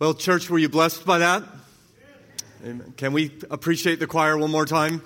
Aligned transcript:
Well, 0.00 0.14
church, 0.14 0.48
were 0.48 0.60
you 0.60 0.68
blessed 0.68 1.04
by 1.04 1.18
that? 1.18 1.42
Amen. 2.64 2.94
Can 2.96 3.12
we 3.12 3.32
appreciate 3.50 3.98
the 3.98 4.06
choir 4.06 4.38
one 4.38 4.48
more 4.48 4.64
time? 4.64 5.02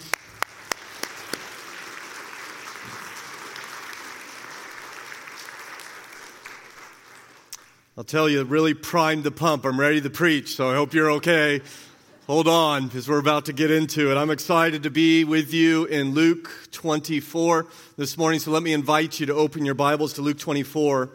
I'll 7.97 8.05
tell 8.05 8.29
you, 8.29 8.45
really 8.45 8.75
primed 8.75 9.25
the 9.25 9.31
pump. 9.31 9.65
I'm 9.65 9.81
ready 9.81 10.03
to 10.03 10.11
preach, 10.11 10.57
so 10.57 10.71
I 10.71 10.74
hope 10.74 10.93
you're 10.93 11.13
okay. 11.13 11.63
Hold 12.27 12.47
on, 12.47 12.88
because 12.88 13.09
we're 13.09 13.19
about 13.19 13.47
to 13.47 13.54
get 13.54 13.71
into 13.71 14.11
it. 14.11 14.19
I'm 14.19 14.29
excited 14.29 14.83
to 14.83 14.90
be 14.90 15.24
with 15.24 15.54
you 15.54 15.87
in 15.87 16.12
Luke 16.12 16.51
24 16.70 17.66
this 17.97 18.19
morning, 18.19 18.41
so 18.41 18.51
let 18.51 18.62
me 18.62 18.74
invite 18.74 19.20
you 19.20 19.24
to 19.24 19.33
open 19.33 19.65
your 19.65 19.74
Bibles 19.74 20.12
to 20.15 20.20
Luke 20.20 20.38
24. 20.38 21.09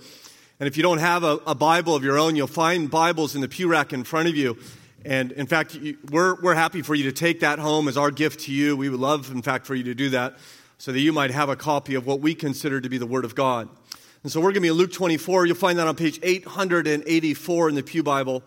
And 0.60 0.66
if 0.66 0.76
you 0.76 0.82
don't 0.82 0.98
have 0.98 1.24
a, 1.24 1.40
a, 1.46 1.54
Bible 1.54 1.94
of 1.94 2.04
your 2.04 2.18
own, 2.18 2.36
you'll 2.36 2.48
find 2.48 2.90
Bibles 2.90 3.36
in 3.36 3.42
the 3.42 3.48
pew 3.48 3.68
rack 3.68 3.94
in 3.94 4.04
front 4.04 4.28
of 4.28 4.36
you. 4.36 4.58
And 5.06 5.32
in 5.34 5.46
fact, 5.46 5.76
you, 5.76 6.00
we're, 6.10 6.34
we're 6.42 6.56
happy 6.56 6.82
for 6.82 6.96
you 6.96 7.04
to 7.04 7.12
take 7.12 7.42
that 7.42 7.60
home 7.60 7.88
as 7.88 7.96
our 7.96 8.10
gift 8.10 8.40
to 8.42 8.52
you. 8.52 8.76
We 8.76 8.90
would 8.90 9.00
love, 9.00 9.30
in 9.30 9.44
fact, 9.44 9.68
for 9.68 9.76
you 9.76 9.84
to 9.84 9.94
do 9.94 10.10
that 10.10 10.40
so 10.80 10.92
that 10.92 11.00
you 11.00 11.14
might 11.14 11.30
have 11.30 11.50
a 11.50 11.56
copy 11.56 11.94
of 11.94 12.08
what 12.08 12.22
we 12.22 12.34
consider 12.34 12.82
to 12.82 12.90
be 12.90 12.98
the 12.98 13.06
Word 13.06 13.24
of 13.24 13.36
God. 13.36 13.70
And 14.24 14.32
so 14.32 14.40
we're 14.40 14.46
going 14.46 14.56
to 14.56 14.62
be 14.62 14.68
in 14.70 14.74
Luke 14.74 14.92
24. 14.92 15.46
You'll 15.46 15.56
find 15.56 15.78
that 15.78 15.86
on 15.86 15.96
page 15.96 16.20
884 16.24 17.70
in 17.70 17.76
the 17.76 17.84
Pew 17.84 18.02
Bible. 18.02 18.42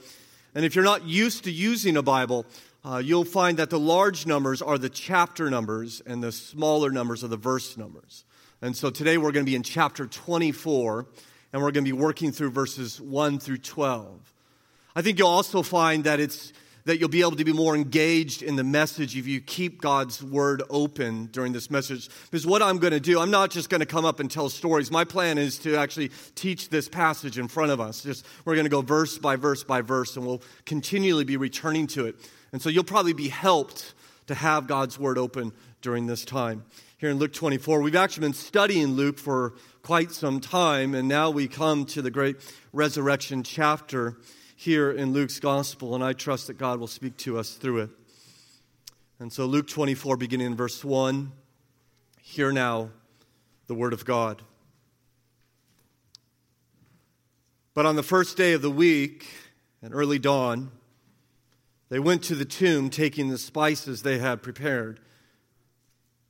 And 0.53 0.65
if 0.65 0.75
you're 0.75 0.85
not 0.85 1.05
used 1.05 1.45
to 1.45 1.53
using 1.53 1.97
a 1.97 2.03
Bible, 2.03 2.45
uh, 2.85 3.01
you'll 3.05 3.25
find 3.25 3.57
that 3.59 3.71
the 3.71 3.79
large 3.79 4.27
numbers 4.27 4.61
are 4.61 4.79
the 4.79 4.89
chapter 4.89 5.49
numbers 5.49 6.03
and 6.05 6.21
the 6.25 6.33
smaller 6.33 6.91
numbers 6.91 7.23
are 7.23 7.29
the 7.29 7.37
verse 7.37 7.77
numbers. 7.77 8.25
And 8.61 8.77
so 8.77 8.91
today 8.91 9.17
we're 9.17 9.31
going 9.31 9.47
to 9.47 9.51
be 9.51 9.55
in 9.55 9.63
chapter 9.63 10.09
24 10.09 11.07
and 11.53 11.63
we're 11.63 11.71
going 11.71 11.85
to 11.85 11.93
be 11.93 11.99
working 11.99 12.33
through 12.33 12.51
verses 12.51 13.01
1 13.01 13.39
through 13.39 13.59
12. 13.59 14.33
I 14.95 15.03
think 15.03 15.19
you'll 15.19 15.29
also 15.29 15.63
find 15.63 16.05
that 16.05 16.21
it's 16.21 16.53
that 16.85 16.99
you'll 16.99 17.09
be 17.09 17.21
able 17.21 17.37
to 17.37 17.45
be 17.45 17.53
more 17.53 17.77
engaged 17.77 18.43
in 18.43 18.57
the 18.57 18.65
message 18.65 19.17
if 19.17 19.27
you 19.27 19.41
keep 19.41 19.81
God's 19.81 20.23
word 20.23 20.63
open 20.71 21.27
during 21.27 21.53
this 21.53 21.71
message. 21.71 22.09
Because 22.31 22.47
what 22.47 22.63
I'm 22.63 22.79
going 22.79 22.93
to 22.93 23.01
do, 23.01 23.21
I'm 23.21 23.31
not 23.31 23.51
just 23.51 23.69
going 23.69 23.81
to 23.81 23.87
come 23.87 24.05
up 24.05 24.21
and 24.21 24.31
tell 24.31 24.49
stories. 24.49 24.91
My 24.91 25.05
plan 25.05 25.39
is 25.39 25.59
to 25.59 25.77
actually 25.77 26.11
teach 26.35 26.69
this 26.69 26.89
passage 26.89 27.39
in 27.39 27.49
front 27.49 27.71
of 27.71 27.81
us. 27.81 28.03
Just 28.03 28.25
we're 28.45 28.55
going 28.55 28.65
to 28.65 28.71
go 28.71 28.83
verse 28.83 29.19
by 29.19 29.37
verse 29.37 29.63
by 29.63 29.83
verse 29.83 30.17
and 30.17 30.27
we'll 30.27 30.43
continually 30.65 31.25
be 31.25 31.37
returning 31.37 31.87
to 31.89 32.07
it. 32.07 32.17
And 32.53 32.61
so 32.61 32.69
you'll 32.69 32.85
probably 32.85 33.13
be 33.13 33.29
helped 33.29 33.95
to 34.27 34.35
have 34.35 34.67
God's 34.67 34.99
word 34.99 35.19
open 35.19 35.53
during 35.83 36.07
this 36.07 36.25
time. 36.25 36.65
Here 37.01 37.09
in 37.09 37.17
Luke 37.17 37.33
24, 37.33 37.81
we've 37.81 37.97
actually 37.97 38.27
been 38.27 38.35
studying 38.35 38.89
Luke 38.89 39.17
for 39.17 39.55
quite 39.81 40.13
some 40.13 40.39
time, 40.39 40.95
and 40.95 41.09
now 41.09 41.31
we 41.31 41.49
come 41.49 41.87
to 41.87 42.03
the 42.03 42.11
great 42.11 42.37
resurrection 42.75 43.43
chapter 43.43 44.19
here 44.55 44.91
in 44.91 45.15
Luke's 45.15 45.41
gospel, 45.41 45.95
and 45.95 46.05
I 46.05 46.13
trust 46.13 46.49
that 46.49 46.59
God 46.59 46.79
will 46.79 46.87
speak 46.87 47.17
to 47.17 47.39
us 47.39 47.53
through 47.53 47.79
it. 47.79 47.91
And 49.19 49.33
so, 49.33 49.47
Luke 49.47 49.67
24, 49.67 50.19
beginning 50.19 50.49
in 50.49 50.57
verse 50.57 50.85
1, 50.85 51.33
hear 52.21 52.53
now 52.53 52.91
the 53.67 53.75
word 53.75 53.95
of 53.95 54.05
God. 54.05 54.43
But 57.73 57.87
on 57.87 57.97
the 57.97 58.03
first 58.03 58.37
day 58.37 58.53
of 58.53 58.61
the 58.61 58.71
week, 58.71 59.27
at 59.83 59.93
early 59.95 60.19
dawn, 60.19 60.71
they 61.89 61.99
went 61.99 62.23
to 62.25 62.35
the 62.35 62.45
tomb 62.45 62.91
taking 62.91 63.31
the 63.31 63.39
spices 63.39 64.03
they 64.03 64.19
had 64.19 64.43
prepared. 64.43 65.01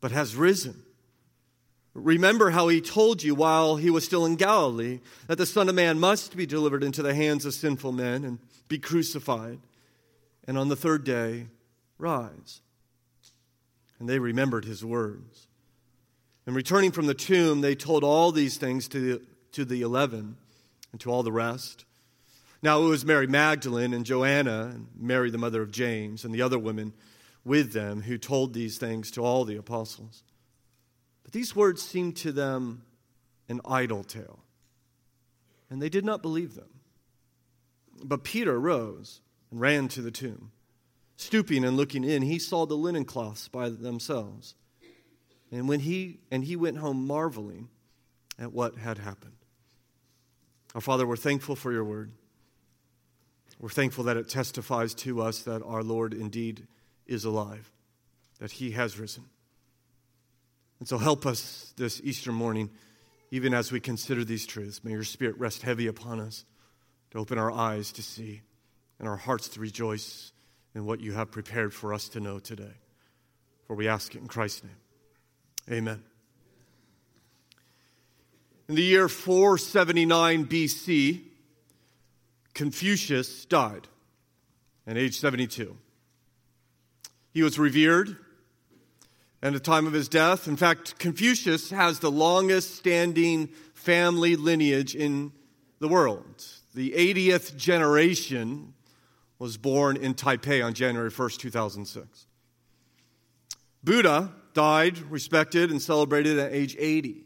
but 0.00 0.12
has 0.12 0.36
risen. 0.36 0.82
Remember 1.94 2.50
how 2.50 2.68
he 2.68 2.80
told 2.80 3.22
you 3.22 3.34
while 3.34 3.76
he 3.76 3.90
was 3.90 4.04
still 4.04 4.24
in 4.24 4.36
Galilee 4.36 5.00
that 5.26 5.38
the 5.38 5.46
Son 5.46 5.68
of 5.68 5.74
Man 5.74 5.98
must 5.98 6.36
be 6.36 6.46
delivered 6.46 6.84
into 6.84 7.02
the 7.02 7.14
hands 7.14 7.44
of 7.44 7.54
sinful 7.54 7.92
men 7.92 8.24
and 8.24 8.38
be 8.68 8.78
crucified, 8.78 9.58
and 10.46 10.56
on 10.56 10.68
the 10.68 10.76
third 10.76 11.02
day 11.02 11.46
rise. 11.98 12.60
And 13.98 14.08
they 14.08 14.20
remembered 14.20 14.64
his 14.64 14.84
words. 14.84 15.48
And 16.46 16.54
returning 16.54 16.92
from 16.92 17.06
the 17.06 17.14
tomb, 17.14 17.60
they 17.60 17.74
told 17.74 18.04
all 18.04 18.30
these 18.30 18.56
things 18.56 18.86
to 18.88 19.00
the, 19.00 19.22
to 19.52 19.64
the 19.64 19.82
eleven 19.82 20.36
and 20.92 21.00
to 21.00 21.10
all 21.10 21.22
the 21.24 21.32
rest. 21.32 21.84
Now 22.62 22.82
it 22.82 22.88
was 22.88 23.04
Mary 23.04 23.26
Magdalene 23.26 23.92
and 23.92 24.06
Joanna 24.06 24.70
and 24.74 24.86
Mary, 24.96 25.30
the 25.30 25.38
mother 25.38 25.62
of 25.62 25.72
James, 25.72 26.24
and 26.24 26.32
the 26.32 26.42
other 26.42 26.58
women 26.58 26.92
with 27.48 27.72
them 27.72 28.02
who 28.02 28.18
told 28.18 28.52
these 28.52 28.78
things 28.78 29.10
to 29.12 29.24
all 29.24 29.44
the 29.44 29.56
apostles. 29.56 30.22
But 31.24 31.32
these 31.32 31.56
words 31.56 31.82
seemed 31.82 32.16
to 32.18 32.30
them 32.30 32.82
an 33.48 33.60
idle 33.64 34.04
tale, 34.04 34.40
and 35.70 35.82
they 35.82 35.88
did 35.88 36.04
not 36.04 36.22
believe 36.22 36.54
them. 36.54 36.68
But 38.04 38.22
Peter 38.22 38.60
rose 38.60 39.20
and 39.50 39.60
ran 39.60 39.88
to 39.88 40.02
the 40.02 40.10
tomb. 40.10 40.52
Stooping 41.16 41.64
and 41.64 41.76
looking 41.76 42.04
in, 42.04 42.22
he 42.22 42.38
saw 42.38 42.64
the 42.64 42.76
linen 42.76 43.04
cloths 43.04 43.48
by 43.48 43.70
themselves. 43.70 44.54
And 45.50 45.68
when 45.68 45.80
he 45.80 46.20
and 46.30 46.44
he 46.44 46.54
went 46.54 46.78
home 46.78 47.06
marveling 47.06 47.68
at 48.38 48.52
what 48.52 48.76
had 48.76 48.98
happened. 48.98 49.32
Our 50.74 50.80
Father, 50.80 51.06
we're 51.06 51.16
thankful 51.16 51.56
for 51.56 51.72
your 51.72 51.84
word. 51.84 52.12
We're 53.58 53.68
thankful 53.70 54.04
that 54.04 54.16
it 54.16 54.28
testifies 54.28 54.94
to 54.94 55.22
us 55.22 55.40
that 55.40 55.62
our 55.62 55.82
Lord 55.82 56.14
indeed 56.14 56.68
is 57.08 57.24
alive, 57.24 57.70
that 58.38 58.52
he 58.52 58.72
has 58.72 58.98
risen. 58.98 59.24
And 60.78 60.86
so 60.86 60.98
help 60.98 61.26
us 61.26 61.72
this 61.76 62.00
Easter 62.04 62.30
morning, 62.30 62.70
even 63.30 63.52
as 63.52 63.72
we 63.72 63.80
consider 63.80 64.24
these 64.24 64.46
truths. 64.46 64.84
May 64.84 64.92
your 64.92 65.04
Spirit 65.04 65.38
rest 65.38 65.62
heavy 65.62 65.86
upon 65.88 66.20
us 66.20 66.44
to 67.10 67.18
open 67.18 67.38
our 67.38 67.50
eyes 67.50 67.90
to 67.92 68.02
see 68.02 68.42
and 68.98 69.08
our 69.08 69.16
hearts 69.16 69.48
to 69.50 69.60
rejoice 69.60 70.32
in 70.74 70.84
what 70.84 71.00
you 71.00 71.12
have 71.12 71.30
prepared 71.30 71.72
for 71.72 71.92
us 71.92 72.08
to 72.10 72.20
know 72.20 72.38
today. 72.38 72.74
For 73.66 73.74
we 73.74 73.88
ask 73.88 74.14
it 74.14 74.18
in 74.18 74.28
Christ's 74.28 74.64
name. 74.64 75.78
Amen. 75.78 76.02
In 78.68 78.74
the 78.74 78.82
year 78.82 79.08
479 79.08 80.46
BC, 80.46 81.22
Confucius 82.54 83.44
died 83.46 83.88
at 84.86 84.96
age 84.96 85.18
72. 85.18 85.76
He 87.32 87.42
was 87.42 87.58
revered 87.58 88.16
and 89.42 89.54
the 89.54 89.60
time 89.60 89.86
of 89.86 89.92
his 89.92 90.08
death. 90.08 90.48
In 90.48 90.56
fact, 90.56 90.98
Confucius 90.98 91.70
has 91.70 92.00
the 92.00 92.10
longest 92.10 92.74
standing 92.74 93.48
family 93.74 94.36
lineage 94.36 94.94
in 94.94 95.32
the 95.78 95.88
world. 95.88 96.44
The 96.74 96.92
80th 96.92 97.56
generation 97.56 98.74
was 99.38 99.56
born 99.56 99.96
in 99.96 100.14
Taipei 100.14 100.64
on 100.64 100.74
January 100.74 101.10
1st, 101.10 101.38
2006. 101.38 102.26
Buddha 103.84 104.32
died, 104.54 104.98
respected, 105.10 105.70
and 105.70 105.80
celebrated 105.80 106.38
at 106.38 106.52
age 106.52 106.74
80. 106.78 107.24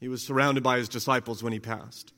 He 0.00 0.08
was 0.08 0.22
surrounded 0.22 0.62
by 0.62 0.78
his 0.78 0.88
disciples 0.88 1.42
when 1.42 1.52
he 1.52 1.60
passed. 1.60 2.12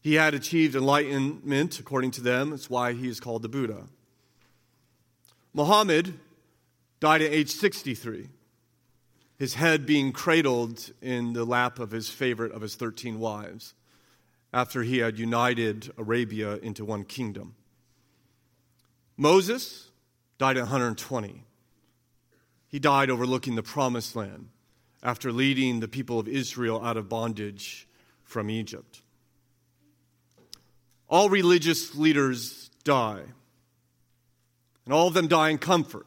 He 0.00 0.14
had 0.14 0.34
achieved 0.34 0.76
enlightenment, 0.76 1.80
according 1.80 2.12
to 2.12 2.20
them. 2.20 2.50
That's 2.50 2.70
why 2.70 2.92
he 2.92 3.08
is 3.08 3.20
called 3.20 3.42
the 3.42 3.48
Buddha. 3.48 3.86
Muhammad 5.52 6.18
died 7.00 7.22
at 7.22 7.32
age 7.32 7.50
63, 7.50 8.28
his 9.36 9.54
head 9.54 9.86
being 9.86 10.12
cradled 10.12 10.92
in 11.02 11.32
the 11.32 11.44
lap 11.44 11.78
of 11.78 11.90
his 11.90 12.08
favorite 12.08 12.52
of 12.52 12.62
his 12.62 12.74
13 12.74 13.18
wives 13.18 13.74
after 14.52 14.82
he 14.82 14.98
had 14.98 15.18
united 15.18 15.92
Arabia 15.96 16.56
into 16.56 16.84
one 16.84 17.04
kingdom. 17.04 17.54
Moses 19.16 19.90
died 20.38 20.56
at 20.56 20.62
120. 20.62 21.44
He 22.68 22.78
died 22.78 23.10
overlooking 23.10 23.54
the 23.54 23.62
promised 23.62 24.14
land 24.16 24.48
after 25.02 25.32
leading 25.32 25.80
the 25.80 25.88
people 25.88 26.18
of 26.18 26.28
Israel 26.28 26.82
out 26.84 26.96
of 26.96 27.08
bondage 27.08 27.88
from 28.22 28.50
Egypt. 28.50 29.02
All 31.08 31.28
religious 31.28 31.96
leaders 31.96 32.70
die, 32.84 33.22
and 34.90 34.96
all 34.96 35.06
of 35.06 35.14
them 35.14 35.28
die 35.28 35.50
in 35.50 35.58
comfort. 35.58 36.04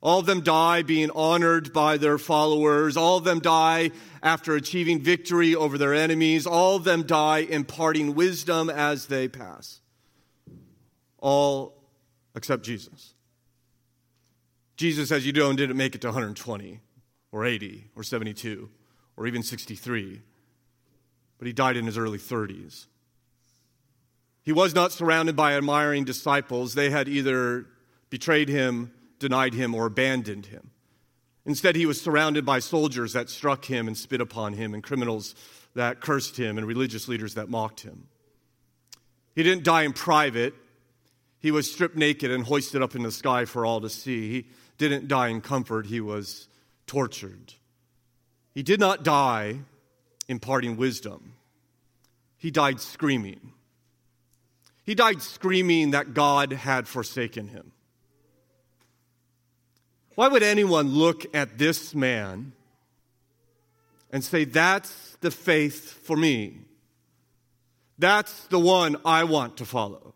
All 0.00 0.20
of 0.20 0.26
them 0.26 0.42
die 0.42 0.82
being 0.82 1.10
honored 1.10 1.72
by 1.72 1.96
their 1.96 2.18
followers. 2.18 2.96
All 2.96 3.16
of 3.16 3.24
them 3.24 3.40
die 3.40 3.90
after 4.22 4.54
achieving 4.54 5.00
victory 5.00 5.52
over 5.52 5.76
their 5.76 5.92
enemies. 5.92 6.46
All 6.46 6.76
of 6.76 6.84
them 6.84 7.02
die 7.02 7.38
imparting 7.38 8.14
wisdom 8.14 8.70
as 8.70 9.06
they 9.06 9.26
pass. 9.26 9.80
all 11.18 11.74
except 12.36 12.62
Jesus. 12.62 13.14
Jesus, 14.76 15.10
as 15.10 15.26
you 15.26 15.32
know, 15.32 15.52
didn't 15.52 15.76
make 15.76 15.96
it 15.96 16.02
to 16.02 16.06
120 16.06 16.80
or 17.32 17.44
80 17.44 17.90
or 17.96 18.04
72 18.04 18.70
or 19.16 19.26
even 19.26 19.42
63, 19.42 20.22
but 21.38 21.46
he 21.48 21.52
died 21.52 21.76
in 21.76 21.86
his 21.86 21.98
early 21.98 22.18
30s. 22.18 22.86
He 24.46 24.52
was 24.52 24.76
not 24.76 24.92
surrounded 24.92 25.34
by 25.34 25.54
admiring 25.54 26.04
disciples. 26.04 26.74
They 26.74 26.88
had 26.88 27.08
either 27.08 27.66
betrayed 28.10 28.48
him, 28.48 28.92
denied 29.18 29.54
him, 29.54 29.74
or 29.74 29.86
abandoned 29.86 30.46
him. 30.46 30.70
Instead, 31.44 31.74
he 31.74 31.84
was 31.84 32.00
surrounded 32.00 32.46
by 32.46 32.60
soldiers 32.60 33.12
that 33.14 33.28
struck 33.28 33.64
him 33.64 33.88
and 33.88 33.98
spit 33.98 34.20
upon 34.20 34.52
him, 34.52 34.72
and 34.72 34.84
criminals 34.84 35.34
that 35.74 36.00
cursed 36.00 36.36
him, 36.36 36.58
and 36.58 36.66
religious 36.66 37.08
leaders 37.08 37.34
that 37.34 37.48
mocked 37.48 37.80
him. 37.80 38.06
He 39.34 39.42
didn't 39.42 39.64
die 39.64 39.82
in 39.82 39.92
private. 39.92 40.54
He 41.40 41.50
was 41.50 41.70
stripped 41.70 41.96
naked 41.96 42.30
and 42.30 42.44
hoisted 42.44 42.82
up 42.82 42.94
in 42.94 43.02
the 43.02 43.10
sky 43.10 43.46
for 43.46 43.66
all 43.66 43.80
to 43.80 43.90
see. 43.90 44.30
He 44.30 44.46
didn't 44.78 45.08
die 45.08 45.28
in 45.28 45.40
comfort. 45.40 45.86
He 45.86 46.00
was 46.00 46.46
tortured. 46.86 47.54
He 48.54 48.62
did 48.62 48.78
not 48.78 49.02
die 49.02 49.58
imparting 50.28 50.76
wisdom. 50.76 51.34
He 52.38 52.52
died 52.52 52.80
screaming. 52.80 53.52
He 54.86 54.94
died 54.94 55.20
screaming 55.20 55.90
that 55.90 56.14
God 56.14 56.52
had 56.52 56.86
forsaken 56.86 57.48
him. 57.48 57.72
Why 60.14 60.28
would 60.28 60.44
anyone 60.44 60.88
look 60.88 61.26
at 61.34 61.58
this 61.58 61.94
man 61.94 62.52
and 64.10 64.22
say, 64.24 64.44
That's 64.44 65.16
the 65.20 65.32
faith 65.32 66.04
for 66.04 66.16
me? 66.16 66.60
That's 67.98 68.46
the 68.46 68.60
one 68.60 68.96
I 69.04 69.24
want 69.24 69.56
to 69.56 69.64
follow. 69.64 70.14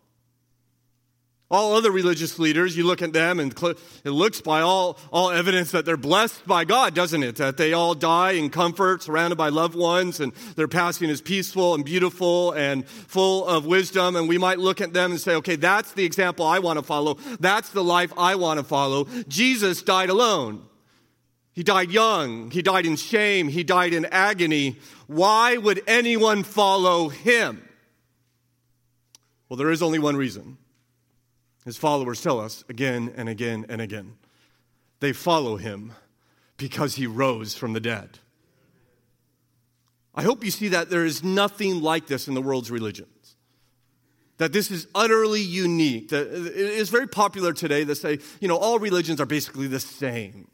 All 1.52 1.74
other 1.74 1.90
religious 1.90 2.38
leaders, 2.38 2.76
you 2.76 2.86
look 2.86 3.02
at 3.02 3.12
them 3.12 3.40
and 3.40 3.52
it 3.52 4.10
looks 4.10 4.40
by 4.40 4.60
all, 4.60 4.96
all 5.12 5.32
evidence 5.32 5.72
that 5.72 5.84
they're 5.84 5.96
blessed 5.96 6.46
by 6.46 6.64
God, 6.64 6.94
doesn't 6.94 7.24
it? 7.24 7.36
That 7.36 7.56
they 7.56 7.72
all 7.72 7.96
die 7.96 8.32
in 8.32 8.50
comfort, 8.50 9.02
surrounded 9.02 9.34
by 9.34 9.48
loved 9.48 9.74
ones, 9.74 10.20
and 10.20 10.32
their 10.54 10.68
passing 10.68 11.10
is 11.10 11.20
peaceful 11.20 11.74
and 11.74 11.84
beautiful 11.84 12.52
and 12.52 12.86
full 12.86 13.48
of 13.48 13.66
wisdom. 13.66 14.14
And 14.14 14.28
we 14.28 14.38
might 14.38 14.60
look 14.60 14.80
at 14.80 14.92
them 14.92 15.10
and 15.10 15.20
say, 15.20 15.34
okay, 15.36 15.56
that's 15.56 15.90
the 15.92 16.04
example 16.04 16.46
I 16.46 16.60
want 16.60 16.78
to 16.78 16.84
follow. 16.84 17.14
That's 17.40 17.70
the 17.70 17.82
life 17.82 18.12
I 18.16 18.36
want 18.36 18.58
to 18.60 18.64
follow. 18.64 19.08
Jesus 19.26 19.82
died 19.82 20.08
alone. 20.08 20.64
He 21.52 21.64
died 21.64 21.90
young. 21.90 22.52
He 22.52 22.62
died 22.62 22.86
in 22.86 22.94
shame. 22.94 23.48
He 23.48 23.64
died 23.64 23.92
in 23.92 24.04
agony. 24.06 24.78
Why 25.08 25.56
would 25.56 25.82
anyone 25.88 26.44
follow 26.44 27.08
him? 27.08 27.68
Well, 29.48 29.56
there 29.56 29.72
is 29.72 29.82
only 29.82 29.98
one 29.98 30.16
reason. 30.16 30.58
His 31.64 31.76
followers 31.76 32.22
tell 32.22 32.40
us 32.40 32.64
again 32.68 33.12
and 33.16 33.28
again 33.28 33.66
and 33.68 33.80
again. 33.80 34.16
They 35.00 35.12
follow 35.12 35.56
him 35.56 35.92
because 36.56 36.96
he 36.96 37.06
rose 37.06 37.54
from 37.54 37.72
the 37.72 37.80
dead. 37.80 38.18
I 40.14 40.22
hope 40.22 40.44
you 40.44 40.50
see 40.50 40.68
that 40.68 40.90
there 40.90 41.04
is 41.04 41.22
nothing 41.22 41.80
like 41.80 42.06
this 42.06 42.28
in 42.28 42.34
the 42.34 42.42
world's 42.42 42.70
religions. 42.70 43.36
That 44.38 44.52
this 44.52 44.70
is 44.70 44.86
utterly 44.94 45.42
unique. 45.42 46.08
That 46.08 46.26
it 46.28 46.56
is 46.56 46.88
very 46.88 47.06
popular 47.06 47.52
today 47.52 47.84
to 47.84 47.94
say, 47.94 48.18
you 48.40 48.48
know, 48.48 48.56
all 48.56 48.78
religions 48.78 49.20
are 49.20 49.26
basically 49.26 49.66
the 49.66 49.80
same 49.80 50.48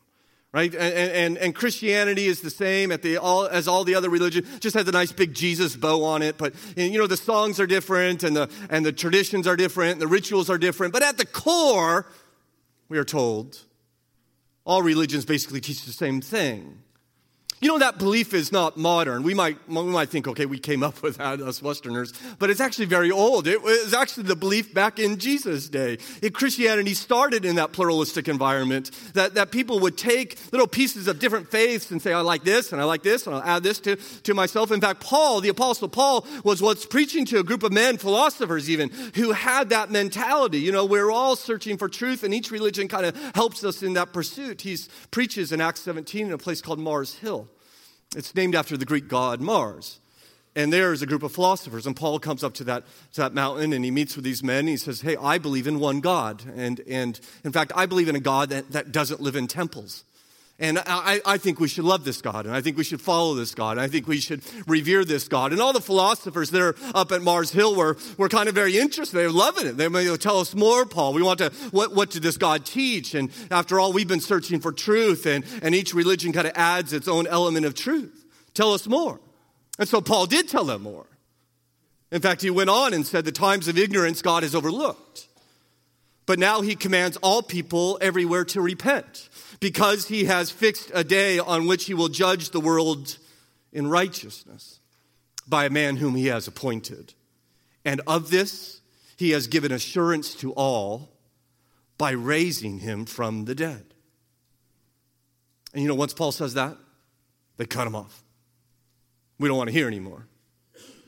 right? 0.56 0.74
And, 0.74 1.12
and, 1.12 1.38
and 1.38 1.54
Christianity 1.54 2.24
is 2.24 2.40
the 2.40 2.48
same 2.48 2.88
the, 2.88 3.18
all, 3.18 3.46
as 3.46 3.68
all 3.68 3.84
the 3.84 3.94
other 3.94 4.08
religions, 4.08 4.58
just 4.58 4.74
has 4.74 4.88
a 4.88 4.90
nice 4.90 5.12
big 5.12 5.34
Jesus 5.34 5.76
bow 5.76 6.02
on 6.02 6.22
it. 6.22 6.38
But, 6.38 6.54
you 6.76 6.98
know, 6.98 7.06
the 7.06 7.18
songs 7.18 7.60
are 7.60 7.66
different 7.66 8.22
and 8.22 8.34
the, 8.34 8.48
and 8.70 8.84
the 8.84 8.90
traditions 8.90 9.46
are 9.46 9.54
different, 9.54 10.00
the 10.00 10.06
rituals 10.06 10.48
are 10.48 10.56
different. 10.56 10.94
But 10.94 11.02
at 11.02 11.18
the 11.18 11.26
core, 11.26 12.06
we 12.88 12.96
are 12.96 13.04
told, 13.04 13.60
all 14.64 14.80
religions 14.80 15.26
basically 15.26 15.60
teach 15.60 15.84
the 15.84 15.92
same 15.92 16.22
thing. 16.22 16.78
You 17.58 17.68
know, 17.68 17.78
that 17.78 17.96
belief 17.96 18.34
is 18.34 18.52
not 18.52 18.76
modern. 18.76 19.22
We 19.22 19.32
might, 19.32 19.56
we 19.66 19.82
might 19.84 20.10
think, 20.10 20.28
okay, 20.28 20.44
we 20.44 20.58
came 20.58 20.82
up 20.82 21.02
with 21.02 21.16
that, 21.16 21.40
us 21.40 21.62
Westerners, 21.62 22.12
but 22.38 22.50
it's 22.50 22.60
actually 22.60 22.84
very 22.84 23.10
old. 23.10 23.46
It 23.46 23.62
was 23.62 23.94
actually 23.94 24.24
the 24.24 24.36
belief 24.36 24.74
back 24.74 24.98
in 24.98 25.16
Jesus' 25.16 25.66
day. 25.70 25.96
It, 26.20 26.34
Christianity 26.34 26.92
started 26.92 27.46
in 27.46 27.56
that 27.56 27.72
pluralistic 27.72 28.28
environment, 28.28 28.90
that, 29.14 29.34
that 29.34 29.52
people 29.52 29.80
would 29.80 29.96
take 29.96 30.38
little 30.52 30.66
pieces 30.66 31.08
of 31.08 31.18
different 31.18 31.50
faiths 31.50 31.90
and 31.90 32.02
say, 32.02 32.12
I 32.12 32.20
like 32.20 32.44
this, 32.44 32.72
and 32.72 32.80
I 32.80 32.84
like 32.84 33.02
this, 33.02 33.26
and 33.26 33.34
I'll 33.34 33.42
add 33.42 33.62
this 33.62 33.80
to, 33.80 33.96
to 33.96 34.34
myself. 34.34 34.70
In 34.70 34.82
fact, 34.82 35.00
Paul, 35.00 35.40
the 35.40 35.48
Apostle 35.48 35.88
Paul, 35.88 36.26
was 36.44 36.60
what's 36.60 36.84
preaching 36.84 37.24
to 37.26 37.38
a 37.38 37.42
group 37.42 37.62
of 37.62 37.72
men, 37.72 37.96
philosophers 37.96 38.68
even, 38.68 38.90
who 39.14 39.32
had 39.32 39.70
that 39.70 39.90
mentality. 39.90 40.58
You 40.58 40.72
know, 40.72 40.84
we're 40.84 41.10
all 41.10 41.36
searching 41.36 41.78
for 41.78 41.88
truth, 41.88 42.22
and 42.22 42.34
each 42.34 42.50
religion 42.50 42.86
kind 42.86 43.06
of 43.06 43.16
helps 43.34 43.64
us 43.64 43.82
in 43.82 43.94
that 43.94 44.12
pursuit. 44.12 44.60
He 44.60 44.76
preaches 45.10 45.52
in 45.52 45.62
Acts 45.62 45.80
17 45.80 46.26
in 46.26 46.32
a 46.34 46.38
place 46.38 46.60
called 46.60 46.78
Mars 46.78 47.14
Hill. 47.14 47.48
It's 48.14 48.34
named 48.34 48.54
after 48.54 48.76
the 48.76 48.84
Greek 48.84 49.08
god 49.08 49.40
Mars. 49.40 49.98
And 50.54 50.72
there 50.72 50.94
is 50.94 51.02
a 51.02 51.06
group 51.06 51.22
of 51.22 51.32
philosophers, 51.32 51.86
and 51.86 51.94
Paul 51.94 52.18
comes 52.18 52.42
up 52.42 52.54
to 52.54 52.64
that, 52.64 52.84
to 53.12 53.20
that 53.20 53.34
mountain 53.34 53.74
and 53.74 53.84
he 53.84 53.90
meets 53.90 54.16
with 54.16 54.24
these 54.24 54.42
men. 54.42 54.60
And 54.60 54.68
he 54.70 54.78
says, 54.78 55.02
Hey, 55.02 55.14
I 55.16 55.36
believe 55.36 55.66
in 55.66 55.78
one 55.78 56.00
God. 56.00 56.42
And, 56.56 56.80
and 56.88 57.20
in 57.44 57.52
fact, 57.52 57.72
I 57.74 57.84
believe 57.84 58.08
in 58.08 58.16
a 58.16 58.20
God 58.20 58.48
that, 58.48 58.72
that 58.72 58.90
doesn't 58.90 59.20
live 59.20 59.36
in 59.36 59.48
temples. 59.48 60.04
And 60.58 60.78
I, 60.78 61.20
I, 61.26 61.36
think 61.36 61.60
we 61.60 61.68
should 61.68 61.84
love 61.84 62.04
this 62.04 62.22
God, 62.22 62.46
and 62.46 62.54
I 62.54 62.62
think 62.62 62.78
we 62.78 62.84
should 62.84 63.00
follow 63.00 63.34
this 63.34 63.54
God, 63.54 63.72
and 63.72 63.80
I 63.82 63.88
think 63.88 64.08
we 64.08 64.20
should 64.20 64.42
revere 64.66 65.04
this 65.04 65.28
God. 65.28 65.52
And 65.52 65.60
all 65.60 65.74
the 65.74 65.82
philosophers 65.82 66.48
that 66.50 66.62
are 66.62 66.74
up 66.94 67.12
at 67.12 67.20
Mars 67.20 67.50
Hill 67.50 67.76
were, 67.76 67.98
were 68.16 68.30
kind 68.30 68.48
of 68.48 68.54
very 68.54 68.78
interested. 68.78 69.14
They 69.14 69.26
were 69.26 69.32
loving 69.32 69.66
it. 69.66 69.76
They 69.76 69.88
were 69.88 70.16
tell 70.16 70.40
us 70.40 70.54
more, 70.54 70.86
Paul. 70.86 71.12
We 71.12 71.22
want 71.22 71.40
to, 71.40 71.50
what, 71.72 71.94
what 71.94 72.10
did 72.10 72.22
this 72.22 72.38
God 72.38 72.64
teach? 72.64 73.14
And 73.14 73.30
after 73.50 73.78
all, 73.78 73.92
we've 73.92 74.08
been 74.08 74.20
searching 74.20 74.60
for 74.60 74.72
truth, 74.72 75.26
and, 75.26 75.44
and 75.60 75.74
each 75.74 75.92
religion 75.92 76.32
kind 76.32 76.46
of 76.46 76.54
adds 76.56 76.94
its 76.94 77.06
own 77.06 77.26
element 77.26 77.66
of 77.66 77.74
truth. 77.74 78.24
Tell 78.54 78.72
us 78.72 78.86
more. 78.86 79.20
And 79.78 79.86
so 79.86 80.00
Paul 80.00 80.24
did 80.24 80.48
tell 80.48 80.64
them 80.64 80.82
more. 80.82 81.06
In 82.10 82.22
fact, 82.22 82.40
he 82.40 82.48
went 82.48 82.70
on 82.70 82.94
and 82.94 83.06
said, 83.06 83.26
The 83.26 83.32
times 83.32 83.68
of 83.68 83.76
ignorance 83.76 84.22
God 84.22 84.42
has 84.42 84.54
overlooked. 84.54 85.28
But 86.26 86.40
now 86.40 86.60
he 86.60 86.74
commands 86.74 87.16
all 87.18 87.40
people 87.40 87.98
everywhere 88.00 88.44
to 88.46 88.60
repent 88.60 89.28
because 89.60 90.08
he 90.08 90.24
has 90.24 90.50
fixed 90.50 90.90
a 90.92 91.04
day 91.04 91.38
on 91.38 91.66
which 91.66 91.84
he 91.84 91.94
will 91.94 92.08
judge 92.08 92.50
the 92.50 92.60
world 92.60 93.16
in 93.72 93.86
righteousness 93.86 94.80
by 95.46 95.66
a 95.66 95.70
man 95.70 95.96
whom 95.96 96.16
he 96.16 96.26
has 96.26 96.48
appointed. 96.48 97.14
And 97.84 98.00
of 98.06 98.30
this 98.30 98.80
he 99.16 99.30
has 99.30 99.46
given 99.46 99.70
assurance 99.70 100.34
to 100.36 100.52
all 100.52 101.12
by 101.96 102.10
raising 102.10 102.80
him 102.80 103.06
from 103.06 103.44
the 103.44 103.54
dead. 103.54 103.84
And 105.72 105.82
you 105.82 105.88
know, 105.88 105.94
once 105.94 106.12
Paul 106.12 106.32
says 106.32 106.54
that, 106.54 106.76
they 107.56 107.66
cut 107.66 107.86
him 107.86 107.94
off. 107.94 108.24
We 109.38 109.48
don't 109.48 109.56
want 109.56 109.68
to 109.68 109.72
hear 109.72 109.86
anymore. 109.86 110.26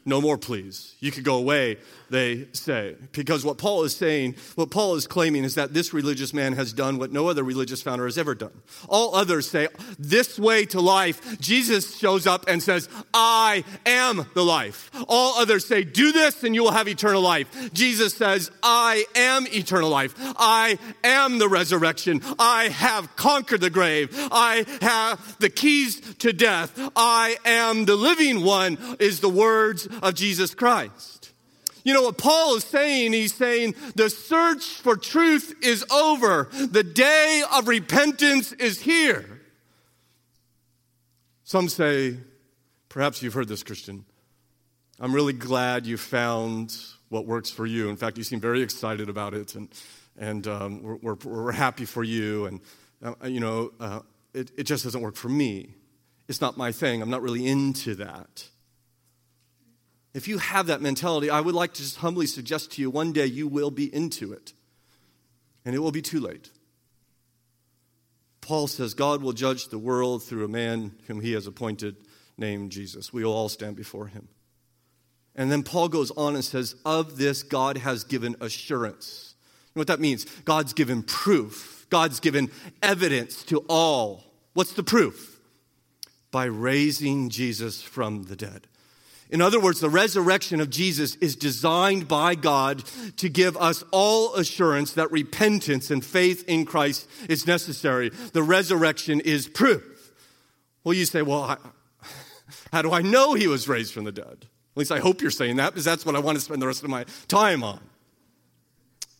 No 0.08 0.22
more, 0.22 0.38
please. 0.38 0.94
You 1.00 1.12
could 1.12 1.22
go 1.22 1.36
away, 1.36 1.76
they 2.08 2.48
say. 2.54 2.96
Because 3.12 3.44
what 3.44 3.58
Paul 3.58 3.84
is 3.84 3.94
saying, 3.94 4.36
what 4.54 4.70
Paul 4.70 4.94
is 4.94 5.06
claiming 5.06 5.44
is 5.44 5.54
that 5.56 5.74
this 5.74 5.92
religious 5.92 6.32
man 6.32 6.54
has 6.54 6.72
done 6.72 6.96
what 6.96 7.12
no 7.12 7.28
other 7.28 7.44
religious 7.44 7.82
founder 7.82 8.06
has 8.06 8.16
ever 8.16 8.34
done. 8.34 8.62
All 8.88 9.14
others 9.14 9.50
say, 9.50 9.68
this 9.98 10.38
way 10.38 10.64
to 10.64 10.80
life. 10.80 11.38
Jesus 11.40 11.98
shows 11.98 12.26
up 12.26 12.48
and 12.48 12.62
says, 12.62 12.88
I 13.12 13.64
am 13.84 14.24
the 14.32 14.42
life. 14.42 14.90
All 15.08 15.38
others 15.38 15.66
say, 15.66 15.84
do 15.84 16.10
this 16.10 16.42
and 16.42 16.54
you 16.54 16.62
will 16.62 16.70
have 16.70 16.88
eternal 16.88 17.20
life. 17.20 17.74
Jesus 17.74 18.14
says, 18.14 18.50
I 18.62 19.04
am 19.14 19.46
eternal 19.48 19.90
life. 19.90 20.14
I 20.18 20.78
am 21.04 21.38
the 21.38 21.50
resurrection. 21.50 22.22
I 22.38 22.68
have 22.68 23.14
conquered 23.16 23.60
the 23.60 23.68
grave. 23.68 24.08
I 24.32 24.64
have 24.80 25.36
the 25.38 25.50
keys 25.50 26.00
to 26.20 26.32
death. 26.32 26.72
I 26.96 27.36
am 27.44 27.84
the 27.84 27.96
living 27.96 28.42
one, 28.42 28.78
is 28.98 29.20
the 29.20 29.28
words 29.28 29.86
of 30.02 30.14
Jesus 30.14 30.54
Christ. 30.54 31.32
You 31.84 31.94
know 31.94 32.02
what 32.02 32.18
Paul 32.18 32.56
is 32.56 32.64
saying? 32.64 33.12
He's 33.12 33.32
saying 33.32 33.74
the 33.94 34.10
search 34.10 34.64
for 34.64 34.96
truth 34.96 35.54
is 35.62 35.84
over. 35.90 36.48
The 36.52 36.82
day 36.82 37.42
of 37.54 37.68
repentance 37.68 38.52
is 38.52 38.82
here. 38.82 39.40
Some 41.44 41.68
say, 41.70 42.18
perhaps 42.90 43.22
you've 43.22 43.32
heard 43.32 43.48
this, 43.48 43.62
Christian. 43.62 44.04
I'm 45.00 45.14
really 45.14 45.32
glad 45.32 45.86
you 45.86 45.96
found 45.96 46.76
what 47.08 47.24
works 47.24 47.50
for 47.50 47.64
you. 47.64 47.88
In 47.88 47.96
fact, 47.96 48.18
you 48.18 48.24
seem 48.24 48.40
very 48.40 48.60
excited 48.60 49.08
about 49.08 49.32
it, 49.32 49.54
and, 49.54 49.68
and 50.18 50.46
um, 50.46 50.82
we're, 50.82 50.96
we're, 50.96 51.16
we're, 51.24 51.52
happy 51.52 51.86
for 51.86 52.04
you. 52.04 52.46
And, 52.46 52.60
uh, 53.02 53.14
you 53.24 53.40
know, 53.40 53.70
uh, 53.80 54.00
it, 54.34 54.50
it 54.58 54.64
just 54.64 54.84
doesn't 54.84 55.00
work 55.00 55.16
for 55.16 55.28
me. 55.30 55.74
It's 56.28 56.40
not 56.42 56.58
my 56.58 56.72
thing. 56.72 57.00
I'm 57.00 57.08
not 57.08 57.22
really 57.22 57.46
into 57.46 57.94
that. 57.94 58.48
If 60.14 60.26
you 60.26 60.38
have 60.38 60.66
that 60.66 60.80
mentality, 60.80 61.30
I 61.30 61.40
would 61.40 61.54
like 61.54 61.74
to 61.74 61.82
just 61.82 61.98
humbly 61.98 62.26
suggest 62.26 62.72
to 62.72 62.82
you 62.82 62.90
one 62.90 63.12
day 63.12 63.26
you 63.26 63.46
will 63.46 63.70
be 63.70 63.94
into 63.94 64.32
it, 64.32 64.52
and 65.64 65.74
it 65.74 65.78
will 65.80 65.92
be 65.92 66.02
too 66.02 66.20
late. 66.20 66.50
Paul 68.40 68.66
says 68.66 68.94
God 68.94 69.22
will 69.22 69.34
judge 69.34 69.68
the 69.68 69.78
world 69.78 70.22
through 70.22 70.44
a 70.44 70.48
man 70.48 70.92
whom 71.06 71.20
he 71.20 71.32
has 71.32 71.46
appointed 71.46 71.96
named 72.38 72.72
Jesus. 72.72 73.12
We 73.12 73.24
will 73.24 73.32
all 73.32 73.50
stand 73.50 73.76
before 73.76 74.06
him. 74.06 74.28
And 75.34 75.52
then 75.52 75.62
Paul 75.62 75.88
goes 75.88 76.10
on 76.12 76.34
and 76.34 76.44
says, 76.44 76.74
Of 76.84 77.18
this 77.18 77.42
God 77.42 77.76
has 77.78 78.04
given 78.04 78.36
assurance. 78.40 79.34
what 79.74 79.86
that 79.86 80.00
means? 80.00 80.24
God's 80.44 80.72
given 80.72 81.02
proof, 81.02 81.86
God's 81.90 82.20
given 82.20 82.50
evidence 82.82 83.44
to 83.44 83.64
all. 83.68 84.24
What's 84.54 84.72
the 84.72 84.82
proof? 84.82 85.38
By 86.30 86.46
raising 86.46 87.28
Jesus 87.28 87.82
from 87.82 88.24
the 88.24 88.36
dead. 88.36 88.66
In 89.30 89.42
other 89.42 89.60
words, 89.60 89.80
the 89.80 89.90
resurrection 89.90 90.60
of 90.60 90.70
Jesus 90.70 91.16
is 91.16 91.36
designed 91.36 92.08
by 92.08 92.34
God 92.34 92.82
to 93.18 93.28
give 93.28 93.56
us 93.58 93.84
all 93.90 94.34
assurance 94.34 94.92
that 94.94 95.12
repentance 95.12 95.90
and 95.90 96.04
faith 96.04 96.48
in 96.48 96.64
Christ 96.64 97.06
is 97.28 97.46
necessary. 97.46 98.08
The 98.08 98.42
resurrection 98.42 99.20
is 99.20 99.46
proof. 99.46 100.12
Well, 100.82 100.94
you 100.94 101.04
say, 101.04 101.20
well, 101.20 101.42
I, 101.42 101.56
how 102.72 102.80
do 102.80 102.92
I 102.92 103.02
know 103.02 103.34
he 103.34 103.48
was 103.48 103.68
raised 103.68 103.92
from 103.92 104.04
the 104.04 104.12
dead? 104.12 104.46
At 104.46 104.76
least 104.76 104.92
I 104.92 105.00
hope 105.00 105.20
you're 105.20 105.30
saying 105.30 105.56
that 105.56 105.70
because 105.70 105.84
that's 105.84 106.06
what 106.06 106.16
I 106.16 106.20
want 106.20 106.36
to 106.36 106.40
spend 106.40 106.62
the 106.62 106.66
rest 106.66 106.82
of 106.82 106.88
my 106.88 107.04
time 107.26 107.62
on. 107.62 107.80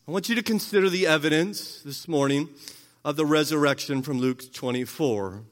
I 0.06 0.10
want 0.10 0.30
you 0.30 0.34
to 0.36 0.42
consider 0.42 0.88
the 0.88 1.06
evidence 1.06 1.82
this 1.82 2.08
morning 2.08 2.48
of 3.04 3.16
the 3.16 3.26
resurrection 3.26 4.00
from 4.00 4.18
Luke 4.18 4.54
24. 4.54 5.42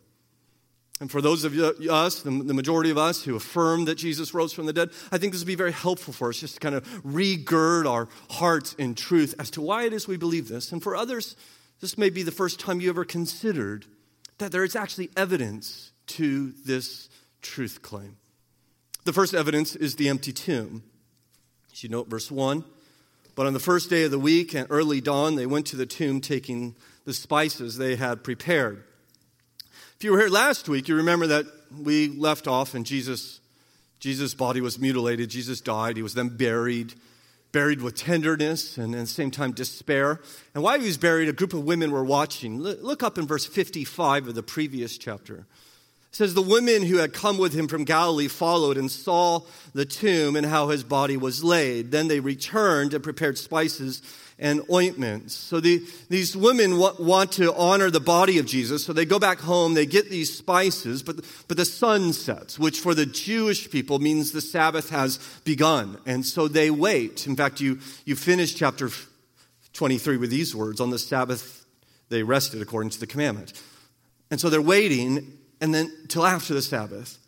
And 0.99 1.11
for 1.11 1.21
those 1.21 1.45
of 1.45 1.55
us, 1.55 2.23
the 2.23 2.31
majority 2.31 2.91
of 2.91 2.97
us 2.97 3.23
who 3.23 3.37
affirm 3.37 3.85
that 3.85 3.97
Jesus 3.97 4.33
rose 4.33 4.55
from 4.55 4.65
the 4.65 4.73
dead, 4.73 4.91
I 5.13 5.19
think 5.19 5.33
this 5.33 5.43
would 5.43 5.47
be 5.47 5.55
very 5.55 5.73
helpful 5.73 6.15
for 6.15 6.31
us 6.31 6.39
just 6.41 6.55
to 6.55 6.61
kind 6.61 6.75
of 6.75 6.85
regird 7.05 7.87
our 7.87 8.09
hearts 8.31 8.73
in 8.75 8.95
truth 8.95 9.35
as 9.39 9.51
to 9.51 9.61
why 9.61 9.85
it 9.85 9.93
is 9.93 10.09
we 10.09 10.17
believe 10.17 10.49
this. 10.49 10.73
And 10.73 10.83
for 10.83 10.97
others, 10.97 11.37
this 11.81 11.99
may 11.99 12.09
be 12.09 12.23
the 12.23 12.33
first 12.33 12.59
time 12.59 12.81
you 12.81 12.89
ever 12.89 13.05
considered 13.05 13.85
that 14.39 14.53
there 14.53 14.65
is 14.65 14.75
actually 14.75 15.11
evidence 15.17 15.93
to 16.07 16.53
this 16.65 17.11
truth 17.43 17.83
claim. 17.83 18.17
The 19.05 19.13
first 19.13 19.35
evidence 19.35 19.77
is 19.77 19.97
the 19.97 20.09
empty 20.09 20.33
tomb. 20.33 20.83
As 21.73 21.83
you 21.83 21.91
note, 21.91 22.09
verse 22.09 22.31
1 22.31 22.65
But 23.35 23.47
on 23.47 23.53
the 23.53 23.61
first 23.61 23.91
day 23.91 24.05
of 24.05 24.11
the 24.11 24.19
week, 24.19 24.55
at 24.55 24.69
early 24.71 25.03
dawn, 25.03 25.37
they 25.37 25.47
went 25.47 25.67
to 25.67 25.77
the 25.77 25.87
tomb 25.87 26.23
taking 26.23 26.75
the 27.05 27.13
spices 27.13 27.77
they 27.77 27.97
had 27.97 28.25
prepared. 28.25 28.83
If 29.99 30.05
you 30.05 30.13
were 30.13 30.19
here 30.19 30.29
last 30.29 30.69
week, 30.69 30.89
you 30.89 30.95
remember 30.95 31.27
that 31.29 31.47
we 31.75 32.09
left 32.09 32.47
off 32.47 32.75
and 32.75 32.85
Jesus, 32.85 33.41
Jesus' 33.99 34.35
body 34.35 34.61
was 34.61 34.79
mutilated. 34.79 35.31
Jesus 35.31 35.63
died. 35.63 35.97
He 35.97 36.03
was 36.03 36.13
then 36.13 36.29
buried, 36.29 36.93
buried 37.51 37.81
with 37.81 37.97
tenderness 37.97 38.77
and 38.77 38.95
at 38.95 39.01
the 39.01 39.07
same 39.07 39.31
time 39.31 39.53
despair. 39.53 40.21
And 40.55 40.63
while 40.63 40.79
he 40.79 40.85
was 40.85 40.99
buried, 40.99 41.31
a 41.31 41.33
group 41.33 41.55
of 41.55 41.65
women 41.65 41.93
were 41.93 42.05
watching. 42.05 42.61
Look 42.61 43.03
up 43.03 43.17
in 43.17 43.27
verse 43.27 43.47
55 43.47 44.29
of 44.29 44.35
the 44.35 44.43
previous 44.43 44.99
chapter. 44.99 45.37
It 45.37 45.47
says, 46.11 46.35
The 46.35 46.43
women 46.43 46.83
who 46.83 46.99
had 46.99 47.15
come 47.15 47.39
with 47.39 47.55
him 47.55 47.67
from 47.67 47.85
Galilee 47.85 48.29
followed 48.29 48.77
and 48.77 48.91
saw 48.91 49.41
the 49.73 49.87
tomb 49.87 50.37
and 50.37 50.45
how 50.45 50.69
his 50.69 50.85
body 50.85 51.17
was 51.17 51.43
laid. 51.43 51.91
Then 51.91 52.09
they 52.09 52.21
returned 52.21 52.93
and 52.93 53.03
prepared 53.03 53.39
spices 53.39 54.03
and 54.39 54.63
ointments. 54.71 55.35
So 55.35 55.61
the, 55.61 55.83
these 56.09 56.37
women 56.37 56.73
w- 56.73 56.95
want 56.99 57.33
to 57.33 57.55
honor 57.55 57.91
the 57.91 58.01
body 58.01 58.39
of 58.39 58.47
Jesus, 58.47 58.85
so 58.85 58.93
they 58.93 59.07
go 59.07 59.19
back 59.19 59.39
home, 59.41 59.75
they 59.75 59.87
get 59.87 60.11
these 60.11 60.37
spices, 60.37 61.03
but, 61.03 61.17
but 61.49 61.57
the 61.57 61.65
sun 61.65 62.13
sets, 62.13 62.59
which 62.59 62.81
for 62.81 62.95
the 62.95 63.07
Jewish 63.07 63.71
people 63.71 63.99
means 63.99 64.33
the 64.33 64.43
Sabbath 64.43 64.91
has 64.91 65.19
begun. 65.45 65.99
And 66.05 66.25
so 66.25 66.49
they 66.49 66.71
wait. 66.71 67.27
In 67.27 67.37
fact, 67.37 67.61
you, 67.61 67.79
you 68.05 68.15
finish 68.15 68.55
chapter 68.55 68.91
23 69.73 70.17
with 70.17 70.31
these 70.31 70.55
words 70.55 70.81
On 70.81 70.91
the 70.91 70.99
Sabbath, 70.99 71.65
they 72.09 72.23
rested 72.23 72.61
according 72.61 72.91
to 72.91 73.01
the 73.01 73.07
commandment. 73.07 73.53
And 74.31 74.41
so 74.41 74.51
they're 74.51 74.61
waiting, 74.61 75.39
and 75.61 75.75
then 75.75 75.93
till 76.09 76.27
after 76.27 76.53
the 76.53 76.63
Sabbath, 76.63 77.19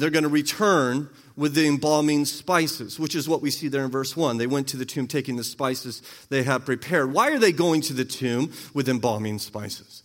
they're 0.00 0.10
going 0.10 0.24
to 0.24 0.28
return 0.28 1.08
with 1.36 1.54
the 1.54 1.66
embalming 1.66 2.24
spices, 2.24 2.98
which 2.98 3.14
is 3.14 3.28
what 3.28 3.42
we 3.42 3.50
see 3.50 3.68
there 3.68 3.84
in 3.84 3.90
verse 3.90 4.16
1. 4.16 4.38
They 4.38 4.46
went 4.46 4.68
to 4.68 4.76
the 4.76 4.84
tomb 4.84 5.06
taking 5.06 5.36
the 5.36 5.44
spices 5.44 6.02
they 6.28 6.42
had 6.42 6.64
prepared. 6.66 7.12
Why 7.12 7.30
are 7.30 7.38
they 7.38 7.52
going 7.52 7.80
to 7.82 7.92
the 7.92 8.04
tomb 8.04 8.52
with 8.72 8.88
embalming 8.88 9.38
spices? 9.38 10.02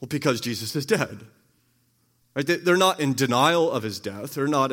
Well, 0.00 0.08
because 0.08 0.40
Jesus 0.40 0.74
is 0.76 0.86
dead. 0.86 1.20
Right? 2.34 2.46
They're 2.46 2.76
not 2.76 3.00
in 3.00 3.14
denial 3.14 3.70
of 3.70 3.82
his 3.82 4.00
death, 4.00 4.34
they're 4.34 4.46
not 4.48 4.72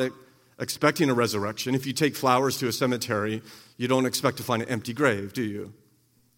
expecting 0.58 1.10
a 1.10 1.14
resurrection. 1.14 1.74
If 1.74 1.86
you 1.86 1.92
take 1.92 2.16
flowers 2.16 2.58
to 2.58 2.68
a 2.68 2.72
cemetery, 2.72 3.42
you 3.76 3.88
don't 3.88 4.06
expect 4.06 4.36
to 4.38 4.42
find 4.42 4.62
an 4.62 4.68
empty 4.68 4.92
grave, 4.92 5.32
do 5.32 5.42
you? 5.42 5.72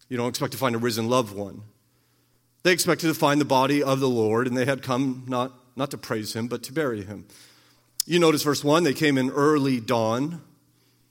You 0.07 0.17
don't 0.17 0.29
expect 0.29 0.51
to 0.51 0.57
find 0.57 0.75
a 0.75 0.79
risen 0.79 1.09
loved 1.09 1.35
one. 1.35 1.61
They 2.63 2.71
expected 2.71 3.07
to 3.07 3.13
find 3.13 3.39
the 3.39 3.45
body 3.45 3.83
of 3.83 3.99
the 3.99 4.09
Lord, 4.09 4.47
and 4.47 4.57
they 4.57 4.65
had 4.65 4.81
come 4.81 5.25
not, 5.27 5.51
not 5.75 5.91
to 5.91 5.97
praise 5.97 6.35
him, 6.35 6.47
but 6.47 6.63
to 6.63 6.73
bury 6.73 7.03
him. 7.03 7.27
You 8.07 8.19
notice 8.19 8.43
verse 8.43 8.63
1, 8.63 8.83
they 8.83 8.93
came 8.93 9.17
in 9.17 9.31
early 9.31 9.79
dawn. 9.79 10.41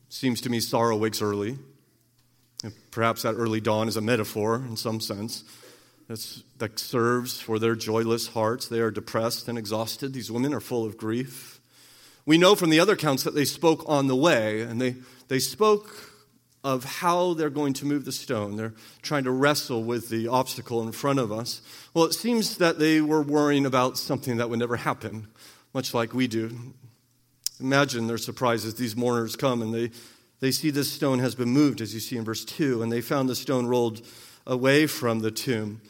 Seems 0.08 0.40
to 0.42 0.50
me 0.50 0.60
sorrow 0.60 0.96
wakes 0.96 1.20
early. 1.20 1.58
And 2.62 2.72
perhaps 2.92 3.22
that 3.22 3.34
early 3.34 3.60
dawn 3.60 3.88
is 3.88 3.96
a 3.96 4.00
metaphor 4.00 4.56
in 4.56 4.76
some 4.76 5.00
sense 5.00 5.42
That's, 6.08 6.44
that 6.58 6.78
serves 6.78 7.40
for 7.40 7.58
their 7.58 7.74
joyless 7.74 8.28
hearts. 8.28 8.68
They 8.68 8.78
are 8.78 8.92
depressed 8.92 9.48
and 9.48 9.58
exhausted. 9.58 10.12
These 10.12 10.30
women 10.30 10.54
are 10.54 10.60
full 10.60 10.86
of 10.86 10.96
grief. 10.96 11.60
We 12.26 12.38
know 12.38 12.54
from 12.54 12.70
the 12.70 12.78
other 12.80 12.92
accounts 12.92 13.24
that 13.24 13.34
they 13.34 13.44
spoke 13.44 13.84
on 13.86 14.06
the 14.06 14.16
way, 14.16 14.62
and 14.62 14.80
they, 14.80 14.94
they 15.28 15.40
spoke 15.40 16.12
of 16.62 16.84
how 16.84 17.34
they're 17.34 17.50
going 17.50 17.74
to 17.74 17.86
move 17.86 18.04
the 18.04 18.12
stone. 18.12 18.56
They're 18.56 18.72
trying 19.02 19.24
to 19.24 19.30
wrestle 19.30 19.82
with 19.82 20.08
the 20.08 20.28
obstacle 20.28 20.82
in 20.82 20.92
front 20.92 21.18
of 21.18 21.30
us. 21.30 21.60
Well, 21.92 22.04
it 22.04 22.14
seems 22.14 22.56
that 22.58 22.78
they 22.78 23.02
were 23.02 23.20
worrying 23.20 23.66
about 23.66 23.98
something 23.98 24.38
that 24.38 24.48
would 24.48 24.60
never 24.60 24.76
happen, 24.76 25.26
much 25.74 25.92
like 25.92 26.14
we 26.14 26.26
do. 26.26 26.56
Imagine 27.64 28.06
their 28.06 28.18
surprise 28.18 28.66
as 28.66 28.74
these 28.74 28.94
mourners 28.94 29.36
come 29.36 29.62
and 29.62 29.72
they, 29.72 29.90
they 30.40 30.50
see 30.50 30.68
this 30.68 30.92
stone 30.92 31.18
has 31.20 31.34
been 31.34 31.48
moved, 31.48 31.80
as 31.80 31.94
you 31.94 32.00
see 32.00 32.18
in 32.18 32.22
verse 32.22 32.44
2, 32.44 32.82
and 32.82 32.92
they 32.92 33.00
found 33.00 33.26
the 33.26 33.34
stone 33.34 33.66
rolled 33.66 34.02
away 34.46 34.86
from 34.86 35.20
the 35.20 35.30
tomb. 35.30 35.80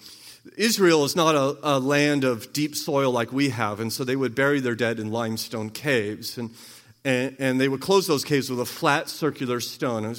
Israel 0.57 1.05
is 1.05 1.17
not 1.17 1.35
a, 1.35 1.59
a, 1.65 1.81
land 1.81 2.23
of 2.23 2.53
deep 2.53 2.77
soil 2.77 3.11
like 3.11 3.33
we 3.33 3.49
have, 3.49 3.81
and 3.81 3.93
so 3.93 4.05
they 4.05 4.15
would 4.15 4.37
bury 4.37 4.61
their 4.61 4.77
dead 4.77 5.01
in 5.01 5.11
limestone 5.11 5.69
caves. 5.69 6.39
And, 6.39 6.51
and, 7.05 7.35
and 7.41 7.61
they 7.61 7.69
would 7.69 7.81
close 7.81 8.07
those 8.07 8.25
caves 8.25 8.49
with 8.49 8.61
a 8.61 8.65
flat 8.65 9.09
circular 9.09 9.59
stone. 9.59 10.05
I'm 10.05 10.15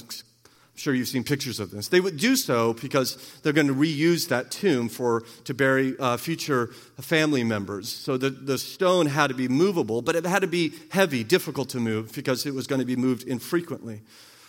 sure 0.75 0.94
you've 0.94 1.08
seen 1.08 1.24
pictures 1.24 1.60
of 1.60 1.72
this. 1.72 1.88
They 1.88 2.01
would 2.01 2.17
do 2.17 2.36
so 2.36 2.74
because 2.74 3.15
they're 3.41 3.53
going 3.53 3.67
to 3.67 3.74
reuse 3.74 4.27
that 4.27 4.51
tomb 4.51 4.89
for 4.89 5.24
to 5.46 5.53
bury 5.53 5.96
uh, 6.00 6.17
future 6.17 6.67
family 7.00 7.44
members. 7.44 7.89
So 7.89 8.17
the, 8.17 8.29
the 8.29 8.58
stone 8.58 9.08
had 9.08 9.27
to 9.27 9.34
be 9.34 9.48
movable, 9.48 10.01
but 10.01 10.15
it 10.15 10.25
had 10.25 10.41
to 10.41 10.48
be 10.48 10.74
heavy, 10.91 11.24
difficult 11.24 11.70
to 11.70 11.79
move 11.79 12.13
because 12.13 12.46
it 12.46 12.53
was 12.53 12.67
going 12.67 12.79
to 12.79 12.86
be 12.86 12.96
moved 12.96 13.24
infrequently. 13.24 14.01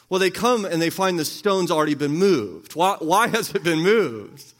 Well, 0.09 0.21
they 0.21 0.30
come 0.30 0.64
and 0.64 0.80
they 0.80 0.90
find 0.90 1.18
the 1.18 1.25
stone's 1.25 1.71
already 1.71 1.95
been 1.95 2.12
moved. 2.12 2.75
Why, 2.75 2.97
why 3.00 3.28
has 3.28 3.54
it 3.54 3.64
been 3.64 3.80
moved? 3.80 4.52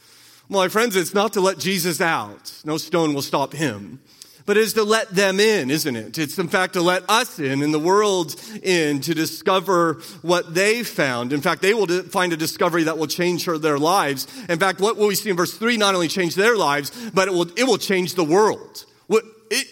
Well, 0.49 0.63
my 0.63 0.69
friends, 0.69 0.97
it's 0.97 1.15
not 1.15 1.33
to 1.35 1.41
let 1.41 1.59
Jesus 1.59 2.01
out. 2.01 2.63
No 2.65 2.79
stone 2.79 3.15
will 3.15 3.23
stop 3.23 3.53
him 3.53 4.01
but 4.47 4.57
it 4.57 4.61
is 4.61 4.73
to 4.75 4.85
let 4.85 5.11
them 5.11 5.41
in, 5.41 5.71
isn't 5.71 5.97
it? 5.97 6.17
It's 6.19 6.39
in 6.39 6.49
fact 6.49 6.75
to 6.75 6.81
let 6.81 7.09
us 7.11 7.39
in 7.39 7.63
and 7.63 7.75
the 7.75 7.79
world 7.79 8.35
in 8.63 9.01
to 9.03 9.15
discover 9.15 10.01
what 10.23 10.55
they 10.55 10.83
found. 10.85 11.33
In 11.33 11.41
fact, 11.41 11.63
they 11.63 11.75
will 11.75 11.87
find 12.05 12.33
a 12.33 12.37
discovery 12.37 12.85
that 12.85 12.97
will 12.97 13.09
change 13.09 13.45
their 13.45 13.79
lives. 13.79 14.27
In 14.49 14.59
fact, 14.59 14.81
what 14.81 14.97
we 14.97 15.15
see 15.15 15.31
in 15.31 15.37
verse 15.37 15.57
3 15.57 15.77
not 15.77 15.95
only 15.95 16.09
change 16.09 16.35
their 16.37 16.57
lives, 16.57 16.93
but 17.13 17.29
it 17.29 17.35
will, 17.35 17.51
it 17.57 17.65
will 17.65 17.79
change 17.79 18.15
the 18.15 18.25
world. 18.25 18.87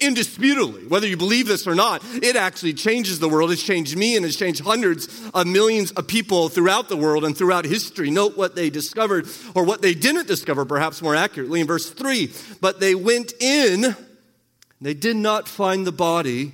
Indisputably, 0.01 0.87
whether 0.87 1.09
you 1.09 1.17
believe 1.17 1.49
this 1.49 1.67
or 1.67 1.75
not, 1.75 2.01
it 2.23 2.37
actually 2.37 2.75
changes 2.75 3.19
the 3.19 3.29
world. 3.29 3.51
It's 3.51 3.61
changed 3.61 3.97
me 3.97 4.17
and 4.17 4.25
it's 4.25 4.37
changed 4.37 4.61
hundreds 4.61 5.09
of 5.35 5.49
millions 5.49 5.91
of 5.91 6.07
people 6.07 6.49
throughout 6.49 6.89
the 6.89 6.97
world 6.97 7.25
and 7.25 7.37
throughout 7.37 7.65
history. 7.65 8.09
Note 8.09 8.37
what 8.37 8.55
they 8.55 8.71
discovered 8.71 9.27
or 9.53 9.65
what 9.65 9.83
they 9.83 9.93
didn't 9.93 10.29
discover, 10.29 10.65
perhaps 10.65 11.03
more 11.03 11.17
accurately, 11.17 11.61
in 11.61 11.67
verse 11.67 11.91
3. 11.91 12.33
But 12.61 12.79
they 12.79 12.95
went 12.95 13.33
in 13.41 13.97
they 14.85 14.95
did 14.95 15.17
not 15.17 15.49
find 15.49 15.87
the 15.87 15.93
body 15.93 16.53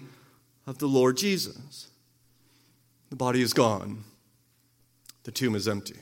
of 0.66 0.78
the 0.78 0.86
Lord 0.86 1.16
Jesus. 1.16 1.88
The 3.10 3.16
body 3.16 3.42
is 3.42 3.52
gone, 3.52 4.04
the 5.24 5.32
tomb 5.32 5.54
is 5.54 5.66
empty. 5.66 5.98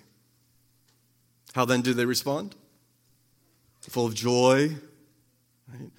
How 1.54 1.64
then 1.64 1.80
do 1.80 1.94
they 1.94 2.04
respond? 2.04 2.54
Full 3.80 4.04
of 4.04 4.14
joy. 4.14 4.76
Right? 5.66 5.90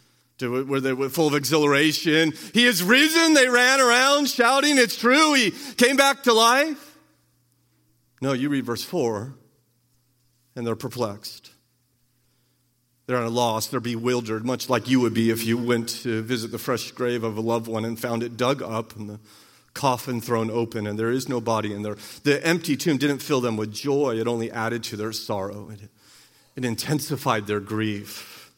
Were 0.42 0.80
they 0.80 0.94
full 1.10 1.28
of 1.28 1.34
exhilaration? 1.34 2.34
He 2.54 2.66
is 2.66 2.84
risen. 2.84 3.34
They 3.34 3.50
ran 3.50 3.82
around 3.82 4.30
shouting, 4.30 4.78
It's 4.78 4.96
true. 4.96 5.34
He 5.34 5.52
came 5.52 5.98
back 5.98 6.24
to 6.24 6.34
life. 6.34 6.98
No, 8.22 8.34
you 8.34 8.50
read 8.50 8.66
verse 8.66 8.84
4, 8.84 9.34
and 10.56 10.68
they're 10.68 10.76
perplexed. 10.76 11.52
They're 13.10 13.18
at 13.18 13.26
a 13.26 13.30
loss, 13.30 13.66
they're 13.66 13.80
bewildered, 13.80 14.46
much 14.46 14.70
like 14.70 14.88
you 14.88 15.00
would 15.00 15.16
be 15.16 15.32
if 15.32 15.44
you 15.44 15.58
went 15.58 15.90
to 16.04 16.22
visit 16.22 16.52
the 16.52 16.60
fresh 16.60 16.92
grave 16.92 17.24
of 17.24 17.40
a 17.40 17.42
loved 17.42 17.68
one 17.68 17.84
and 17.84 18.00
found 18.00 18.22
it 18.22 18.38
dug 18.38 18.62
up 18.62 18.96
and 18.96 19.10
the 19.10 19.20
coffin 19.74 20.22
thrown 20.22 20.52
open 20.52 20.86
and 20.86 21.00
there 21.00 21.10
is 21.10 21.28
no 21.28 21.42
body 21.42 21.74
in 21.74 21.82
there. 21.82 21.98
The 22.22 22.46
empty 22.46 22.78
tomb 22.78 23.00
didn't 23.00 23.24
fill 23.24 23.42
them 23.42 23.58
with 23.58 23.74
joy, 23.74 24.20
it 24.20 24.28
only 24.28 24.52
added 24.52 24.84
to 24.84 24.96
their 24.96 25.12
sorrow. 25.12 25.72
It, 25.72 25.90
it 26.56 26.64
intensified 26.64 27.48
their 27.48 27.60
grief. 27.60 28.54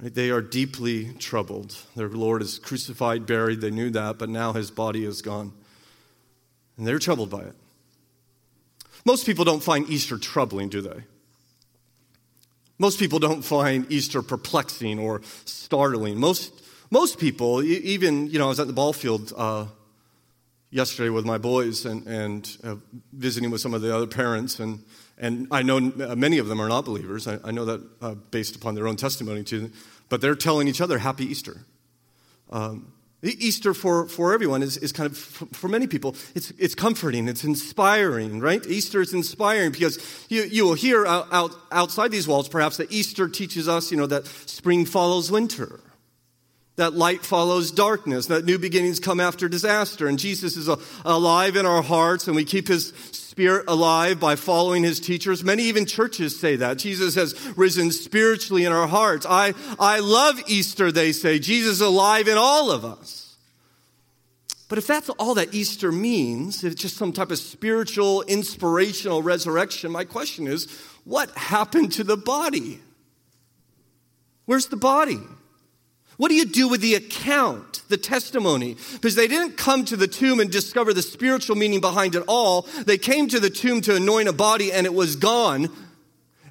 Right? 0.00 0.14
They 0.14 0.30
are 0.30 0.42
deeply 0.42 1.14
troubled. 1.14 1.74
Their 1.96 2.08
Lord 2.08 2.42
is 2.42 2.60
crucified, 2.60 3.26
buried, 3.26 3.62
they 3.62 3.72
knew 3.72 3.90
that, 3.90 4.16
but 4.16 4.28
now 4.28 4.52
his 4.52 4.70
body 4.70 5.04
is 5.04 5.22
gone. 5.22 5.52
And 6.78 6.86
they're 6.86 7.00
troubled 7.00 7.30
by 7.30 7.40
it. 7.40 7.56
Most 9.04 9.26
people 9.26 9.44
don't 9.44 9.60
find 9.60 9.90
Easter 9.90 10.18
troubling, 10.18 10.68
do 10.68 10.82
they? 10.82 11.02
Most 12.78 12.98
people 12.98 13.18
don't 13.18 13.42
find 13.42 13.90
Easter 13.90 14.22
perplexing 14.22 14.98
or 14.98 15.22
startling. 15.44 16.18
Most, 16.18 16.52
most 16.90 17.18
people, 17.18 17.62
even, 17.62 18.26
you 18.26 18.38
know, 18.38 18.46
I 18.46 18.48
was 18.48 18.60
at 18.60 18.66
the 18.66 18.72
ball 18.72 18.92
field 18.92 19.32
uh, 19.36 19.66
yesterday 20.70 21.08
with 21.08 21.24
my 21.24 21.38
boys 21.38 21.86
and, 21.86 22.06
and 22.06 22.56
uh, 22.62 22.76
visiting 23.12 23.50
with 23.50 23.60
some 23.60 23.72
of 23.72 23.80
the 23.80 23.94
other 23.94 24.06
parents, 24.06 24.60
and, 24.60 24.84
and 25.16 25.48
I 25.50 25.62
know 25.62 25.80
many 25.80 26.38
of 26.38 26.48
them 26.48 26.60
are 26.60 26.68
not 26.68 26.84
believers. 26.84 27.26
I, 27.26 27.38
I 27.42 27.50
know 27.50 27.64
that 27.64 27.80
uh, 28.02 28.14
based 28.14 28.56
upon 28.56 28.74
their 28.74 28.86
own 28.86 28.96
testimony 28.96 29.42
too, 29.42 29.70
but 30.08 30.20
they're 30.20 30.34
telling 30.34 30.68
each 30.68 30.80
other, 30.82 30.98
Happy 30.98 31.24
Easter. 31.24 31.62
Um, 32.50 32.92
Easter 33.22 33.72
for, 33.74 34.08
for 34.08 34.34
everyone 34.34 34.62
is, 34.62 34.76
is 34.76 34.92
kind 34.92 35.10
of, 35.10 35.16
for 35.16 35.68
many 35.68 35.86
people, 35.86 36.14
it's, 36.34 36.50
it's 36.58 36.74
comforting, 36.74 37.28
it's 37.28 37.44
inspiring, 37.44 38.40
right? 38.40 38.64
Easter 38.66 39.00
is 39.00 39.14
inspiring 39.14 39.72
because 39.72 39.98
you, 40.28 40.42
you 40.42 40.64
will 40.64 40.74
hear 40.74 41.06
out, 41.06 41.26
out, 41.32 41.50
outside 41.72 42.10
these 42.10 42.28
walls 42.28 42.48
perhaps 42.48 42.76
that 42.76 42.92
Easter 42.92 43.28
teaches 43.28 43.68
us, 43.68 43.90
you 43.90 43.96
know, 43.96 44.06
that 44.06 44.26
spring 44.26 44.84
follows 44.84 45.30
winter, 45.30 45.80
that 46.76 46.92
light 46.92 47.24
follows 47.24 47.70
darkness, 47.70 48.26
that 48.26 48.44
new 48.44 48.58
beginnings 48.58 49.00
come 49.00 49.18
after 49.18 49.48
disaster, 49.48 50.06
and 50.06 50.18
Jesus 50.18 50.56
is 50.56 50.68
alive 51.04 51.56
in 51.56 51.64
our 51.64 51.82
hearts, 51.82 52.26
and 52.26 52.36
we 52.36 52.44
keep 52.44 52.68
his 52.68 52.92
spirit 53.36 53.66
alive 53.68 54.18
by 54.18 54.34
following 54.34 54.82
his 54.82 54.98
teachers. 54.98 55.44
Many 55.44 55.64
even 55.64 55.84
churches 55.84 56.40
say 56.40 56.56
that. 56.56 56.78
Jesus 56.78 57.16
has 57.16 57.34
risen 57.54 57.92
spiritually 57.92 58.64
in 58.64 58.72
our 58.72 58.86
hearts. 58.86 59.26
I, 59.28 59.52
I 59.78 59.98
love 59.98 60.40
Easter, 60.46 60.90
they 60.90 61.12
say. 61.12 61.38
Jesus 61.38 61.72
is 61.72 61.80
alive 61.82 62.28
in 62.28 62.38
all 62.38 62.70
of 62.70 62.86
us. 62.86 63.36
But 64.70 64.78
if 64.78 64.86
that's 64.86 65.10
all 65.10 65.34
that 65.34 65.52
Easter 65.52 65.92
means, 65.92 66.64
if 66.64 66.72
it's 66.72 66.80
just 66.80 66.96
some 66.96 67.12
type 67.12 67.30
of 67.30 67.36
spiritual, 67.36 68.22
inspirational 68.22 69.22
resurrection, 69.22 69.92
my 69.92 70.04
question 70.04 70.46
is 70.46 70.66
what 71.04 71.30
happened 71.32 71.92
to 71.92 72.04
the 72.04 72.16
body? 72.16 72.80
Where's 74.46 74.68
the 74.68 74.78
body? 74.78 75.20
What 76.16 76.28
do 76.28 76.34
you 76.34 76.46
do 76.46 76.68
with 76.68 76.80
the 76.80 76.94
account, 76.94 77.82
the 77.88 77.98
testimony? 77.98 78.76
Because 78.92 79.14
they 79.14 79.28
didn't 79.28 79.58
come 79.58 79.84
to 79.86 79.96
the 79.96 80.08
tomb 80.08 80.40
and 80.40 80.50
discover 80.50 80.94
the 80.94 81.02
spiritual 81.02 81.56
meaning 81.56 81.80
behind 81.80 82.14
it 82.14 82.22
all. 82.26 82.62
They 82.86 82.96
came 82.96 83.28
to 83.28 83.40
the 83.40 83.50
tomb 83.50 83.82
to 83.82 83.96
anoint 83.96 84.28
a 84.28 84.32
body 84.32 84.72
and 84.72 84.86
it 84.86 84.94
was 84.94 85.16
gone. 85.16 85.70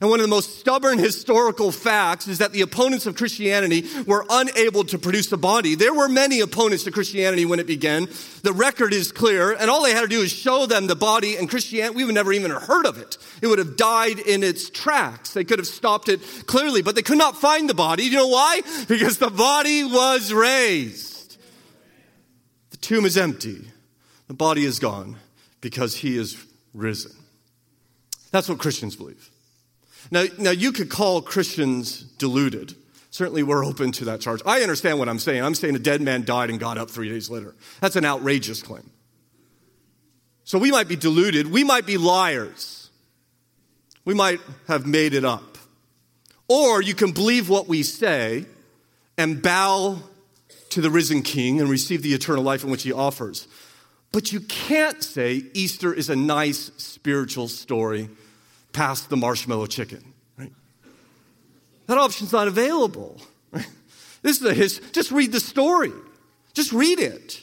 And 0.01 0.09
one 0.09 0.19
of 0.19 0.25
the 0.25 0.29
most 0.29 0.59
stubborn 0.59 0.99
historical 0.99 1.71
facts 1.71 2.27
is 2.27 2.39
that 2.39 2.51
the 2.51 2.61
opponents 2.61 3.05
of 3.05 3.15
Christianity 3.15 3.85
were 4.05 4.25
unable 4.29 4.83
to 4.85 4.99
produce 4.99 5.31
a 5.31 5.37
body. 5.37 5.75
There 5.75 5.93
were 5.93 6.09
many 6.09 6.41
opponents 6.41 6.83
to 6.83 6.91
Christianity 6.91 7.45
when 7.45 7.59
it 7.59 7.67
began. 7.67 8.09
The 8.43 8.51
record 8.51 8.93
is 8.93 9.13
clear, 9.13 9.53
and 9.53 9.69
all 9.69 9.83
they 9.83 9.93
had 9.93 10.01
to 10.01 10.07
do 10.07 10.21
is 10.21 10.33
show 10.33 10.65
them 10.65 10.87
the 10.87 10.97
body, 10.97 11.37
and 11.37 11.49
Christianity, 11.49 11.95
we 11.95 12.03
would 12.03 12.13
never 12.13 12.33
even 12.33 12.51
heard 12.51 12.85
of 12.85 12.97
it. 12.97 13.17
It 13.41 13.47
would 13.47 13.59
have 13.59 13.77
died 13.77 14.19
in 14.19 14.43
its 14.43 14.69
tracks. 14.69 15.31
They 15.31 15.45
could 15.45 15.59
have 15.59 15.67
stopped 15.67 16.09
it 16.09 16.19
clearly, 16.45 16.81
but 16.81 16.95
they 16.95 17.01
could 17.01 17.17
not 17.17 17.37
find 17.37 17.69
the 17.69 17.73
body. 17.73 18.03
You 18.03 18.17
know 18.17 18.27
why? 18.27 18.61
Because 18.87 19.17
the 19.17 19.31
body 19.31 19.83
was 19.83 20.31
raised. 20.31 21.37
The 22.71 22.77
tomb 22.77 23.05
is 23.05 23.17
empty. 23.17 23.69
The 24.27 24.33
body 24.33 24.63
is 24.63 24.79
gone 24.79 25.17
because 25.59 25.95
he 25.95 26.17
is 26.17 26.37
risen. 26.73 27.11
That's 28.31 28.47
what 28.47 28.59
Christians 28.59 28.95
believe. 28.95 29.31
Now, 30.11 30.25
now 30.37 30.51
you 30.51 30.71
could 30.71 30.89
call 30.89 31.21
Christians 31.21 32.01
deluded. 32.01 32.75
Certainly, 33.11 33.43
we're 33.43 33.65
open 33.65 33.91
to 33.93 34.05
that 34.05 34.19
charge. 34.19 34.41
I 34.45 34.61
understand 34.61 34.99
what 34.99 35.07
I'm 35.07 35.19
saying. 35.19 35.41
I'm 35.41 35.55
saying 35.55 35.75
a 35.75 35.79
dead 35.79 36.01
man 36.01 36.25
died 36.25 36.49
and 36.49 36.59
got 36.59 36.77
up 36.77 36.89
three 36.91 37.09
days 37.09 37.29
later. 37.29 37.55
That's 37.79 37.95
an 37.95 38.05
outrageous 38.05 38.61
claim. 38.61 38.89
So 40.43 40.59
we 40.59 40.69
might 40.69 40.87
be 40.87 40.95
deluded. 40.95 41.51
We 41.51 41.63
might 41.63 41.85
be 41.85 41.97
liars. 41.97 42.89
We 44.03 44.13
might 44.13 44.39
have 44.67 44.85
made 44.85 45.13
it 45.13 45.25
up. 45.25 45.57
Or 46.47 46.81
you 46.81 46.93
can 46.93 47.11
believe 47.11 47.49
what 47.49 47.67
we 47.67 47.81
say 47.83 48.45
and 49.17 49.41
bow 49.41 49.97
to 50.69 50.81
the 50.81 50.89
risen 50.89 51.21
king 51.23 51.59
and 51.61 51.69
receive 51.69 52.03
the 52.03 52.13
eternal 52.13 52.43
life 52.43 52.63
in 52.63 52.69
which 52.69 52.83
he 52.83 52.91
offers. 52.91 53.47
But 54.11 54.31
you 54.31 54.41
can't 54.41 55.01
say 55.03 55.43
Easter 55.53 55.93
is 55.93 56.09
a 56.09 56.15
nice 56.15 56.71
spiritual 56.77 57.47
story 57.47 58.09
past 58.75 59.09
the 59.09 59.17
marshmallow 59.17 59.65
chicken. 59.67 60.13
Right? 60.37 60.51
That 61.87 61.97
option's 61.97 62.33
not 62.33 62.47
available. 62.47 63.19
Right? 63.51 63.67
This 64.21 64.41
is 64.41 64.45
a 64.45 64.53
his, 64.53 64.81
just 64.91 65.11
read 65.11 65.31
the 65.31 65.39
story. 65.39 65.93
Just 66.53 66.73
read 66.73 66.99
it. 66.99 67.41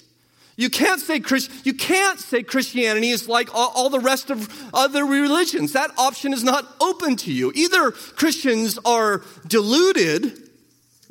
You 0.56 0.68
can't 0.68 1.00
say 1.00 1.18
Christ, 1.18 1.50
you 1.64 1.72
can't 1.72 2.20
say 2.20 2.42
Christianity 2.42 3.08
is 3.08 3.28
like 3.28 3.54
all, 3.54 3.72
all, 3.74 3.88
the 3.88 3.98
rest 3.98 4.30
of 4.30 4.48
other 4.74 5.04
religions. 5.04 5.72
That 5.72 5.90
option 5.98 6.34
is 6.34 6.44
not 6.44 6.66
open 6.80 7.16
to 7.16 7.32
you. 7.32 7.52
Either 7.54 7.90
Christians 7.90 8.78
are 8.84 9.22
deluded, 9.46 10.50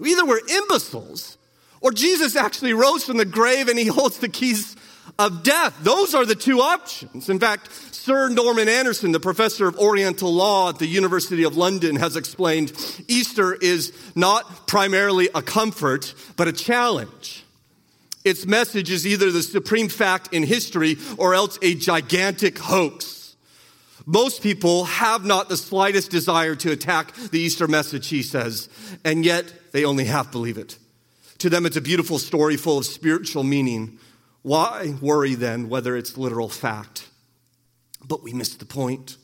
either 0.03 0.25
we're 0.25 0.47
imbeciles, 0.47 1.37
or 1.81 1.91
Jesus 1.91 2.35
actually 2.35 2.73
rose 2.73 3.03
from 3.03 3.17
the 3.17 3.25
grave 3.25 3.67
and 3.67 3.79
he 3.79 3.87
holds 3.87 4.19
the 4.19 4.29
keys 4.29 4.75
of 5.19 5.43
death. 5.43 5.77
Those 5.81 6.13
are 6.13 6.25
the 6.25 6.35
two 6.35 6.59
options. 6.59 7.29
In 7.29 7.39
fact, 7.39 7.71
Sir 7.93 8.29
Norman 8.29 8.67
Anderson, 8.67 9.11
the 9.11 9.19
professor 9.19 9.67
of 9.67 9.77
Oriental 9.77 10.33
law 10.33 10.69
at 10.69 10.79
the 10.79 10.87
University 10.87 11.43
of 11.43 11.55
London, 11.57 11.95
has 11.97 12.15
explained 12.15 12.71
Easter 13.07 13.53
is 13.53 13.93
not 14.15 14.67
primarily 14.67 15.29
a 15.35 15.41
comfort, 15.41 16.13
but 16.35 16.47
a 16.47 16.53
challenge. 16.53 17.43
Its 18.23 18.45
message 18.45 18.91
is 18.91 19.07
either 19.07 19.31
the 19.31 19.43
supreme 19.43 19.89
fact 19.89 20.33
in 20.33 20.43
history 20.43 20.97
or 21.17 21.33
else 21.33 21.57
a 21.61 21.75
gigantic 21.75 22.57
hoax. 22.57 23.35
Most 24.05 24.41
people 24.41 24.85
have 24.85 25.25
not 25.25 25.49
the 25.49 25.57
slightest 25.57 26.11
desire 26.11 26.55
to 26.55 26.71
attack 26.71 27.13
the 27.13 27.39
Easter 27.39 27.67
message, 27.67 28.07
he 28.07 28.23
says, 28.23 28.69
and 29.05 29.23
yet 29.23 29.51
they 29.71 29.85
only 29.85 30.05
half 30.05 30.31
believe 30.31 30.57
it. 30.57 30.77
To 31.39 31.49
them, 31.49 31.65
it's 31.65 31.77
a 31.77 31.81
beautiful 31.81 32.19
story 32.19 32.57
full 32.57 32.79
of 32.79 32.85
spiritual 32.85 33.43
meaning. 33.43 33.99
Why 34.41 34.95
worry 35.01 35.35
then 35.35 35.69
whether 35.69 35.95
it's 35.95 36.17
literal 36.17 36.49
fact? 36.49 37.07
But 38.03 38.23
we 38.23 38.33
miss 38.33 38.55
the 38.55 38.65
point. 38.65 39.17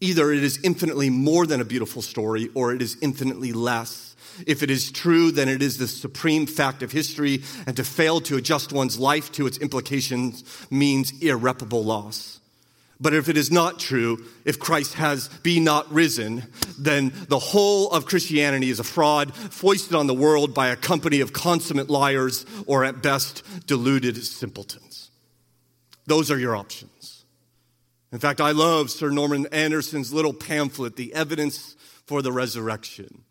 Either 0.00 0.32
it 0.32 0.42
is 0.42 0.58
infinitely 0.64 1.10
more 1.10 1.46
than 1.46 1.60
a 1.60 1.64
beautiful 1.64 2.02
story, 2.02 2.50
or 2.54 2.74
it 2.74 2.82
is 2.82 2.96
infinitely 3.00 3.52
less. 3.52 4.16
If 4.46 4.64
it 4.64 4.70
is 4.70 4.90
true, 4.90 5.30
then 5.30 5.48
it 5.48 5.62
is 5.62 5.78
the 5.78 5.86
supreme 5.86 6.46
fact 6.46 6.82
of 6.82 6.90
history, 6.90 7.44
and 7.66 7.76
to 7.76 7.84
fail 7.84 8.20
to 8.22 8.36
adjust 8.36 8.72
one's 8.72 8.98
life 8.98 9.30
to 9.32 9.46
its 9.46 9.58
implications 9.58 10.42
means 10.70 11.12
irreparable 11.22 11.84
loss. 11.84 12.40
But 13.02 13.14
if 13.14 13.28
it 13.28 13.36
is 13.36 13.50
not 13.50 13.80
true, 13.80 14.24
if 14.44 14.60
Christ 14.60 14.94
has 14.94 15.26
be 15.42 15.58
not 15.58 15.92
risen, 15.92 16.44
then 16.78 17.12
the 17.28 17.40
whole 17.40 17.90
of 17.90 18.06
Christianity 18.06 18.70
is 18.70 18.78
a 18.78 18.84
fraud 18.84 19.34
foisted 19.34 19.96
on 19.96 20.06
the 20.06 20.14
world 20.14 20.54
by 20.54 20.68
a 20.68 20.76
company 20.76 21.20
of 21.20 21.32
consummate 21.32 21.90
liars 21.90 22.46
or 22.64 22.84
at 22.84 23.02
best 23.02 23.42
deluded 23.66 24.24
simpletons. 24.24 25.10
Those 26.06 26.30
are 26.30 26.38
your 26.38 26.54
options. 26.54 27.24
In 28.12 28.20
fact, 28.20 28.40
I 28.40 28.52
love 28.52 28.88
Sir 28.88 29.10
Norman 29.10 29.46
Anderson's 29.50 30.12
little 30.12 30.32
pamphlet, 30.32 30.94
The 30.94 31.12
Evidence 31.12 31.74
for 32.06 32.22
the 32.22 32.30
Resurrection. 32.30 33.24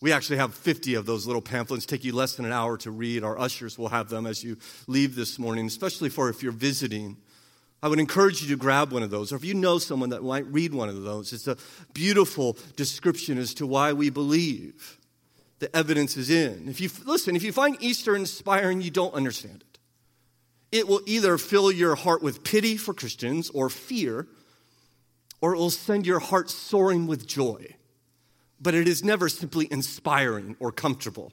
We 0.00 0.12
actually 0.12 0.38
have 0.38 0.54
50 0.54 0.94
of 0.94 1.04
those 1.04 1.26
little 1.26 1.42
pamphlets. 1.42 1.84
Take 1.84 2.04
you 2.04 2.14
less 2.14 2.36
than 2.36 2.46
an 2.46 2.52
hour 2.52 2.78
to 2.78 2.90
read. 2.90 3.24
Our 3.24 3.38
ushers 3.38 3.76
will 3.76 3.88
have 3.88 4.08
them 4.08 4.26
as 4.26 4.42
you 4.42 4.56
leave 4.86 5.16
this 5.16 5.38
morning, 5.38 5.66
especially 5.66 6.08
for 6.08 6.30
if 6.30 6.42
you're 6.42 6.52
visiting. 6.52 7.18
I 7.86 7.88
would 7.88 8.00
encourage 8.00 8.42
you 8.42 8.48
to 8.48 8.56
grab 8.56 8.92
one 8.92 9.04
of 9.04 9.10
those, 9.10 9.32
or 9.32 9.36
if 9.36 9.44
you 9.44 9.54
know 9.54 9.78
someone 9.78 10.10
that 10.10 10.24
might 10.24 10.46
read 10.46 10.74
one 10.74 10.88
of 10.88 11.02
those. 11.02 11.32
It's 11.32 11.46
a 11.46 11.56
beautiful 11.94 12.58
description 12.74 13.38
as 13.38 13.54
to 13.54 13.66
why 13.66 13.92
we 13.92 14.10
believe 14.10 14.98
the 15.60 15.74
evidence 15.74 16.16
is 16.16 16.28
in. 16.28 16.68
If 16.68 16.80
you 16.80 16.90
listen, 17.04 17.36
if 17.36 17.44
you 17.44 17.52
find 17.52 17.76
Easter 17.80 18.16
inspiring, 18.16 18.80
you 18.80 18.90
don't 18.90 19.14
understand 19.14 19.62
it 19.62 19.76
it 20.72 20.88
will 20.88 21.00
either 21.06 21.38
fill 21.38 21.70
your 21.70 21.94
heart 21.94 22.22
with 22.22 22.44
pity 22.44 22.76
for 22.76 22.92
Christians 22.92 23.50
or 23.50 23.70
fear, 23.70 24.26
or 25.40 25.54
it 25.54 25.58
will 25.58 25.70
send 25.70 26.06
your 26.06 26.18
heart 26.18 26.50
soaring 26.50 27.06
with 27.06 27.26
joy. 27.26 27.76
But 28.60 28.74
it 28.74 28.88
is 28.88 29.04
never 29.04 29.28
simply 29.28 29.68
inspiring 29.70 30.56
or 30.58 30.72
comfortable. 30.72 31.32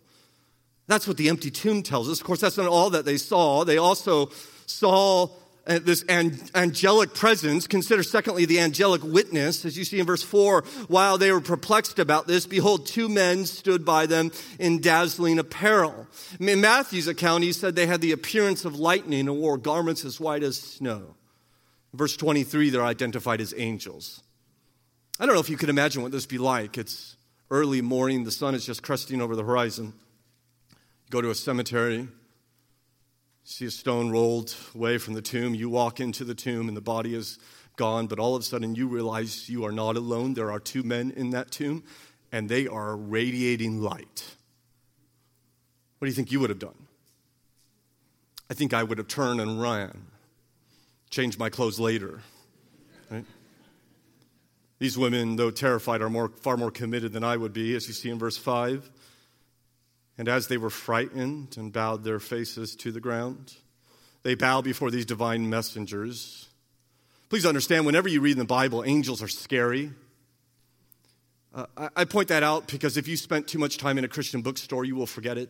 That's 0.87 1.07
what 1.07 1.17
the 1.17 1.29
empty 1.29 1.49
tomb 1.49 1.81
tells 1.81 2.09
us. 2.09 2.19
Of 2.19 2.25
course, 2.25 2.41
that's 2.41 2.57
not 2.57 2.67
all 2.67 2.89
that 2.91 3.05
they 3.05 3.17
saw. 3.17 3.63
They 3.63 3.77
also 3.77 4.29
saw 4.65 5.27
uh, 5.65 5.79
this 5.79 6.03
angelic 6.09 7.13
presence. 7.13 7.67
Consider, 7.67 8.03
secondly, 8.03 8.45
the 8.45 8.59
angelic 8.59 9.03
witness. 9.03 9.63
As 9.63 9.77
you 9.77 9.85
see 9.85 9.99
in 9.99 10.05
verse 10.05 10.23
4, 10.23 10.63
while 10.87 11.17
they 11.17 11.31
were 11.31 11.41
perplexed 11.41 11.99
about 11.99 12.27
this, 12.27 12.45
behold, 12.45 12.85
two 12.85 13.07
men 13.07 13.45
stood 13.45 13.85
by 13.85 14.05
them 14.05 14.31
in 14.59 14.81
dazzling 14.81 15.39
apparel. 15.39 16.07
In 16.39 16.59
Matthew's 16.59 17.07
account, 17.07 17.43
he 17.43 17.53
said 17.53 17.75
they 17.75 17.87
had 17.87 18.01
the 18.01 18.11
appearance 18.11 18.65
of 18.65 18.77
lightning 18.77 19.27
and 19.27 19.37
wore 19.37 19.57
garments 19.57 20.03
as 20.03 20.19
white 20.19 20.43
as 20.43 20.59
snow. 20.59 21.15
Verse 21.93 22.17
23, 22.17 22.69
they're 22.69 22.83
identified 22.83 23.39
as 23.39 23.53
angels. 23.55 24.21
I 25.19 25.25
don't 25.25 25.35
know 25.35 25.41
if 25.41 25.49
you 25.49 25.57
could 25.57 25.69
imagine 25.69 26.01
what 26.01 26.11
this 26.11 26.25
would 26.25 26.29
be 26.29 26.39
like. 26.39 26.77
It's 26.77 27.15
early 27.51 27.81
morning, 27.81 28.23
the 28.23 28.31
sun 28.31 28.55
is 28.55 28.65
just 28.65 28.81
cresting 28.83 29.21
over 29.21 29.35
the 29.35 29.43
horizon. 29.43 29.93
You 30.71 31.11
go 31.11 31.21
to 31.21 31.29
a 31.29 31.35
cemetery, 31.35 32.07
see 33.43 33.65
a 33.65 33.71
stone 33.71 34.09
rolled 34.09 34.55
away 34.73 34.97
from 34.97 35.13
the 35.13 35.21
tomb. 35.21 35.53
You 35.55 35.69
walk 35.69 35.99
into 35.99 36.23
the 36.23 36.35
tomb, 36.35 36.67
and 36.67 36.77
the 36.77 36.81
body 36.81 37.15
is 37.15 37.39
gone, 37.75 38.07
but 38.07 38.19
all 38.19 38.35
of 38.35 38.41
a 38.41 38.45
sudden 38.45 38.75
you 38.75 38.87
realize 38.87 39.49
you 39.49 39.65
are 39.65 39.71
not 39.71 39.95
alone. 39.95 40.33
There 40.33 40.51
are 40.51 40.59
two 40.59 40.83
men 40.83 41.11
in 41.11 41.31
that 41.31 41.51
tomb, 41.51 41.83
and 42.31 42.47
they 42.47 42.67
are 42.67 42.95
radiating 42.95 43.81
light. 43.81 44.35
What 45.97 46.05
do 46.05 46.09
you 46.09 46.15
think 46.15 46.31
you 46.31 46.39
would 46.39 46.49
have 46.49 46.59
done? 46.59 46.87
I 48.49 48.53
think 48.53 48.73
I 48.73 48.83
would 48.83 48.97
have 48.97 49.07
turned 49.07 49.41
and 49.41 49.61
ran, 49.61 50.07
changed 51.09 51.39
my 51.39 51.49
clothes 51.49 51.79
later. 51.79 52.21
Right? 53.09 53.25
These 54.79 54.97
women, 54.97 55.37
though 55.37 55.49
terrified, 55.49 56.01
are 56.01 56.09
more, 56.09 56.29
far 56.29 56.57
more 56.57 56.71
committed 56.71 57.13
than 57.13 57.23
I 57.23 57.37
would 57.37 57.53
be, 57.53 57.75
as 57.75 57.87
you 57.87 57.93
see 57.93 58.09
in 58.09 58.19
verse 58.19 58.37
5. 58.37 58.89
And 60.17 60.27
as 60.27 60.47
they 60.47 60.57
were 60.57 60.69
frightened 60.69 61.57
and 61.57 61.73
bowed 61.73 62.03
their 62.03 62.19
faces 62.19 62.75
to 62.77 62.91
the 62.91 62.99
ground, 62.99 63.55
they 64.21 64.35
bow 64.35 64.61
before 64.61 64.91
these 64.91 65.05
divine 65.05 65.49
messengers. 65.49 66.49
Please 67.29 67.45
understand, 67.45 67.85
whenever 67.85 68.07
you 68.07 68.21
read 68.21 68.33
in 68.33 68.39
the 68.39 68.45
Bible, 68.45 68.83
angels 68.85 69.23
are 69.23 69.27
scary. 69.27 69.91
Uh, 71.53 71.65
I, 71.75 71.89
I 71.97 72.05
point 72.05 72.27
that 72.27 72.43
out 72.43 72.67
because 72.67 72.95
if 72.95 73.07
you 73.07 73.17
spent 73.17 73.47
too 73.47 73.59
much 73.59 73.77
time 73.77 73.97
in 73.97 74.03
a 74.03 74.07
Christian 74.07 74.41
bookstore, 74.41 74.85
you 74.85 74.95
will 74.95 75.07
forget 75.07 75.37
it. 75.37 75.49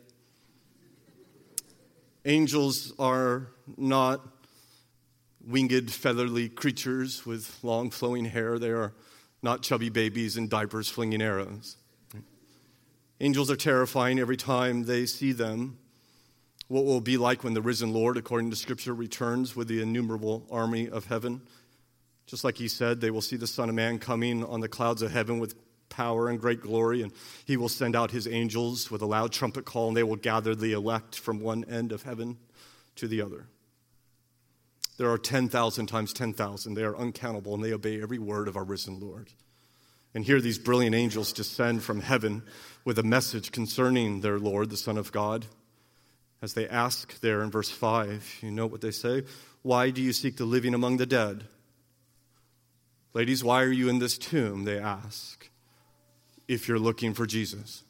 Angels 2.26 2.94
are 2.98 3.48
not 3.78 4.22
winged, 5.46 5.92
feathery 5.92 6.48
creatures 6.48 7.26
with 7.26 7.60
long 7.64 7.90
flowing 7.90 8.26
hair. 8.26 8.58
They 8.58 8.70
are 8.70 8.94
not 9.42 9.62
chubby 9.62 9.90
babies 9.90 10.38
in 10.38 10.48
diapers 10.48 10.88
flinging 10.88 11.22
arrows. 11.22 11.76
Angels 13.24 13.50
are 13.50 13.56
terrifying 13.56 14.20
every 14.20 14.36
time 14.36 14.84
they 14.84 15.06
see 15.06 15.32
them. 15.32 15.78
What 16.68 16.84
will 16.84 17.00
be 17.00 17.16
like 17.16 17.42
when 17.42 17.54
the 17.54 17.62
risen 17.62 17.94
Lord, 17.94 18.18
according 18.18 18.50
to 18.50 18.58
Scripture, 18.58 18.94
returns 18.94 19.56
with 19.56 19.70
the 19.70 19.82
innumerable 19.82 20.46
army 20.52 20.90
of 20.90 21.06
heaven? 21.06 21.42
Just 22.26 22.44
like 22.44 22.58
he 22.58 22.68
said, 22.68 23.00
they 23.00 23.12
will 23.12 23.22
see 23.22 23.38
the 23.38 23.48
Son 23.48 23.70
of 23.70 23.76
Man 23.76 23.98
coming 23.98 24.44
on 24.44 24.60
the 24.60 24.68
clouds 24.68 25.02
of 25.02 25.12
heaven 25.12 25.40
with 25.40 25.56
power 25.88 26.28
and 26.28 26.38
great 26.38 26.60
glory, 26.60 27.02
and 27.02 27.14
he 27.46 27.56
will 27.56 27.70
send 27.70 27.96
out 27.96 28.12
his 28.12 28.28
angels 28.28 28.92
with 28.92 29.02
a 29.02 29.06
loud 29.06 29.32
trumpet 29.32 29.64
call, 29.64 29.88
and 29.88 29.96
they 29.96 30.04
will 30.04 30.18
gather 30.18 30.54
the 30.54 30.74
elect 30.74 31.18
from 31.18 31.40
one 31.40 31.64
end 31.64 31.94
of 31.94 32.04
heaven 32.04 32.38
to 32.98 33.08
the 33.08 33.22
other. 33.22 33.48
There 34.98 35.10
are 35.10 35.18
10,000 35.18 35.86
times 35.86 36.12
10,000. 36.12 36.74
They 36.74 36.84
are 36.84 36.98
uncountable, 36.98 37.56
and 37.56 37.64
they 37.64 37.72
obey 37.72 38.02
every 38.02 38.20
word 38.20 38.50
of 38.50 38.58
our 38.58 38.66
risen 38.66 39.00
Lord. 39.00 39.30
And 40.14 40.26
here 40.26 40.40
these 40.42 40.60
brilliant 40.60 40.96
angels 40.96 41.34
descend 41.34 41.84
from 41.84 42.02
heaven 42.02 42.44
with 42.86 43.00
a 43.00 43.04
message 43.04 43.52
concerning 43.52 44.22
their 44.22 44.40
Lord, 44.40 44.70
the 44.70 44.78
Son 44.78 44.98
of 44.98 45.12
God. 45.12 45.46
As 46.42 46.54
they 46.54 46.68
ask 46.68 47.20
there 47.22 47.42
in 47.42 47.52
verse 47.52 47.70
5, 47.70 48.40
you 48.42 48.52
know 48.52 48.68
what 48.68 48.82
they 48.82 48.92
say? 48.92 49.24
Why 49.62 49.90
do 49.90 50.02
you 50.02 50.12
seek 50.12 50.38
the 50.38 50.46
living 50.46 50.74
among 50.74 50.98
the 50.98 51.06
dead? 51.06 51.46
Ladies, 53.14 53.44
why 53.44 53.64
are 53.64 53.72
you 53.72 53.90
in 53.90 54.00
this 54.00 54.18
tomb? 54.18 54.66
They 54.66 54.78
ask, 54.78 55.50
if 56.48 56.68
you're 56.68 56.80
looking 56.80 57.14
for 57.14 57.26
Jesus. 57.26 57.84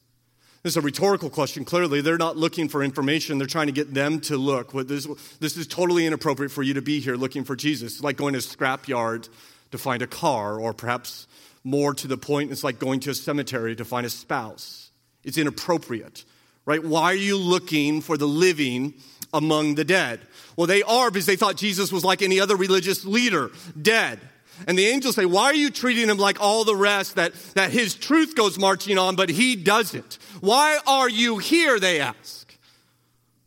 This 0.61 0.73
is 0.73 0.77
a 0.77 0.81
rhetorical 0.81 1.29
question. 1.29 1.65
Clearly, 1.65 2.01
they're 2.01 2.17
not 2.17 2.37
looking 2.37 2.69
for 2.69 2.83
information. 2.83 3.37
They're 3.37 3.47
trying 3.47 3.67
to 3.67 3.73
get 3.73 3.93
them 3.93 4.21
to 4.21 4.37
look. 4.37 4.71
This, 4.87 5.07
this 5.39 5.57
is 5.57 5.67
totally 5.67 6.05
inappropriate 6.05 6.51
for 6.51 6.63
you 6.63 6.75
to 6.75 6.81
be 6.81 6.99
here 6.99 7.15
looking 7.15 7.43
for 7.43 7.55
Jesus. 7.55 7.95
It's 7.95 8.03
like 8.03 8.15
going 8.15 8.33
to 8.33 8.39
a 8.39 8.41
scrapyard 8.41 9.27
to 9.71 9.77
find 9.77 10.01
a 10.01 10.07
car, 10.07 10.59
or 10.59 10.73
perhaps 10.73 11.27
more 11.63 11.93
to 11.93 12.07
the 12.07 12.17
point, 12.17 12.51
it's 12.51 12.63
like 12.63 12.79
going 12.79 12.99
to 13.01 13.11
a 13.11 13.15
cemetery 13.15 13.75
to 13.75 13.85
find 13.85 14.05
a 14.05 14.09
spouse. 14.09 14.91
It's 15.23 15.37
inappropriate, 15.37 16.25
right? 16.65 16.83
Why 16.83 17.03
are 17.03 17.15
you 17.15 17.37
looking 17.37 18.01
for 18.01 18.17
the 18.17 18.27
living 18.27 18.95
among 19.33 19.75
the 19.75 19.85
dead? 19.85 20.19
Well, 20.57 20.67
they 20.67 20.83
are 20.83 21.09
because 21.09 21.25
they 21.25 21.35
thought 21.35 21.55
Jesus 21.55 21.91
was 21.91 22.03
like 22.03 22.21
any 22.21 22.39
other 22.39 22.55
religious 22.55 23.05
leader, 23.05 23.51
dead. 23.81 24.19
And 24.67 24.77
the 24.77 24.85
angels 24.85 25.15
say, 25.15 25.25
Why 25.25 25.45
are 25.45 25.55
you 25.55 25.71
treating 25.71 26.09
him 26.09 26.17
like 26.17 26.39
all 26.39 26.63
the 26.63 26.75
rest, 26.75 27.15
that, 27.15 27.33
that 27.55 27.71
his 27.71 27.95
truth 27.95 28.35
goes 28.35 28.59
marching 28.59 28.97
on, 28.97 29.15
but 29.15 29.29
he 29.29 29.55
doesn't? 29.55 30.19
Why 30.41 30.79
are 30.85 31.09
you 31.09 31.37
here? 31.37 31.79
They 31.79 31.99
ask. 31.99 32.55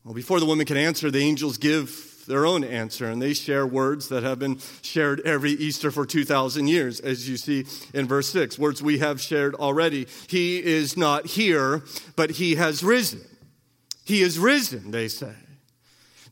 Well, 0.05 0.15
before 0.15 0.41
the 0.41 0.47
woman 0.47 0.67
can 0.67 0.77
answer, 0.77 1.11
the 1.11 1.21
angels 1.21 1.59
give 1.59 2.06
their 2.27 2.45
own 2.45 2.65
answer, 2.65 3.07
and 3.07 3.23
they 3.23 3.33
share 3.33 3.67
words 3.67 4.09
that 4.09 4.23
have 4.23 4.39
been 4.39 4.59
shared 4.83 5.21
every 5.21 5.53
Easter 5.53 5.91
for 5.91 6.05
2,000 6.05 6.69
years, 6.69 7.01
as 7.01 7.29
you 7.29 7.37
see 7.37 7.65
in 7.95 8.07
verse 8.07 8.29
6. 8.31 8.59
Words 8.59 8.83
we 8.83 8.99
have 8.99 9.21
shared 9.21 9.55
already. 9.55 10.07
He 10.29 10.63
is 10.63 10.97
not 10.97 11.27
here, 11.27 11.83
but 12.17 12.31
he 12.31 12.57
has 12.57 12.83
risen. 12.83 13.21
He 14.05 14.23
is 14.23 14.39
risen, 14.39 14.91
they 14.91 15.09
say. 15.09 15.33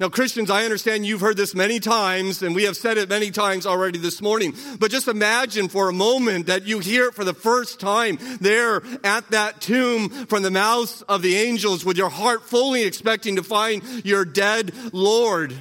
Now, 0.00 0.08
Christians, 0.08 0.50
I 0.50 0.64
understand 0.64 1.06
you've 1.06 1.20
heard 1.20 1.36
this 1.36 1.54
many 1.54 1.78
times, 1.78 2.42
and 2.42 2.52
we 2.52 2.64
have 2.64 2.76
said 2.76 2.98
it 2.98 3.08
many 3.08 3.30
times 3.30 3.64
already 3.64 3.98
this 3.98 4.20
morning, 4.20 4.52
but 4.80 4.90
just 4.90 5.06
imagine 5.06 5.68
for 5.68 5.88
a 5.88 5.92
moment 5.92 6.46
that 6.46 6.64
you 6.64 6.80
hear 6.80 7.06
it 7.06 7.14
for 7.14 7.22
the 7.22 7.32
first 7.32 7.78
time 7.78 8.18
there 8.40 8.82
at 9.04 9.30
that 9.30 9.60
tomb 9.60 10.08
from 10.26 10.42
the 10.42 10.50
mouths 10.50 11.02
of 11.02 11.22
the 11.22 11.36
angels 11.36 11.84
with 11.84 11.96
your 11.96 12.10
heart 12.10 12.42
fully 12.42 12.82
expecting 12.82 13.36
to 13.36 13.44
find 13.44 13.84
your 14.04 14.24
dead 14.24 14.72
Lord. 14.92 15.54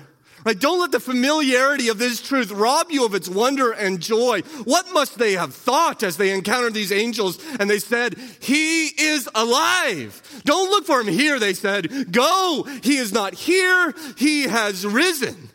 Don't 0.59 0.79
let 0.79 0.91
the 0.91 0.99
familiarity 0.99 1.87
of 1.87 1.97
this 1.97 2.21
truth 2.21 2.51
rob 2.51 2.91
you 2.91 3.05
of 3.05 3.15
its 3.15 3.29
wonder 3.29 3.71
and 3.71 3.99
joy. 3.99 4.41
What 4.63 4.91
must 4.93 5.17
they 5.17 5.33
have 5.33 5.53
thought 5.53 6.03
as 6.03 6.17
they 6.17 6.33
encountered 6.33 6.73
these 6.73 6.91
angels 6.91 7.39
and 7.59 7.69
they 7.69 7.79
said, 7.79 8.17
He 8.39 8.87
is 8.87 9.29
alive. 9.33 10.21
Don't 10.45 10.69
look 10.69 10.85
for 10.85 10.99
him 10.99 11.07
here, 11.07 11.39
they 11.39 11.53
said. 11.53 12.11
Go. 12.11 12.67
He 12.81 12.97
is 12.97 13.13
not 13.13 13.33
here. 13.33 13.93
He 14.17 14.43
has 14.43 14.85
risen. 14.85 15.49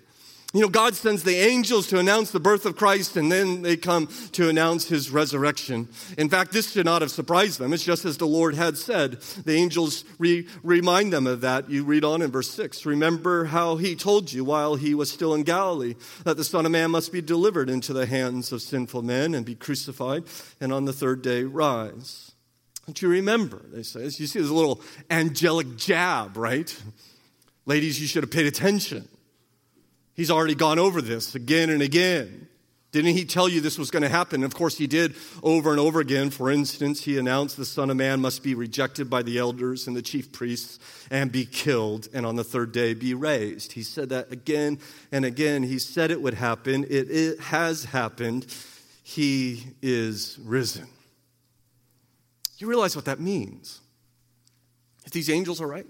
You 0.55 0.63
know, 0.63 0.69
God 0.71 0.95
sends 0.95 1.25
the 1.25 1.37
angels 1.37 1.89
to 1.89 1.99
announce 1.99 2.31
the 2.31 2.41
birth 2.41 2.65
of 2.65 2.75
Christ, 2.75 3.19
and 3.19 3.31
then 3.31 3.61
they 3.61 3.77
come 3.77 4.07
to 4.33 4.49
announce 4.49 4.89
his 4.89 5.11
resurrection. 5.11 5.91
In 6.17 6.31
fact, 6.31 6.53
this 6.53 6.73
should 6.73 6.87
not 6.87 7.03
have 7.03 7.11
surprised 7.11 7.59
them. 7.59 7.75
It's 7.75 7.85
just 7.85 8.07
as 8.07 8.17
the 8.17 8.27
Lord 8.27 8.55
had 8.55 8.79
said. 8.79 9.21
The 9.21 9.53
angels 9.53 10.07
re- 10.19 10.49
remind 10.63 11.13
them 11.13 11.27
of 11.27 11.43
that. 11.43 11.69
You 11.69 11.85
read 11.85 12.03
on 12.03 12.23
in 12.23 12.31
verse 12.31 12.51
6 12.51 12.87
Remember 12.87 13.45
how 13.45 13.77
he 13.77 13.95
told 13.95 14.33
you 14.33 14.43
while 14.43 14.77
he 14.77 14.95
was 14.95 15.11
still 15.11 15.35
in 15.35 15.43
Galilee 15.43 15.97
that 16.25 16.39
the 16.39 16.45
Son 16.45 16.65
of 16.65 16.73
Man 16.73 16.93
must 16.93 17.13
be 17.13 17.21
delivered 17.21 17.69
into 17.69 17.93
the 17.93 18.07
hands 18.07 18.51
of 18.51 18.63
sinful 18.63 19.03
men 19.03 19.35
and 19.35 19.45
be 19.45 19.55
crucified, 19.55 20.25
and 20.63 20.73
on 20.73 20.87
the 20.87 20.95
third 20.95 21.21
day 21.21 21.45
rise. 21.45 22.33
Don't 22.87 23.03
you 23.03 23.11
remember? 23.11 23.61
They 23.71 23.83
say. 23.83 24.05
You 24.05 24.27
see 24.27 24.41
this 24.41 24.49
little 24.49 24.81
angelic 25.11 25.77
jab, 25.77 26.39
right? 26.39 26.75
Ladies, 27.67 28.01
you 28.01 28.07
should 28.07 28.23
have 28.23 28.31
paid 28.31 28.47
attention. 28.47 29.07
He's 30.19 30.33
already 30.33 30.57
gone 30.57 30.81
over 30.81 31.01
this 31.01 31.37
again 31.37 31.71
and 31.71 31.81
again. 31.81 32.49
Didn't 32.91 33.15
he 33.15 33.25
tell 33.25 33.49
you 33.49 33.61
this 33.61 33.79
was 33.79 33.93
going 33.93 34.03
to 34.03 34.09
happen? 34.09 34.43
Of 34.43 34.53
course, 34.53 34.77
he 34.77 34.89
did 34.89 35.15
over 35.45 35.71
and 35.71 35.79
over 35.79 36.01
again. 36.01 36.31
For 36.31 36.51
instance, 36.51 37.05
he 37.05 37.19
announced 37.19 37.57
the 37.57 37.65
Son 37.65 37.89
of 37.89 37.97
Man 37.97 38.21
must 38.21 38.43
be 38.43 38.57
rejected 38.57 39.09
by 39.09 39.23
the 39.23 39.39
elders 39.39 39.87
and 39.87 39.97
the 39.97 40.03
chief 40.03 40.33
priests 40.33 40.81
and 41.09 41.31
be 41.31 41.47
killed, 41.47 42.09
and 42.13 42.27
on 42.27 42.35
the 42.35 42.43
third 42.43 42.73
day 42.73 42.95
be 42.95 43.15
raised. 43.15 43.75
He 43.75 43.85
said 43.85 44.09
that 44.09 44.33
again 44.33 44.81
and 45.13 45.25
again. 45.25 45.63
He 45.63 45.79
said 45.79 46.11
it 46.11 46.21
would 46.21 46.35
happen. 46.35 46.83
It, 46.83 47.09
it 47.09 47.39
has 47.39 47.85
happened. 47.85 48.53
He 49.05 49.67
is 49.83 50.37
risen. 50.43 50.89
You 52.57 52.67
realize 52.67 52.97
what 52.97 53.05
that 53.05 53.21
means? 53.21 53.83
If 55.07 55.13
these 55.13 55.31
angels 55.31 55.61
are 55.61 55.69
right, 55.69 55.87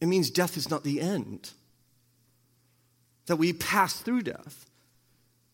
it 0.00 0.06
means 0.06 0.30
death 0.30 0.56
is 0.56 0.70
not 0.70 0.84
the 0.84 1.02
end 1.02 1.50
that 3.30 3.36
we 3.36 3.52
pass 3.52 3.94
through 3.94 4.22
death. 4.22 4.66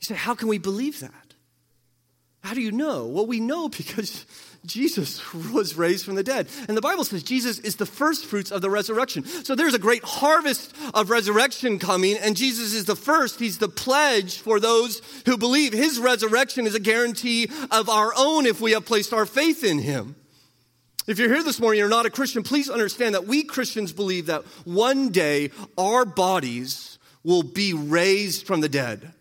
You 0.01 0.07
say, 0.07 0.15
How 0.15 0.35
can 0.35 0.49
we 0.49 0.59
believe 0.59 1.01
that? 1.01 1.12
How 2.43 2.55
do 2.55 2.61
you 2.61 2.71
know? 2.71 3.07
Well, 3.07 3.27
we 3.27 3.41
know 3.41 3.69
because 3.69 4.25
Jesus 4.67 5.21
was 5.35 5.77
raised 5.77 6.05
from 6.05 6.15
the 6.15 6.23
dead. 6.23 6.47
And 6.69 6.77
the 6.77 6.81
Bible 6.81 7.05
says 7.05 7.23
Jesus 7.23 7.59
is 7.59 7.77
the 7.77 7.87
first 7.87 8.25
fruits 8.25 8.53
of 8.53 8.62
the 8.62 8.71
resurrection. 8.71 9.25
So 9.25 9.55
there's 9.55 9.75
a 9.75 9.81
great 9.81 10.05
harvest 10.05 10.75
of 10.95 11.11
resurrection 11.11 11.79
coming, 11.79 12.17
and 12.17 12.37
Jesus 12.37 12.73
is 12.73 12.85
the 12.85 12.97
first. 12.97 13.41
He's 13.41 13.59
the 13.59 13.69
pledge 13.69 14.39
for 14.39 14.61
those 14.61 15.03
who 15.27 15.37
believe. 15.37 15.73
His 15.73 15.99
resurrection 15.99 16.67
is 16.67 16.75
a 16.75 16.81
guarantee 16.81 17.51
of 17.71 17.89
our 17.89 18.12
own 18.17 18.47
if 18.47 18.61
we 18.61 18.73
have 18.73 18.87
placed 18.87 19.12
our 19.12 19.27
faith 19.27 19.65
in 19.65 19.81
him. 19.81 20.15
If 21.07 21.19
you're 21.19 21.33
here 21.33 21.43
this 21.43 21.61
morning, 21.61 21.81
you're 21.81 21.89
not 21.89 22.07
a 22.07 22.11
Christian, 22.11 22.43
please 22.43 22.71
understand 22.71 23.15
that 23.15 23.27
we 23.27 23.45
Christians 23.45 23.93
believe 23.93 24.27
that 24.27 24.43
one 24.65 25.11
day 25.11 25.51
our 25.77 26.05
bodies 26.05 26.95
will 27.27 27.43
be 27.43 27.75
raised 27.75 28.47
from 28.47 28.61
the 28.61 28.69
dead. 28.69 29.12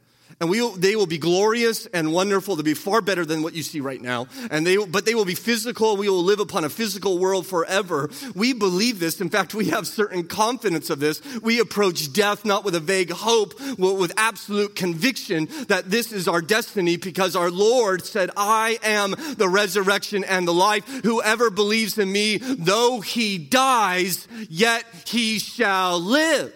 And 0.42 0.50
we, 0.50 0.70
they 0.76 0.98
will 0.98 1.08
be 1.08 1.18
glorious 1.18 1.86
and 1.88 2.12
wonderful. 2.12 2.58
They'll 2.58 2.66
be 2.66 2.74
far 2.74 3.00
better 3.00 3.26
than 3.26 3.42
what 3.42 3.54
you 3.54 3.64
see 3.64 3.80
right 3.80 4.02
now. 4.02 4.28
And 4.52 4.68
they, 4.68 4.76
but 4.76 5.06
they 5.06 5.16
will 5.16 5.24
be 5.24 5.34
physical. 5.34 5.96
We 5.96 6.10
will 6.10 6.24
live 6.24 6.42
upon 6.42 6.66
a 6.66 6.70
physical 6.70 7.18
world 7.20 7.48
forever. 7.48 8.10
We 8.36 8.52
believe 8.52 9.00
this. 9.00 9.22
In 9.22 9.30
fact, 9.30 9.56
we 9.56 9.70
have 9.70 9.88
certain 9.88 10.28
confidence 10.28 10.90
of 10.90 11.00
this. 11.00 11.22
We 11.42 11.62
approach 11.62 12.12
death 12.12 12.44
not 12.44 12.66
with 12.66 12.76
a 12.76 12.82
vague 12.82 13.12
hope, 13.12 13.54
but 13.80 13.94
with 13.94 14.12
absolute 14.18 14.76
conviction 14.76 15.48
that 15.70 15.90
this 15.90 16.12
is 16.12 16.28
our 16.28 16.42
destiny 16.42 16.98
because 16.98 17.38
our 17.38 17.50
Lord 17.50 18.06
said, 18.06 18.30
I 18.36 18.78
am 18.84 19.16
the 19.38 19.48
resurrection 19.48 20.26
and 20.26 20.46
the 20.46 20.54
life. 20.54 20.86
Whoever 21.04 21.50
believes 21.50 21.98
in 21.98 22.12
me, 22.12 22.40
though 22.40 23.00
he 23.00 23.38
dies, 23.38 24.28
yet 24.50 24.84
he 25.08 25.40
shall 25.40 25.98
live. 25.98 26.54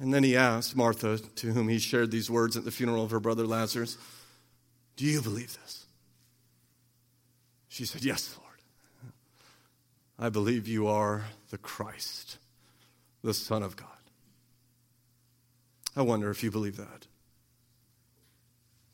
And 0.00 0.14
then 0.14 0.24
he 0.24 0.34
asked 0.34 0.74
Martha, 0.74 1.18
to 1.18 1.52
whom 1.52 1.68
he 1.68 1.78
shared 1.78 2.10
these 2.10 2.30
words 2.30 2.56
at 2.56 2.64
the 2.64 2.70
funeral 2.70 3.04
of 3.04 3.10
her 3.10 3.20
brother 3.20 3.46
Lazarus, 3.46 3.98
Do 4.96 5.04
you 5.04 5.20
believe 5.20 5.56
this? 5.60 5.84
She 7.68 7.84
said, 7.84 8.02
Yes, 8.02 8.34
Lord. 8.38 8.48
I 10.18 10.30
believe 10.30 10.66
you 10.66 10.86
are 10.86 11.26
the 11.50 11.58
Christ, 11.58 12.38
the 13.22 13.34
Son 13.34 13.62
of 13.62 13.76
God. 13.76 13.88
I 15.94 16.02
wonder 16.02 16.30
if 16.30 16.42
you 16.42 16.50
believe 16.50 16.78
that. 16.78 17.06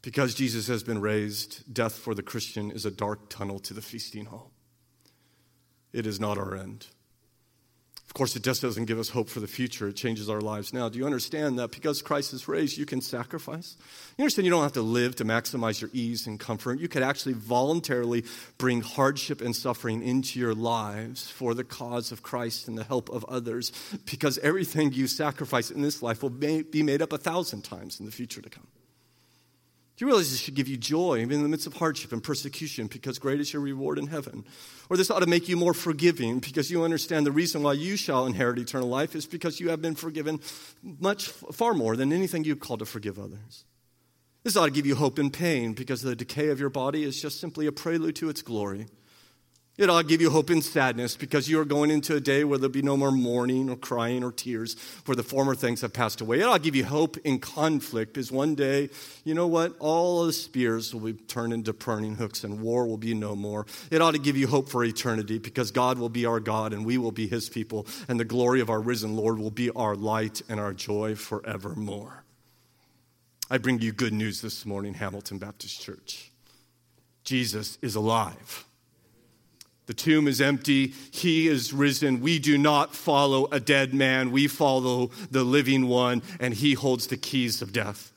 Because 0.02 0.34
Jesus 0.34 0.66
has 0.66 0.82
been 0.82 1.00
raised, 1.00 1.72
death 1.72 1.96
for 1.96 2.14
the 2.14 2.22
Christian 2.22 2.70
is 2.70 2.84
a 2.84 2.90
dark 2.90 3.28
tunnel 3.28 3.58
to 3.60 3.74
the 3.74 3.82
feasting 3.82 4.26
hall. 4.26 4.50
It 5.92 6.06
is 6.06 6.18
not 6.18 6.36
our 6.36 6.56
end. 6.56 6.86
Of 8.06 8.14
course, 8.14 8.36
it 8.36 8.42
just 8.42 8.62
doesn't 8.62 8.86
give 8.86 8.98
us 8.98 9.10
hope 9.10 9.28
for 9.28 9.40
the 9.40 9.46
future. 9.46 9.88
It 9.88 9.96
changes 9.96 10.30
our 10.30 10.40
lives 10.40 10.72
now. 10.72 10.88
Do 10.88 10.98
you 10.98 11.04
understand 11.04 11.58
that 11.58 11.70
because 11.70 12.00
Christ 12.00 12.32
is 12.32 12.48
raised, 12.48 12.78
you 12.78 12.86
can 12.86 13.00
sacrifice? 13.00 13.76
You 14.16 14.22
understand 14.22 14.46
you 14.46 14.50
don't 14.50 14.62
have 14.62 14.72
to 14.72 14.82
live 14.82 15.16
to 15.16 15.24
maximize 15.24 15.80
your 15.80 15.90
ease 15.92 16.26
and 16.26 16.40
comfort. 16.40 16.78
You 16.78 16.88
could 16.88 17.02
actually 17.02 17.34
voluntarily 17.34 18.24
bring 18.58 18.80
hardship 18.80 19.40
and 19.42 19.54
suffering 19.54 20.02
into 20.02 20.38
your 20.38 20.54
lives 20.54 21.28
for 21.28 21.52
the 21.52 21.64
cause 21.64 22.12
of 22.12 22.22
Christ 22.22 22.68
and 22.68 22.78
the 22.78 22.84
help 22.84 23.10
of 23.10 23.24
others 23.24 23.72
because 24.06 24.38
everything 24.38 24.92
you 24.92 25.08
sacrifice 25.08 25.70
in 25.70 25.82
this 25.82 26.00
life 26.02 26.22
will 26.22 26.30
be 26.30 26.82
made 26.82 27.02
up 27.02 27.12
a 27.12 27.18
thousand 27.18 27.62
times 27.62 28.00
in 28.00 28.06
the 28.06 28.12
future 28.12 28.40
to 28.40 28.48
come. 28.48 28.66
Do 29.96 30.04
you 30.04 30.08
realize 30.08 30.30
this 30.30 30.40
should 30.40 30.54
give 30.54 30.68
you 30.68 30.76
joy 30.76 31.20
even 31.20 31.38
in 31.38 31.42
the 31.42 31.48
midst 31.48 31.66
of 31.66 31.72
hardship 31.72 32.12
and 32.12 32.22
persecution 32.22 32.86
because 32.86 33.18
great 33.18 33.40
is 33.40 33.54
your 33.54 33.62
reward 33.62 33.98
in 33.98 34.08
heaven? 34.08 34.44
Or 34.90 34.96
this 34.98 35.10
ought 35.10 35.20
to 35.20 35.26
make 35.26 35.48
you 35.48 35.56
more 35.56 35.72
forgiving 35.72 36.38
because 36.38 36.70
you 36.70 36.84
understand 36.84 37.24
the 37.24 37.32
reason 37.32 37.62
why 37.62 37.72
you 37.72 37.96
shall 37.96 38.26
inherit 38.26 38.58
eternal 38.58 38.88
life 38.88 39.14
is 39.14 39.24
because 39.24 39.58
you 39.58 39.70
have 39.70 39.80
been 39.80 39.94
forgiven 39.94 40.40
much 40.82 41.28
far 41.28 41.72
more 41.72 41.96
than 41.96 42.12
anything 42.12 42.44
you've 42.44 42.60
called 42.60 42.80
to 42.80 42.86
forgive 42.86 43.18
others. 43.18 43.64
This 44.44 44.54
ought 44.54 44.66
to 44.66 44.70
give 44.70 44.84
you 44.84 44.96
hope 44.96 45.18
in 45.18 45.30
pain 45.30 45.72
because 45.72 46.02
the 46.02 46.14
decay 46.14 46.50
of 46.50 46.60
your 46.60 46.68
body 46.68 47.02
is 47.02 47.20
just 47.20 47.40
simply 47.40 47.66
a 47.66 47.72
prelude 47.72 48.16
to 48.16 48.28
its 48.28 48.42
glory. 48.42 48.86
It 49.78 49.90
ought 49.90 50.02
to 50.02 50.08
give 50.08 50.22
you 50.22 50.30
hope 50.30 50.50
in 50.50 50.62
sadness 50.62 51.16
because 51.16 51.50
you 51.50 51.60
are 51.60 51.66
going 51.66 51.90
into 51.90 52.16
a 52.16 52.20
day 52.20 52.44
where 52.44 52.58
there'll 52.58 52.72
be 52.72 52.80
no 52.80 52.96
more 52.96 53.12
mourning 53.12 53.68
or 53.68 53.76
crying 53.76 54.24
or 54.24 54.32
tears, 54.32 54.74
where 55.04 55.16
the 55.16 55.22
former 55.22 55.54
things 55.54 55.82
have 55.82 55.92
passed 55.92 56.22
away. 56.22 56.40
It 56.40 56.44
ought 56.44 56.56
to 56.56 56.62
give 56.62 56.74
you 56.74 56.86
hope 56.86 57.18
in 57.18 57.38
conflict 57.40 58.14
because 58.14 58.32
one 58.32 58.54
day, 58.54 58.88
you 59.24 59.34
know 59.34 59.46
what? 59.46 59.76
All 59.78 60.24
the 60.24 60.32
spears 60.32 60.94
will 60.94 61.12
be 61.12 61.12
turned 61.12 61.52
into 61.52 61.74
pruning 61.74 62.14
hooks 62.14 62.42
and 62.42 62.62
war 62.62 62.86
will 62.86 62.96
be 62.96 63.12
no 63.12 63.36
more. 63.36 63.66
It 63.90 64.00
ought 64.00 64.12
to 64.12 64.18
give 64.18 64.38
you 64.38 64.46
hope 64.46 64.70
for 64.70 64.82
eternity 64.82 65.38
because 65.38 65.70
God 65.70 65.98
will 65.98 66.08
be 66.08 66.24
our 66.24 66.40
God 66.40 66.72
and 66.72 66.86
we 66.86 66.96
will 66.96 67.12
be 67.12 67.26
his 67.26 67.50
people, 67.50 67.86
and 68.08 68.18
the 68.18 68.24
glory 68.24 68.62
of 68.62 68.70
our 68.70 68.80
risen 68.80 69.14
Lord 69.14 69.38
will 69.38 69.50
be 69.50 69.68
our 69.70 69.94
light 69.94 70.40
and 70.48 70.58
our 70.58 70.72
joy 70.72 71.16
forevermore. 71.16 72.24
I 73.50 73.58
bring 73.58 73.80
you 73.80 73.92
good 73.92 74.14
news 74.14 74.40
this 74.40 74.64
morning, 74.64 74.94
Hamilton 74.94 75.36
Baptist 75.36 75.82
Church. 75.82 76.32
Jesus 77.24 77.76
is 77.82 77.94
alive. 77.94 78.65
The 79.86 79.94
tomb 79.94 80.26
is 80.26 80.40
empty. 80.40 80.94
He 81.12 81.46
is 81.46 81.72
risen. 81.72 82.20
We 82.20 82.38
do 82.38 82.58
not 82.58 82.94
follow 82.94 83.46
a 83.52 83.60
dead 83.60 83.94
man. 83.94 84.32
We 84.32 84.48
follow 84.48 85.10
the 85.30 85.44
living 85.44 85.86
one, 85.86 86.22
and 86.40 86.52
he 86.52 86.74
holds 86.74 87.06
the 87.06 87.16
keys 87.16 87.62
of 87.62 87.72
death. 87.72 88.12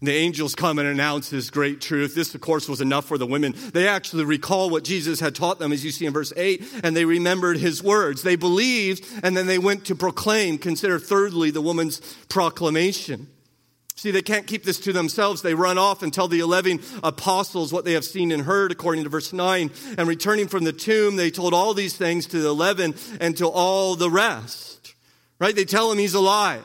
And 0.00 0.08
the 0.08 0.14
angels 0.14 0.56
come 0.56 0.80
and 0.80 0.88
announce 0.88 1.30
this 1.30 1.48
great 1.48 1.80
truth. 1.80 2.16
This, 2.16 2.34
of 2.34 2.40
course, 2.40 2.68
was 2.68 2.80
enough 2.80 3.04
for 3.04 3.18
the 3.18 3.26
women. 3.26 3.54
They 3.72 3.86
actually 3.86 4.24
recall 4.24 4.68
what 4.68 4.82
Jesus 4.82 5.20
had 5.20 5.36
taught 5.36 5.60
them, 5.60 5.70
as 5.70 5.84
you 5.84 5.92
see 5.92 6.06
in 6.06 6.12
verse 6.12 6.32
8, 6.36 6.80
and 6.82 6.96
they 6.96 7.04
remembered 7.04 7.58
his 7.58 7.84
words. 7.84 8.22
They 8.22 8.34
believed, 8.34 9.06
and 9.22 9.36
then 9.36 9.46
they 9.46 9.58
went 9.58 9.84
to 9.84 9.94
proclaim. 9.94 10.58
Consider, 10.58 10.98
thirdly, 10.98 11.52
the 11.52 11.62
woman's 11.62 12.00
proclamation. 12.28 13.28
See, 13.94 14.10
they 14.10 14.22
can't 14.22 14.46
keep 14.46 14.64
this 14.64 14.80
to 14.80 14.92
themselves. 14.92 15.42
They 15.42 15.54
run 15.54 15.78
off 15.78 16.02
and 16.02 16.12
tell 16.12 16.26
the 16.26 16.40
11 16.40 16.80
apostles 17.04 17.72
what 17.72 17.84
they 17.84 17.92
have 17.92 18.04
seen 18.04 18.32
and 18.32 18.42
heard, 18.42 18.72
according 18.72 19.04
to 19.04 19.10
verse 19.10 19.32
9. 19.32 19.70
And 19.98 20.08
returning 20.08 20.48
from 20.48 20.64
the 20.64 20.72
tomb, 20.72 21.16
they 21.16 21.30
told 21.30 21.54
all 21.54 21.74
these 21.74 21.96
things 21.96 22.26
to 22.28 22.40
the 22.40 22.48
11 22.48 22.94
and 23.20 23.36
to 23.36 23.46
all 23.46 23.94
the 23.94 24.10
rest. 24.10 24.94
Right? 25.38 25.54
They 25.54 25.64
tell 25.64 25.92
him 25.92 25.98
he's 25.98 26.14
alive. 26.14 26.64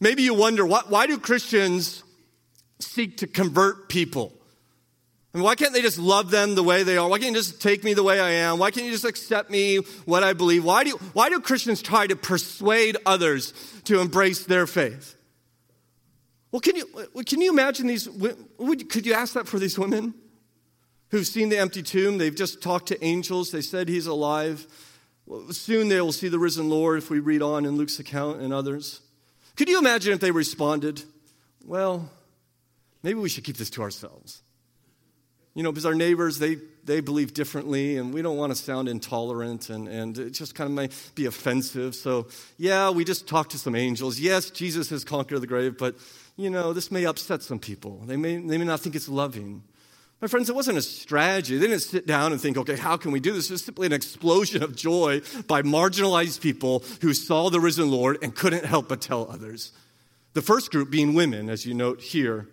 Maybe 0.00 0.22
you 0.22 0.34
wonder 0.34 0.64
why, 0.64 0.82
why 0.88 1.06
do 1.06 1.18
Christians 1.18 2.02
seek 2.78 3.18
to 3.18 3.26
convert 3.26 3.88
people? 3.88 4.32
I 5.34 5.38
mean, 5.38 5.44
why 5.44 5.54
can't 5.54 5.74
they 5.74 5.82
just 5.82 5.98
love 5.98 6.30
them 6.30 6.54
the 6.54 6.62
way 6.62 6.82
they 6.82 6.96
are? 6.96 7.08
Why 7.08 7.18
can't 7.18 7.34
you 7.34 7.38
just 7.38 7.60
take 7.60 7.84
me 7.84 7.94
the 7.94 8.02
way 8.02 8.20
I 8.20 8.30
am? 8.30 8.58
Why 8.58 8.70
can't 8.70 8.86
you 8.86 8.92
just 8.92 9.04
accept 9.04 9.50
me, 9.50 9.78
what 10.04 10.22
I 10.22 10.32
believe? 10.32 10.64
Why 10.64 10.84
do, 10.84 10.92
why 11.12 11.28
do 11.28 11.40
Christians 11.40 11.82
try 11.82 12.06
to 12.06 12.16
persuade 12.16 12.96
others 13.04 13.52
to 13.84 14.00
embrace 14.00 14.44
their 14.46 14.66
faith? 14.66 15.15
Well, 16.52 16.60
can 16.60 16.76
you, 16.76 16.88
uh, 16.96 17.22
can 17.22 17.40
you 17.40 17.50
imagine 17.50 17.86
these? 17.86 18.08
Would, 18.08 18.88
could 18.88 19.06
you 19.06 19.14
ask 19.14 19.34
that 19.34 19.48
for 19.48 19.58
these 19.58 19.78
women 19.78 20.14
who've 21.10 21.26
seen 21.26 21.48
the 21.48 21.58
empty 21.58 21.82
tomb? 21.82 22.18
They've 22.18 22.34
just 22.34 22.62
talked 22.62 22.88
to 22.88 23.04
angels. 23.04 23.50
They 23.50 23.60
said 23.60 23.88
he's 23.88 24.06
alive. 24.06 24.66
Soon 25.50 25.88
they 25.88 26.00
will 26.00 26.12
see 26.12 26.28
the 26.28 26.38
risen 26.38 26.70
Lord 26.70 26.98
if 26.98 27.10
we 27.10 27.18
read 27.18 27.42
on 27.42 27.64
in 27.64 27.76
Luke's 27.76 27.98
account 27.98 28.40
and 28.40 28.52
others. 28.52 29.00
Could 29.56 29.68
you 29.68 29.78
imagine 29.78 30.12
if 30.12 30.20
they 30.20 30.30
responded, 30.30 31.02
well, 31.64 32.08
maybe 33.02 33.18
we 33.18 33.28
should 33.28 33.42
keep 33.42 33.56
this 33.56 33.70
to 33.70 33.82
ourselves? 33.82 34.42
You 35.54 35.62
know, 35.62 35.72
because 35.72 35.86
our 35.86 35.94
neighbors, 35.94 36.38
they, 36.38 36.58
they 36.84 37.00
believe 37.00 37.32
differently, 37.32 37.96
and 37.96 38.12
we 38.12 38.20
don't 38.20 38.36
want 38.36 38.52
to 38.52 38.56
sound 38.56 38.88
intolerant, 38.88 39.70
and, 39.70 39.88
and 39.88 40.18
it 40.18 40.30
just 40.30 40.54
kind 40.54 40.68
of 40.68 40.74
might 40.74 40.92
be 41.14 41.24
offensive. 41.24 41.94
So, 41.94 42.28
yeah, 42.58 42.90
we 42.90 43.04
just 43.04 43.26
talked 43.26 43.52
to 43.52 43.58
some 43.58 43.74
angels. 43.74 44.20
Yes, 44.20 44.50
Jesus 44.50 44.90
has 44.90 45.02
conquered 45.02 45.40
the 45.40 45.46
grave, 45.46 45.78
but 45.78 45.96
you 46.36 46.50
know, 46.50 46.72
this 46.72 46.90
may 46.90 47.06
upset 47.06 47.42
some 47.42 47.58
people. 47.58 48.02
They 48.04 48.16
may, 48.16 48.36
they 48.36 48.58
may 48.58 48.64
not 48.64 48.80
think 48.80 48.94
it's 48.94 49.08
loving. 49.08 49.62
My 50.20 50.28
friends, 50.28 50.48
it 50.48 50.54
wasn't 50.54 50.78
a 50.78 50.82
strategy. 50.82 51.58
They 51.58 51.66
didn't 51.66 51.82
sit 51.82 52.06
down 52.06 52.32
and 52.32 52.40
think, 52.40 52.56
okay, 52.56 52.76
how 52.76 52.96
can 52.96 53.10
we 53.10 53.20
do 53.20 53.32
this? 53.32 53.50
It 53.50 53.54
was 53.54 53.64
simply 53.64 53.86
an 53.86 53.92
explosion 53.92 54.62
of 54.62 54.74
joy 54.74 55.20
by 55.46 55.62
marginalized 55.62 56.40
people 56.40 56.82
who 57.02 57.12
saw 57.12 57.50
the 57.50 57.60
risen 57.60 57.90
Lord 57.90 58.18
and 58.22 58.34
couldn't 58.34 58.64
help 58.64 58.88
but 58.88 59.02
tell 59.02 59.30
others. 59.30 59.72
The 60.32 60.42
first 60.42 60.70
group 60.70 60.90
being 60.90 61.14
women, 61.14 61.50
as 61.50 61.66
you 61.66 61.74
note 61.74 62.00
here. 62.00 62.48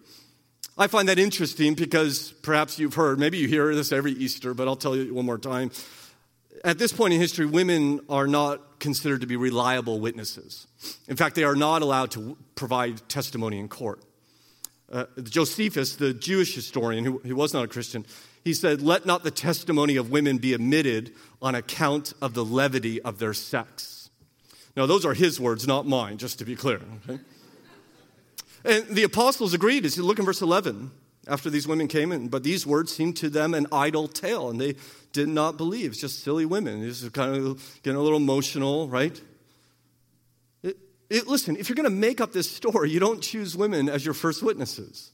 I 0.78 0.88
find 0.88 1.08
that 1.08 1.20
interesting 1.20 1.74
because 1.74 2.32
perhaps 2.42 2.80
you've 2.80 2.96
heard, 2.96 3.20
maybe 3.20 3.38
you 3.38 3.48
hear 3.48 3.74
this 3.76 3.92
every 3.92 4.14
Easter, 4.14 4.54
but 4.54 4.68
I'll 4.68 4.76
tell 4.76 4.96
you 4.96 5.14
one 5.14 5.26
more 5.26 5.38
time. 5.38 5.72
At 6.64 6.78
this 6.78 6.92
point 6.92 7.14
in 7.14 7.20
history, 7.20 7.46
women 7.46 8.00
are 8.10 8.28
not 8.28 8.80
considered 8.80 9.22
to 9.22 9.28
be 9.28 9.36
reliable 9.36 10.00
witnesses. 10.00 10.68
In 11.08 11.16
fact, 11.16 11.36
they 11.36 11.44
are 11.44 11.56
not 11.56 11.82
allowed 11.82 12.12
to 12.12 12.38
provide 12.56 13.08
testimony 13.10 13.60
in 13.60 13.68
court. 13.68 14.02
Uh, 14.92 15.06
Josephus, 15.24 15.96
the 15.96 16.14
Jewish 16.14 16.54
historian, 16.54 17.04
who, 17.04 17.18
who 17.20 17.36
was 17.36 17.54
not 17.54 17.66
a 17.66 17.68
Christian, 17.68 18.06
he 18.44 18.54
said, 18.54 18.82
Let 18.82 19.06
not 19.06 19.24
the 19.24 19.32
testimony 19.32 19.96
of 19.96 20.12
women 20.12 20.38
be 20.38 20.54
admitted 20.54 21.14
on 21.42 21.56
account 21.56 22.14
of 22.22 22.34
the 22.34 22.46
levity 22.46 23.02
of 23.02 23.18
their 23.18 23.34
sex. 23.34 24.10
Now, 24.76 24.86
those 24.86 25.06
are 25.06 25.14
his 25.14 25.40
words, 25.40 25.68
not 25.68 25.88
mine, 25.88 26.18
just 26.18 26.40
to 26.40 26.46
be 26.46 26.56
clear. 26.56 26.82
Okay? 27.10 27.20
And 28.66 28.88
the 28.88 29.04
apostles 29.04 29.54
agreed. 29.54 29.86
As 29.86 29.98
you 29.98 30.04
look 30.04 30.20
in 30.20 30.26
verse 30.26 30.42
11, 30.42 30.92
after 31.28 31.50
these 31.50 31.68
women 31.68 31.88
came 31.88 32.12
in, 32.12 32.28
but 32.28 32.44
these 32.44 32.66
words 32.66 32.94
seemed 32.94 33.18
to 33.18 33.30
them 33.30 33.54
an 33.54 33.68
idle 33.72 34.08
tale, 34.08 34.50
and 34.50 34.60
they 34.60 34.76
did 35.14 35.30
not 35.30 35.58
believe. 35.58 35.92
It's 35.92 36.02
just 36.02 36.24
silly 36.24 36.46
women. 36.46 36.84
It's 36.84 37.08
kind 37.10 37.36
of 37.36 37.80
getting 37.84 37.98
a 37.98 38.02
little 38.02 38.18
emotional, 38.18 38.90
right? 38.90 39.20
It, 40.64 40.78
it, 41.10 41.28
listen, 41.28 41.56
if 41.56 41.70
you're 41.70 41.76
going 41.76 41.90
to 41.90 41.96
make 41.96 42.20
up 42.20 42.34
this 42.34 42.50
story, 42.50 42.90
you 42.90 43.00
don't 43.00 43.22
choose 43.22 43.56
women 43.56 43.88
as 43.88 44.04
your 44.04 44.16
first 44.16 44.44
witnesses. 44.44 45.12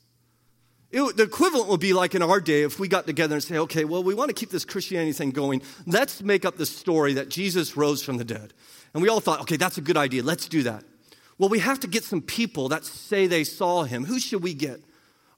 It, 0.90 1.18
the 1.18 1.24
equivalent 1.24 1.68
would 1.68 1.82
be 1.82 1.94
like 1.94 2.16
in 2.16 2.24
our 2.24 2.40
day 2.40 2.64
if 2.64 2.80
we 2.80 2.88
got 2.88 3.06
together 3.06 3.36
and 3.36 3.44
say, 3.44 3.58
okay, 3.58 3.84
well, 3.84 4.02
we 4.02 4.16
want 4.16 4.30
to 4.30 4.34
keep 4.34 4.50
this 4.50 4.66
Christianity 4.66 5.12
thing 5.12 5.32
going. 5.32 5.62
Let's 5.86 6.24
make 6.24 6.46
up 6.46 6.58
the 6.58 6.66
story 6.66 7.14
that 7.14 7.30
Jesus 7.30 7.78
rose 7.78 8.02
from 8.02 8.18
the 8.18 8.26
dead. 8.26 8.54
And 8.94 9.04
we 9.04 9.10
all 9.10 9.20
thought, 9.20 9.42
okay, 9.42 9.58
that's 9.58 9.78
a 9.78 9.82
good 9.82 9.98
idea. 9.98 10.24
Let's 10.24 10.48
do 10.48 10.64
that. 10.64 10.84
Well, 11.38 11.50
we 11.50 11.60
have 11.60 11.80
to 11.82 11.88
get 11.88 12.04
some 12.04 12.22
people 12.22 12.70
that 12.70 12.86
say 12.86 13.28
they 13.28 13.44
saw 13.44 13.84
him. 13.84 14.06
Who 14.06 14.20
should 14.20 14.42
we 14.42 14.54
get? 14.54 14.80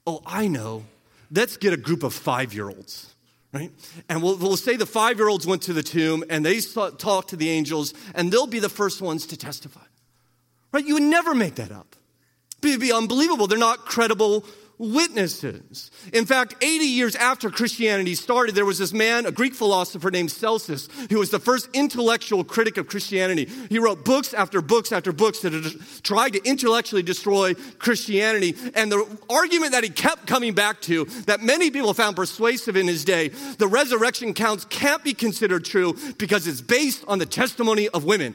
Oh, 0.08 0.22
I 0.26 0.48
know. 0.48 0.84
Let's 1.32 1.58
get 1.58 1.74
a 1.74 1.78
group 1.78 2.04
of 2.04 2.14
five 2.14 2.54
year 2.54 2.70
olds 2.70 3.12
right? 3.54 3.72
And 4.10 4.24
we'll, 4.24 4.38
we'll 4.38 4.58
say 4.58 4.76
the 4.76 4.86
five 4.86 5.18
year 5.18 5.28
olds 5.28 5.46
went 5.46 5.62
to 5.64 5.74
the 5.74 5.84
tomb 5.84 6.24
and 6.30 6.46
they 6.46 6.60
talked 6.60 7.30
to 7.30 7.36
the 7.36 7.50
angels, 7.50 7.94
and 8.16 8.32
they'll 8.32 8.48
be 8.48 8.60
the 8.60 8.70
first 8.70 9.02
ones 9.02 9.26
to 9.28 9.38
testify, 9.38 9.82
right? 10.72 10.86
You 10.86 10.96
would 10.96 11.04
never 11.04 11.36
make 11.36 11.56
that 11.56 11.72
up. 11.72 11.96
It'd 12.64 12.80
be 12.80 12.94
unbelievable. 12.94 13.48
They're 13.48 13.58
not 13.58 13.86
credible 13.86 14.46
witnesses. 14.82 15.92
In 16.12 16.26
fact, 16.26 16.56
80 16.62 16.86
years 16.86 17.16
after 17.16 17.52
Christianity 17.52 18.16
started, 18.16 18.56
there 18.56 18.66
was 18.66 18.80
this 18.80 18.92
man, 18.92 19.28
a 19.28 19.32
Greek 19.32 19.54
philosopher 19.54 20.10
named 20.10 20.32
Celsus, 20.32 20.90
who 21.12 21.20
was 21.20 21.30
the 21.30 21.40
first 21.40 21.70
intellectual 21.74 22.44
critic 22.44 22.78
of 22.78 22.88
Christianity. 22.88 23.48
He 23.70 23.78
wrote 23.78 24.04
books 24.04 24.34
after 24.34 24.60
books 24.60 24.92
after 24.92 25.12
books 25.14 25.42
that 25.42 25.52
tried 26.02 26.34
to 26.34 26.44
intellectually 26.44 27.04
destroy 27.04 27.54
Christianity. 27.78 28.56
And 28.74 28.92
the 28.92 29.20
argument 29.30 29.74
that 29.74 29.84
he 29.84 29.92
kept 29.92 30.26
coming 30.26 30.54
back 30.54 30.82
to, 30.82 31.06
that 31.28 31.42
many 31.42 31.70
people 31.70 31.94
found 31.94 32.16
persuasive 32.16 32.76
in 32.76 32.88
his 32.88 33.06
day, 33.06 33.28
the 33.60 33.68
resurrection 33.68 34.34
counts 34.34 34.66
can't 34.66 35.04
be 35.04 35.14
considered 35.14 35.64
true 35.64 35.96
because 36.18 36.48
it's 36.48 36.62
based 36.62 37.06
on 37.08 37.20
the 37.20 37.28
testimony 37.28 37.88
of 37.90 38.04
women. 38.04 38.34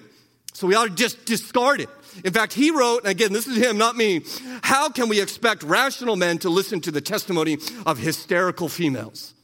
So 0.52 0.66
we 0.68 0.74
ought 0.74 0.84
to 0.84 0.94
just 0.94 1.26
discard 1.26 1.80
it. 1.80 1.90
In 2.24 2.32
fact, 2.32 2.52
he 2.52 2.70
wrote, 2.70 2.98
and 2.98 3.08
again, 3.08 3.32
this 3.32 3.46
is 3.46 3.56
him, 3.56 3.78
not 3.78 3.96
me. 3.96 4.22
How 4.62 4.88
can 4.88 5.08
we 5.08 5.20
expect 5.20 5.62
rational 5.62 6.16
men 6.16 6.38
to 6.38 6.50
listen 6.50 6.80
to 6.82 6.90
the 6.90 7.00
testimony 7.00 7.58
of 7.84 7.98
hysterical 7.98 8.68
females? 8.68 9.34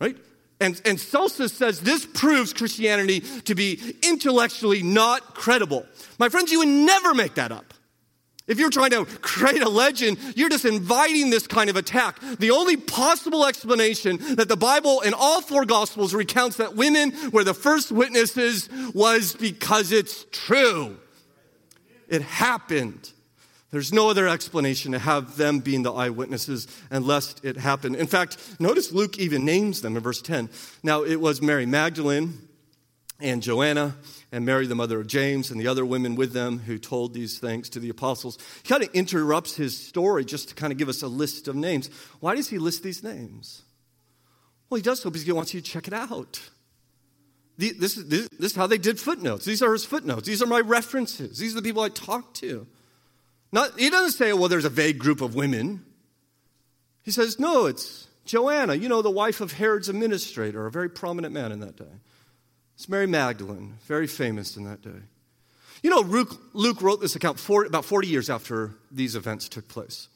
Right? 0.00 0.16
And, 0.60 0.80
and 0.84 1.00
Celsus 1.00 1.52
says 1.52 1.80
this 1.80 2.06
proves 2.06 2.52
Christianity 2.52 3.20
to 3.44 3.54
be 3.54 3.94
intellectually 4.02 4.82
not 4.82 5.34
credible. 5.34 5.86
My 6.18 6.28
friends, 6.28 6.52
you 6.52 6.58
would 6.58 6.68
never 6.68 7.14
make 7.14 7.34
that 7.34 7.50
up. 7.50 7.72
If 8.46 8.58
you're 8.58 8.70
trying 8.70 8.90
to 8.90 9.04
create 9.04 9.62
a 9.62 9.68
legend, 9.68 10.18
you're 10.34 10.48
just 10.48 10.64
inviting 10.64 11.30
this 11.30 11.46
kind 11.46 11.70
of 11.70 11.76
attack. 11.76 12.18
The 12.40 12.50
only 12.50 12.76
possible 12.76 13.46
explanation 13.46 14.18
that 14.34 14.48
the 14.48 14.56
Bible 14.56 15.02
in 15.02 15.14
all 15.14 15.40
four 15.40 15.64
Gospels 15.64 16.12
recounts 16.12 16.56
that 16.56 16.74
women 16.74 17.12
were 17.30 17.44
the 17.44 17.54
first 17.54 17.92
witnesses 17.92 18.68
was 18.92 19.34
because 19.34 19.92
it's 19.92 20.26
true. 20.32 20.96
It 22.10 22.22
happened. 22.22 23.12
There's 23.70 23.92
no 23.92 24.10
other 24.10 24.26
explanation 24.28 24.92
to 24.92 24.98
have 24.98 25.36
them 25.36 25.60
being 25.60 25.84
the 25.84 25.92
eyewitnesses 25.92 26.66
unless 26.90 27.36
it 27.44 27.56
happened. 27.56 27.96
In 27.96 28.08
fact, 28.08 28.36
notice 28.58 28.92
Luke 28.92 29.18
even 29.18 29.44
names 29.44 29.80
them 29.80 29.96
in 29.96 30.02
verse 30.02 30.20
10. 30.20 30.50
Now, 30.82 31.04
it 31.04 31.20
was 31.20 31.40
Mary 31.40 31.66
Magdalene 31.66 32.34
and 33.20 33.42
Joanna 33.42 33.94
and 34.32 34.44
Mary, 34.44 34.66
the 34.66 34.74
mother 34.74 35.00
of 35.00 35.06
James, 35.06 35.52
and 35.52 35.60
the 35.60 35.68
other 35.68 35.86
women 35.86 36.16
with 36.16 36.32
them 36.32 36.58
who 36.58 36.78
told 36.78 37.14
these 37.14 37.38
things 37.38 37.68
to 37.70 37.78
the 37.80 37.90
apostles. 37.90 38.38
He 38.62 38.68
kind 38.68 38.82
of 38.82 38.90
interrupts 38.92 39.54
his 39.54 39.76
story 39.78 40.24
just 40.24 40.48
to 40.48 40.54
kind 40.56 40.72
of 40.72 40.78
give 40.78 40.88
us 40.88 41.02
a 41.02 41.08
list 41.08 41.46
of 41.46 41.54
names. 41.54 41.90
Why 42.18 42.34
does 42.34 42.48
he 42.48 42.58
list 42.58 42.82
these 42.82 43.04
names? 43.04 43.62
Well, 44.68 44.76
he 44.76 44.82
does 44.82 45.00
so 45.00 45.10
because 45.10 45.26
he 45.26 45.32
wants 45.32 45.54
you 45.54 45.60
to 45.60 45.66
check 45.66 45.86
it 45.86 45.94
out. 45.94 46.40
This 47.60 47.98
is, 47.98 48.08
this, 48.08 48.28
is 48.38 48.56
how 48.56 48.66
they 48.66 48.78
did 48.78 48.98
footnotes. 48.98 49.44
These 49.44 49.62
are 49.62 49.72
his 49.72 49.84
footnotes. 49.84 50.26
These 50.26 50.42
are 50.42 50.46
my 50.46 50.60
references. 50.60 51.38
These 51.38 51.52
are 51.52 51.60
the 51.60 51.62
people 51.62 51.82
I 51.82 51.90
talk 51.90 52.32
to. 52.34 52.66
Not, 53.52 53.78
he 53.78 53.90
doesn't 53.90 54.12
say, 54.12 54.32
well, 54.32 54.48
there's 54.48 54.64
a 54.64 54.70
vague 54.70 54.98
group 54.98 55.20
of 55.20 55.34
women. 55.34 55.84
He 57.02 57.10
says, 57.10 57.38
no, 57.38 57.66
it's 57.66 58.08
Joanna, 58.24 58.74
you 58.74 58.88
know, 58.88 59.02
the 59.02 59.10
wife 59.10 59.40
of 59.40 59.52
Herod's 59.52 59.88
administrator, 59.88 60.66
a 60.66 60.70
very 60.70 60.88
prominent 60.88 61.34
man 61.34 61.52
in 61.52 61.60
that 61.60 61.76
day. 61.76 61.92
It's 62.76 62.88
Mary 62.88 63.06
Magdalene, 63.06 63.74
very 63.86 64.06
famous 64.06 64.56
in 64.56 64.64
that 64.64 64.80
day. 64.80 65.02
You 65.82 65.90
know, 65.90 66.00
Luke, 66.00 66.40
Luke 66.54 66.80
wrote 66.80 67.00
this 67.00 67.14
account 67.14 67.38
for, 67.38 67.64
about 67.64 67.84
40 67.84 68.08
years 68.08 68.30
after 68.30 68.72
these 68.90 69.16
events 69.16 69.48
took 69.48 69.68
place. 69.68 70.08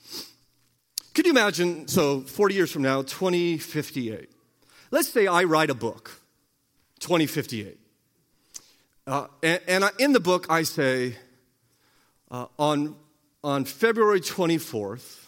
Could 1.14 1.26
you 1.26 1.32
imagine, 1.32 1.88
so 1.88 2.20
40 2.20 2.54
years 2.54 2.72
from 2.72 2.82
now, 2.82 3.02
2058, 3.02 4.30
let's 4.90 5.08
say 5.08 5.26
I 5.26 5.44
write 5.44 5.70
a 5.70 5.74
book, 5.74 6.20
2058. 7.04 7.78
Uh, 9.06 9.26
and, 9.42 9.60
and 9.68 9.84
I, 9.84 9.90
in 9.98 10.12
the 10.12 10.20
book, 10.20 10.46
I 10.48 10.62
say, 10.62 11.16
uh, 12.30 12.46
on 12.58 12.96
on 13.44 13.66
February 13.66 14.22
24th, 14.22 15.26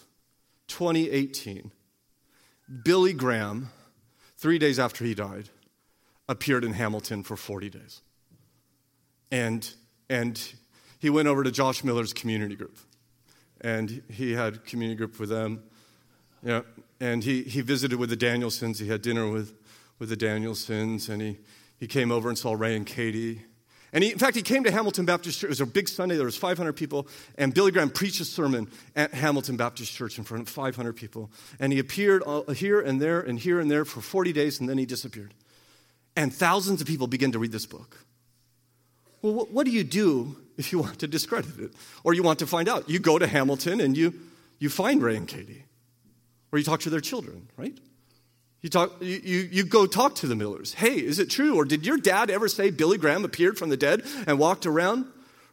2018, 0.68 1.70
Billy 2.82 3.12
Graham, 3.12 3.70
three 4.38 4.58
days 4.58 4.78
after 4.78 5.04
he 5.04 5.14
died, 5.14 5.50
appeared 6.26 6.64
in 6.64 6.72
Hamilton 6.72 7.22
for 7.22 7.36
40 7.36 7.68
days. 7.68 8.00
And, 9.30 9.70
and 10.08 10.40
he 10.98 11.10
went 11.10 11.28
over 11.28 11.44
to 11.44 11.50
Josh 11.50 11.84
Miller's 11.84 12.14
community 12.14 12.56
group. 12.56 12.78
And 13.60 14.02
he 14.10 14.32
had 14.32 14.64
community 14.64 14.96
group 14.96 15.20
with 15.20 15.28
them. 15.28 15.62
Yeah, 16.42 16.62
and 17.00 17.22
he, 17.22 17.42
he 17.42 17.60
visited 17.60 17.98
with 17.98 18.08
the 18.08 18.16
Danielsons. 18.16 18.78
He 18.78 18.88
had 18.88 19.02
dinner 19.02 19.28
with, 19.30 19.52
with 19.98 20.08
the 20.08 20.16
Danielsons. 20.16 21.10
And 21.10 21.20
he, 21.20 21.38
he 21.78 21.86
came 21.86 22.10
over 22.10 22.28
and 22.28 22.38
saw 22.38 22.52
Ray 22.52 22.76
and 22.76 22.86
Katie. 22.86 23.42
And 23.92 24.02
he, 24.02 24.10
in 24.10 24.18
fact, 24.18 24.36
he 24.36 24.42
came 24.42 24.64
to 24.64 24.70
Hamilton 24.70 25.04
Baptist 25.06 25.40
Church. 25.40 25.48
It 25.48 25.50
was 25.50 25.60
a 25.60 25.66
big 25.66 25.88
Sunday. 25.88 26.16
There 26.16 26.24
was 26.24 26.36
500 26.36 26.72
people. 26.74 27.08
And 27.38 27.54
Billy 27.54 27.70
Graham 27.70 27.90
preached 27.90 28.20
a 28.20 28.24
sermon 28.24 28.68
at 28.94 29.14
Hamilton 29.14 29.56
Baptist 29.56 29.92
Church 29.92 30.18
in 30.18 30.24
front 30.24 30.42
of 30.42 30.48
500 30.48 30.94
people. 30.94 31.30
And 31.58 31.72
he 31.72 31.78
appeared 31.78 32.22
uh, 32.26 32.42
here 32.52 32.80
and 32.80 33.00
there 33.00 33.20
and 33.20 33.38
here 33.38 33.60
and 33.60 33.70
there 33.70 33.84
for 33.84 34.00
40 34.00 34.32
days, 34.32 34.60
and 34.60 34.68
then 34.68 34.78
he 34.78 34.86
disappeared. 34.86 35.34
And 36.16 36.34
thousands 36.34 36.80
of 36.80 36.86
people 36.86 37.06
began 37.06 37.32
to 37.32 37.38
read 37.38 37.52
this 37.52 37.66
book. 37.66 37.98
Well, 39.22 39.46
what 39.50 39.64
do 39.64 39.72
you 39.72 39.84
do 39.84 40.36
if 40.56 40.72
you 40.72 40.78
want 40.78 40.98
to 41.00 41.06
discredit 41.06 41.58
it? 41.58 41.72
Or 42.04 42.14
you 42.14 42.22
want 42.22 42.38
to 42.40 42.46
find 42.46 42.68
out? 42.68 42.88
You 42.88 42.98
go 42.98 43.18
to 43.18 43.26
Hamilton 43.26 43.80
and 43.80 43.96
you, 43.96 44.14
you 44.58 44.68
find 44.68 45.02
Ray 45.02 45.16
and 45.16 45.28
Katie. 45.28 45.64
Or 46.52 46.58
you 46.58 46.64
talk 46.64 46.80
to 46.80 46.90
their 46.90 47.00
children, 47.00 47.48
right? 47.56 47.78
You, 48.66 48.70
talk, 48.70 48.96
you, 48.98 49.20
you, 49.22 49.48
you 49.52 49.64
go 49.64 49.86
talk 49.86 50.16
to 50.16 50.26
the 50.26 50.34
Millers. 50.34 50.74
Hey, 50.74 50.96
is 50.96 51.20
it 51.20 51.30
true? 51.30 51.54
Or 51.54 51.64
did 51.64 51.86
your 51.86 51.98
dad 51.98 52.30
ever 52.30 52.48
say 52.48 52.70
Billy 52.70 52.98
Graham 52.98 53.24
appeared 53.24 53.56
from 53.56 53.68
the 53.68 53.76
dead 53.76 54.02
and 54.26 54.40
walked 54.40 54.66
around? 54.66 55.06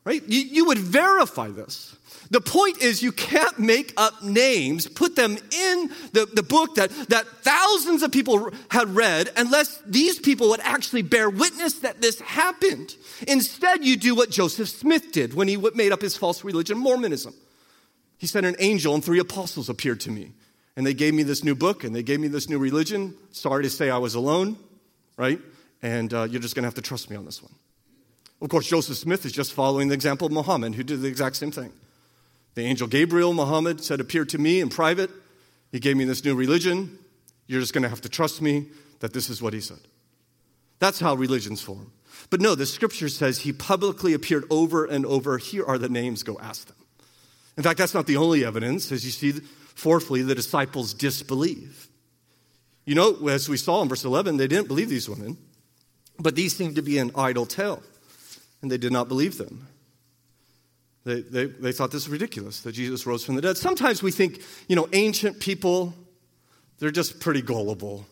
Right? 0.03 0.23
You, 0.27 0.41
you 0.41 0.65
would 0.65 0.79
verify 0.79 1.49
this. 1.49 1.95
The 2.31 2.41
point 2.41 2.81
is, 2.81 3.03
you 3.03 3.11
can't 3.11 3.59
make 3.59 3.93
up 3.97 4.23
names, 4.23 4.87
put 4.87 5.15
them 5.15 5.33
in 5.33 5.91
the, 6.13 6.27
the 6.33 6.41
book 6.41 6.73
that, 6.73 6.89
that 7.09 7.27
thousands 7.43 8.01
of 8.01 8.11
people 8.11 8.49
had 8.71 8.95
read, 8.95 9.29
unless 9.37 9.79
these 9.85 10.17
people 10.17 10.49
would 10.49 10.61
actually 10.61 11.03
bear 11.03 11.29
witness 11.29 11.81
that 11.81 12.01
this 12.01 12.19
happened. 12.19 12.95
Instead, 13.27 13.85
you 13.85 13.95
do 13.95 14.15
what 14.15 14.31
Joseph 14.31 14.69
Smith 14.69 15.11
did 15.11 15.35
when 15.35 15.47
he 15.47 15.55
made 15.75 15.91
up 15.91 16.01
his 16.01 16.17
false 16.17 16.43
religion, 16.43 16.79
Mormonism. 16.79 17.35
He 18.17 18.25
said, 18.25 18.43
An 18.43 18.55
angel 18.57 18.95
and 18.95 19.05
three 19.05 19.19
apostles 19.19 19.69
appeared 19.69 19.99
to 19.99 20.09
me 20.09 20.31
and 20.75 20.85
they 20.85 20.93
gave 20.93 21.13
me 21.13 21.23
this 21.23 21.43
new 21.43 21.55
book 21.55 21.83
and 21.83 21.95
they 21.95 22.03
gave 22.03 22.19
me 22.19 22.27
this 22.27 22.49
new 22.49 22.57
religion. 22.57 23.15
Sorry 23.31 23.63
to 23.63 23.69
say 23.69 23.89
I 23.89 23.97
was 23.97 24.15
alone, 24.15 24.57
right? 25.17 25.39
And 25.81 26.13
uh, 26.13 26.23
you're 26.23 26.41
just 26.41 26.55
going 26.55 26.63
to 26.63 26.67
have 26.67 26.75
to 26.75 26.81
trust 26.81 27.09
me 27.09 27.15
on 27.15 27.25
this 27.25 27.41
one. 27.41 27.53
Of 28.41 28.49
course, 28.49 28.67
Joseph 28.67 28.97
Smith 28.97 29.25
is 29.25 29.31
just 29.31 29.53
following 29.53 29.87
the 29.87 29.93
example 29.93 30.27
of 30.27 30.33
Muhammad, 30.33 30.75
who 30.75 30.83
did 30.83 31.01
the 31.01 31.07
exact 31.07 31.35
same 31.37 31.51
thing. 31.51 31.71
The 32.55 32.63
angel 32.63 32.87
Gabriel, 32.87 33.33
Muhammad, 33.33 33.83
said, 33.83 33.99
appeared 33.99 34.29
to 34.29 34.37
me 34.37 34.59
in 34.59 34.69
private. 34.69 35.09
He 35.71 35.79
gave 35.79 35.95
me 35.95 36.05
this 36.05 36.23
new 36.23 36.35
religion. 36.35 36.99
You're 37.47 37.61
just 37.61 37.73
going 37.73 37.83
to 37.83 37.89
have 37.89 38.01
to 38.01 38.09
trust 38.09 38.41
me 38.41 38.67
that 38.99 39.13
this 39.13 39.29
is 39.29 39.41
what 39.41 39.53
he 39.53 39.61
said. 39.61 39.79
That's 40.79 40.99
how 40.99 41.15
religions 41.15 41.61
form. 41.61 41.91
But 42.29 42.41
no, 42.41 42.55
the 42.55 42.65
scripture 42.65 43.09
says 43.09 43.39
he 43.39 43.53
publicly 43.53 44.13
appeared 44.13 44.45
over 44.49 44.85
and 44.85 45.05
over. 45.05 45.37
Here 45.37 45.65
are 45.65 45.77
the 45.77 45.89
names, 45.89 46.23
go 46.23 46.37
ask 46.39 46.67
them. 46.67 46.77
In 47.57 47.63
fact, 47.63 47.77
that's 47.77 47.93
not 47.93 48.07
the 48.07 48.17
only 48.17 48.43
evidence. 48.43 48.91
As 48.91 49.05
you 49.05 49.11
see, 49.11 49.41
Fourthly, 49.75 50.21
the 50.21 50.35
disciples 50.35 50.93
disbelieve. 50.93 51.87
You 52.85 52.95
know, 52.95 53.27
as 53.27 53.47
we 53.47 53.57
saw 53.57 53.81
in 53.81 53.89
verse 53.89 54.03
11, 54.03 54.37
they 54.37 54.47
didn't 54.47 54.67
believe 54.67 54.89
these 54.89 55.09
women, 55.09 55.37
but 56.19 56.35
these 56.35 56.55
seemed 56.55 56.75
to 56.75 56.81
be 56.81 56.97
an 56.97 57.11
idle 57.15 57.45
tale, 57.45 57.81
and 58.61 58.71
they 58.71 58.77
did 58.77 58.91
not 58.91 59.07
believe 59.07 59.37
them. 59.37 59.67
They, 61.05 61.21
they, 61.21 61.45
they 61.45 61.71
thought 61.71 61.91
this 61.91 62.07
was 62.07 62.09
ridiculous 62.09 62.61
that 62.61 62.73
Jesus 62.73 63.05
rose 63.05 63.25
from 63.25 63.35
the 63.35 63.41
dead. 63.41 63.57
Sometimes 63.57 64.01
we 64.01 64.11
think, 64.11 64.41
you 64.67 64.75
know, 64.75 64.87
ancient 64.93 65.39
people, 65.39 65.93
they're 66.79 66.91
just 66.91 67.19
pretty 67.19 67.41
gullible. 67.41 68.05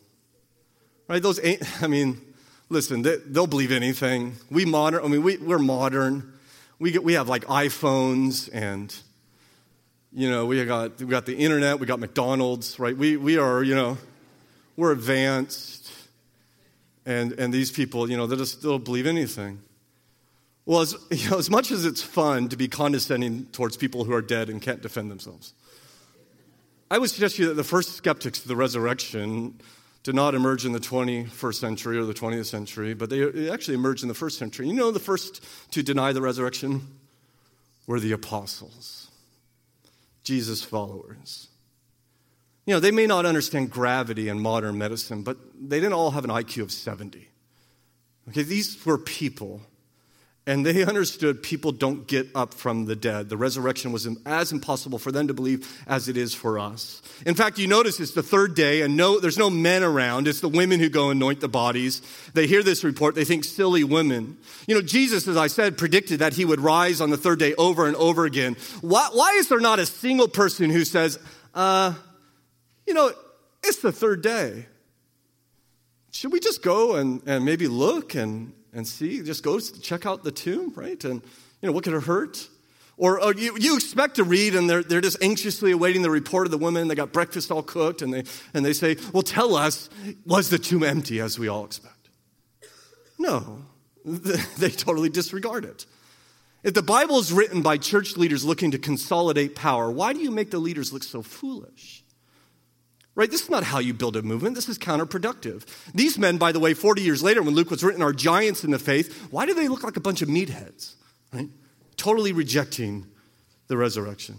Right? 1.08 1.22
Those, 1.22 1.40
ain't. 1.44 1.62
I 1.84 1.88
mean, 1.88 2.22
listen, 2.70 3.02
they, 3.02 3.18
will 3.34 3.48
believe 3.48 3.72
anything. 3.72 4.34
We 4.50 4.66
modern, 4.66 5.04
I 5.04 5.08
mean, 5.08 5.24
we, 5.24 5.38
we're 5.38 5.60
modern. 5.60 6.34
We, 6.80 6.92
get, 6.92 7.04
we 7.04 7.14
have 7.14 7.30
like 7.30 7.46
iPhones 7.46 8.50
and 8.52 8.94
you 10.14 10.30
know, 10.30 10.46
we 10.46 10.64
got, 10.66 11.00
we 11.00 11.08
got 11.08 11.26
the 11.26 11.36
internet, 11.36 11.80
we 11.80 11.88
got 11.88 12.00
McDonald's, 12.00 12.80
right? 12.80 12.96
We, 12.96 13.18
we 13.18 13.38
are, 13.38 13.64
you 13.64 13.76
know, 13.76 13.98
we're 14.76 14.92
advanced. 14.92 15.92
And, 17.06 17.34
and 17.34 17.54
these 17.54 17.72
people, 17.72 18.10
you 18.10 18.18
know, 18.18 18.28
they 18.28 18.36
just 18.36 18.62
don't 18.62 18.84
believe 18.84 19.08
anything. 19.08 19.62
Well, 20.66 20.82
as, 20.82 20.96
you 21.12 21.30
know, 21.30 21.38
as 21.38 21.50
much 21.50 21.72
as 21.72 21.86
it's 21.86 22.02
fun 22.02 22.50
to 22.50 22.58
be 22.58 22.68
condescending 22.68 23.46
towards 23.48 23.78
people 23.78 24.04
who 24.04 24.14
are 24.14 24.22
dead 24.22 24.50
and 24.50 24.62
can't 24.62 24.82
defend 24.82 25.10
themselves, 25.10 25.54
I 26.90 26.98
would 26.98 27.10
suggest 27.10 27.38
to 27.38 27.44
you 27.44 27.48
that 27.50 27.54
the 27.56 27.64
first 27.64 27.96
skeptics 27.96 28.42
of 28.42 28.48
the 28.48 28.56
resurrection 28.56 29.62
did 30.04 30.16
not 30.16 30.36
emerge 30.36 30.66
in 30.66 30.72
the 30.72 30.80
21st 30.80 31.56
century 31.56 31.98
or 31.98 32.06
the 32.06 32.14
20th 32.14 32.48
century, 32.48 32.94
but 32.94 33.10
they 33.10 33.50
actually 33.50 33.76
emerged 33.76 34.02
in 34.02 34.10
the 34.10 34.16
first 34.16 34.38
century. 34.38 34.68
You 34.68 34.74
know, 34.74 34.92
the 34.92 35.00
first 35.00 35.46
to 35.72 35.84
deny 35.84 36.12
the 36.12 36.22
resurrection 36.22 36.88
were 37.88 38.00
the 38.00 38.12
apostles. 38.12 39.11
Jesus' 40.24 40.64
followers. 40.64 41.48
You 42.66 42.76
know, 42.76 42.80
they 42.80 42.92
may 42.92 43.08
not 43.08 43.26
understand 43.26 43.72
gravity 43.72 44.30
and 44.30 44.40
modern 44.40 44.78
medicine, 44.78 45.24
but 45.24 45.38
they 45.60 45.80
didn't 45.80 45.94
all 45.94 46.12
have 46.12 46.24
an 46.24 46.30
IQ 46.30 46.64
of 46.64 46.72
70. 46.72 47.28
Okay, 48.30 48.44
these 48.44 48.86
were 48.86 48.98
people 48.98 49.62
and 50.48 50.66
they 50.66 50.84
understood 50.84 51.44
people 51.44 51.72
don't 51.72 52.08
get 52.08 52.28
up 52.34 52.54
from 52.54 52.86
the 52.86 52.96
dead. 52.96 53.30
The 53.30 53.38
resurrection 53.38 53.92
was 53.92 54.08
as 54.26 54.52
impossible 54.52 54.98
for 54.98 55.12
them 55.12 55.28
to 55.28 55.34
believe 55.34 55.84
as 55.86 56.10
it 56.10 56.18
is 56.18 56.34
for 56.34 56.58
us. 56.58 57.02
In 57.28 57.36
fact, 57.36 57.60
you 57.60 57.68
notice 57.68 58.00
it's 58.00 58.14
the 58.14 58.24
third 58.24 58.56
day, 58.56 58.82
and 58.82 58.98
no, 58.98 59.20
there's 59.20 59.38
no 59.38 59.52
men 59.52 59.84
around. 59.84 60.28
It's 60.28 60.42
the 60.42 60.50
women 60.50 60.80
who 60.80 60.90
go 60.90 61.12
anoint 61.12 61.42
the 61.42 61.48
bodies. 61.48 62.02
They 62.34 62.48
hear 62.48 62.64
this 62.64 62.84
report, 62.84 63.14
they 63.14 63.26
think 63.26 63.44
silly 63.44 63.84
women. 63.84 64.38
You 64.68 64.76
know, 64.76 64.82
Jesus, 64.82 65.28
as 65.28 65.38
I 65.38 65.48
said, 65.48 65.78
predicted 65.78 66.20
that 66.20 66.34
he 66.34 66.44
would 66.44 66.60
rise 66.60 67.02
on 67.02 67.12
the 67.12 67.18
third 67.18 67.38
day 67.38 67.54
over 67.56 67.86
and 67.86 67.96
over 67.96 68.26
again. 68.26 68.58
Why, 68.82 69.10
why 69.14 69.34
is 69.34 69.48
there 69.48 69.60
not 69.60 69.78
a 69.78 69.86
single 69.86 70.28
person 70.28 70.72
who 70.72 70.86
says, 70.86 71.20
uh, 71.54 71.94
you 72.88 72.96
know, 72.96 73.12
it's 73.64 73.82
the 73.82 73.92
third 73.92 74.24
day? 74.24 74.66
Should 76.10 76.32
we 76.32 76.40
just 76.40 76.64
go 76.64 76.96
and, 76.96 77.22
and 77.28 77.46
maybe 77.46 77.68
look 77.68 78.16
and 78.16 78.54
and 78.74 78.88
see. 78.88 79.22
Just 79.22 79.44
go 79.44 79.60
check 79.60 80.06
out 80.06 80.24
the 80.24 80.32
tomb, 80.32 80.74
right? 80.76 81.04
And, 81.04 81.22
you 81.62 81.68
know, 81.68 81.72
what 81.72 81.84
could 81.84 81.94
it 81.94 82.04
hurt? 82.04 82.48
Or, 82.98 83.22
or 83.22 83.34
you, 83.34 83.58
you, 83.58 83.76
expect 83.76 84.16
to 84.18 84.24
read 84.24 84.54
and 84.54 84.70
they're, 84.70 84.84
they're 84.84 85.02
just 85.02 85.24
anxiously 85.24 85.72
awaiting 85.72 86.04
the 86.04 86.12
report 86.12 86.46
of 86.46 86.52
the 86.52 86.58
women. 86.58 86.88
They 86.88 86.96
got 86.96 87.12
breakfast 87.12 87.52
all 87.52 87.64
cooked 87.64 88.02
and 88.02 88.14
they, 88.14 88.24
and 88.54 88.64
they 88.64 88.74
say, 88.74 88.98
Well, 89.12 89.24
tell 89.24 89.56
us, 89.56 89.90
was 90.26 90.50
the 90.50 90.60
tomb 90.60 90.84
empty 90.84 91.20
as 91.20 91.40
we 91.40 91.48
all 91.48 91.66
expect? 91.66 92.10
No, 93.18 93.66
they 94.06 94.70
totally 94.70 95.10
disregard 95.10 95.66
it. 95.66 95.86
If 96.64 96.76
the 96.76 96.84
Bible 96.84 97.18
is 97.18 97.34
written 97.34 97.64
by 97.64 97.78
church 97.78 98.18
leaders 98.18 98.46
looking 98.46 98.72
to 98.72 98.78
consolidate 98.78 99.56
power, 99.56 99.90
why 99.90 100.14
do 100.14 100.20
you 100.20 100.30
make 100.30 100.52
the 100.52 100.60
leaders 100.60 100.94
look 100.94 101.02
so 101.02 101.24
foolish? 101.24 102.01
Right? 103.14 103.30
This 103.30 103.44
is 103.44 103.50
not 103.50 103.64
how 103.64 103.80
you 103.80 103.94
build 103.94 104.16
a 104.16 104.22
movement. 104.22 104.56
This 104.56 104.70
is 104.70 104.80
counterproductive. 104.80 105.66
These 105.94 106.18
men, 106.18 106.38
by 106.38 106.52
the 106.52 106.60
way, 106.60 106.74
40 106.74 107.02
years 107.02 107.22
later, 107.22 107.44
when 107.44 107.54
Luke 107.54 107.70
was 107.70 107.84
written, 107.84 108.02
are 108.02 108.14
giants 108.14 108.64
in 108.64 108.72
the 108.72 108.80
faith. 108.80 109.28
Why 109.32 109.46
do 109.46 109.54
they 109.54 109.68
look 109.68 109.84
like 109.84 109.98
a 109.98 110.02
bunch 110.02 110.22
of 110.22 110.30
meatheads? 110.30 110.94
Right? 111.34 111.50
totally 112.02 112.34
rejecting 112.34 113.06
the 113.68 113.78
resurrection. 113.78 114.36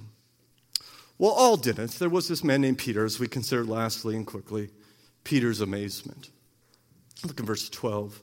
Well, 1.16 1.30
all 1.30 1.56
didn't. 1.56 1.92
There 1.92 2.08
was 2.08 2.26
this 2.26 2.42
man 2.42 2.60
named 2.60 2.78
Peter, 2.78 3.04
as 3.04 3.20
we 3.20 3.28
considered 3.28 3.68
lastly 3.68 4.16
and 4.16 4.26
quickly, 4.26 4.70
Peter's 5.22 5.60
amazement. 5.60 6.30
Look 7.24 7.38
in 7.38 7.46
verse 7.46 7.68
12. 7.68 8.20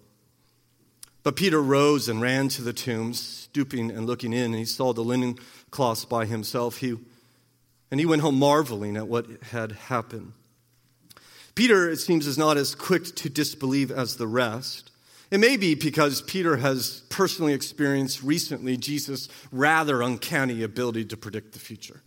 But 1.23 1.37
Peter 1.37 1.61
rose 1.61 2.09
and 2.09 2.21
ran 2.21 2.49
to 2.49 2.61
the 2.61 2.73
tomb, 2.73 3.13
stooping 3.13 3.91
and 3.91 4.05
looking 4.05 4.33
in, 4.33 4.47
and 4.47 4.55
he 4.55 4.65
saw 4.65 4.91
the 4.91 5.05
linen 5.05 5.37
cloths 5.71 6.03
by 6.03 6.25
himself. 6.25 6.77
He, 6.77 6.97
and 7.91 7.99
he 7.99 8.05
went 8.05 8.21
home 8.21 8.37
marveling 8.37 8.97
at 8.97 9.07
what 9.07 9.25
had 9.51 9.71
happened. 9.71 10.33
Peter, 11.55 11.89
it 11.89 11.97
seems, 11.97 12.27
is 12.27 12.37
not 12.37 12.57
as 12.57 12.75
quick 12.75 13.15
to 13.15 13.29
disbelieve 13.29 13.91
as 13.91 14.15
the 14.15 14.27
rest. 14.27 14.91
It 15.31 15.39
may 15.39 15.57
be 15.57 15.75
because 15.75 16.21
Peter 16.23 16.57
has 16.57 17.01
personally 17.09 17.53
experienced 17.53 18.23
recently 18.23 18.77
Jesus' 18.77 19.29
rather 19.51 20.01
uncanny 20.01 20.63
ability 20.63 21.05
to 21.05 21.17
predict 21.17 21.53
the 21.53 21.59
future. 21.59 22.01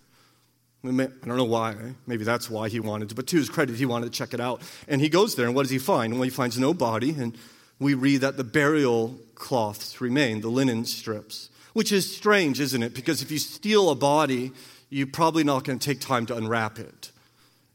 I 0.84 0.88
don't 0.90 1.36
know 1.36 1.44
why. 1.44 1.76
Maybe 2.08 2.24
that's 2.24 2.50
why 2.50 2.68
he 2.68 2.80
wanted 2.80 3.10
to. 3.10 3.14
But 3.14 3.28
to 3.28 3.36
his 3.36 3.48
credit, 3.48 3.76
he 3.76 3.86
wanted 3.86 4.06
to 4.06 4.18
check 4.18 4.34
it 4.34 4.40
out. 4.40 4.62
And 4.88 5.00
he 5.00 5.08
goes 5.08 5.36
there, 5.36 5.46
and 5.46 5.54
what 5.54 5.62
does 5.62 5.70
he 5.70 5.78
find? 5.78 6.14
Well, 6.14 6.22
he 6.22 6.30
finds 6.30 6.58
no 6.58 6.74
body, 6.74 7.10
and 7.10 7.38
we 7.78 7.94
read 7.94 8.22
that 8.22 8.36
the 8.36 8.44
burial 8.44 9.20
cloths 9.36 10.00
remain, 10.00 10.40
the 10.40 10.48
linen 10.48 10.84
strips, 10.84 11.50
which 11.72 11.92
is 11.92 12.12
strange, 12.16 12.58
isn't 12.58 12.82
it? 12.82 12.94
Because 12.94 13.22
if 13.22 13.30
you 13.30 13.38
steal 13.38 13.90
a 13.90 13.94
body, 13.94 14.50
you're 14.90 15.06
probably 15.06 15.44
not 15.44 15.62
going 15.62 15.78
to 15.78 15.84
take 15.84 16.00
time 16.00 16.26
to 16.26 16.36
unwrap 16.36 16.80
it. 16.80 17.11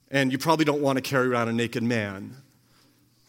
And 0.10 0.32
you 0.32 0.38
probably 0.38 0.66
don't 0.66 0.82
want 0.82 0.98
to 0.98 1.02
carry 1.02 1.28
around 1.28 1.50
a 1.50 1.54
naked 1.54 1.84
man. 1.84 2.36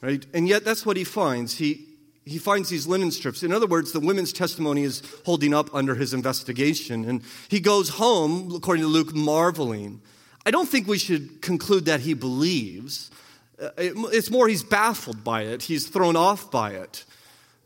Right? 0.01 0.25
And 0.33 0.47
yet, 0.47 0.65
that's 0.65 0.87
what 0.87 0.97
he 0.97 1.05
finds. 1.05 1.59
He, 1.59 1.87
he 2.25 2.39
finds 2.39 2.69
these 2.69 2.87
linen 2.87 3.11
strips. 3.11 3.43
In 3.43 3.53
other 3.53 3.67
words, 3.67 3.93
the 3.93 4.01
women's 4.01 4.33
testimony 4.33 4.85
is 4.85 5.03
holding 5.25 5.53
up 5.53 5.75
under 5.75 5.95
his 5.95 6.15
investigation. 6.15 7.05
And 7.05 7.23
he 7.49 7.59
goes 7.59 7.89
home, 7.89 8.55
according 8.55 8.85
to 8.85 8.89
Luke, 8.89 9.15
marveling. 9.15 10.01
I 10.47 10.51
don't 10.51 10.69
think 10.69 10.87
we 10.87 10.99
should 10.99 11.43
conclude 11.43 11.87
that 11.87 12.01
he 12.01 12.15
believes. 12.15 13.11
Uh, 13.61 13.71
it's 13.77 14.31
more 14.31 14.47
he's 14.47 14.63
baffled 14.63 15.25
by 15.25 15.43
it, 15.43 15.63
he's 15.63 15.89
thrown 15.89 16.17
off 16.17 16.51
by 16.51 16.71
it. 16.71 17.05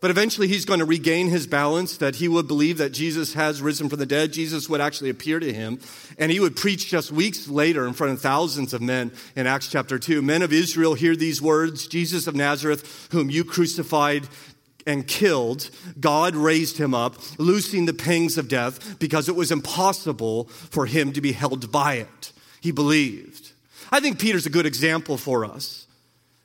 But 0.02 0.10
eventually 0.10 0.48
he's 0.48 0.64
going 0.64 0.80
to 0.80 0.84
regain 0.84 1.28
his 1.28 1.46
balance, 1.46 1.96
that 1.98 2.16
he 2.16 2.26
would 2.26 2.48
believe 2.48 2.78
that 2.78 2.90
Jesus 2.90 3.34
has 3.34 3.62
risen 3.62 3.88
from 3.88 4.00
the 4.00 4.04
dead. 4.04 4.32
Jesus 4.32 4.68
would 4.68 4.80
actually 4.80 5.10
appear 5.10 5.38
to 5.38 5.52
him. 5.52 5.78
And 6.18 6.32
he 6.32 6.40
would 6.40 6.56
preach 6.56 6.88
just 6.88 7.12
weeks 7.12 7.46
later 7.46 7.86
in 7.86 7.92
front 7.92 8.12
of 8.12 8.20
thousands 8.20 8.74
of 8.74 8.82
men 8.82 9.12
in 9.36 9.46
Acts 9.46 9.68
chapter 9.68 10.00
2. 10.00 10.20
Men 10.20 10.42
of 10.42 10.52
Israel, 10.52 10.94
hear 10.94 11.14
these 11.14 11.40
words 11.40 11.86
Jesus 11.86 12.26
of 12.26 12.34
Nazareth, 12.34 13.08
whom 13.12 13.30
you 13.30 13.44
crucified, 13.44 14.26
and 14.88 15.06
killed, 15.06 15.70
God 16.00 16.34
raised 16.34 16.78
him 16.78 16.94
up, 16.94 17.14
loosing 17.38 17.86
the 17.86 17.94
pangs 17.94 18.36
of 18.36 18.48
death 18.48 18.98
because 18.98 19.28
it 19.28 19.36
was 19.36 19.52
impossible 19.52 20.46
for 20.46 20.86
him 20.86 21.12
to 21.12 21.20
be 21.20 21.30
held 21.30 21.70
by 21.70 21.94
it. 21.94 22.32
He 22.60 22.72
believed. 22.72 23.52
I 23.92 24.00
think 24.00 24.18
Peter's 24.18 24.46
a 24.46 24.50
good 24.50 24.66
example 24.66 25.16
for 25.16 25.44
us. 25.44 25.86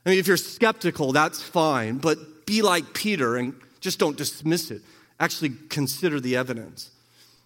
I 0.05 0.11
mean, 0.11 0.19
if 0.19 0.27
you're 0.27 0.37
skeptical, 0.37 1.11
that's 1.11 1.41
fine, 1.41 1.97
but 1.97 2.19
be 2.47 2.63
like 2.63 2.95
Peter 2.95 3.35
and 3.35 3.53
just 3.79 3.99
don't 3.99 4.17
dismiss 4.17 4.71
it. 4.71 4.81
Actually, 5.19 5.51
consider 5.69 6.19
the 6.19 6.35
evidence. 6.35 6.89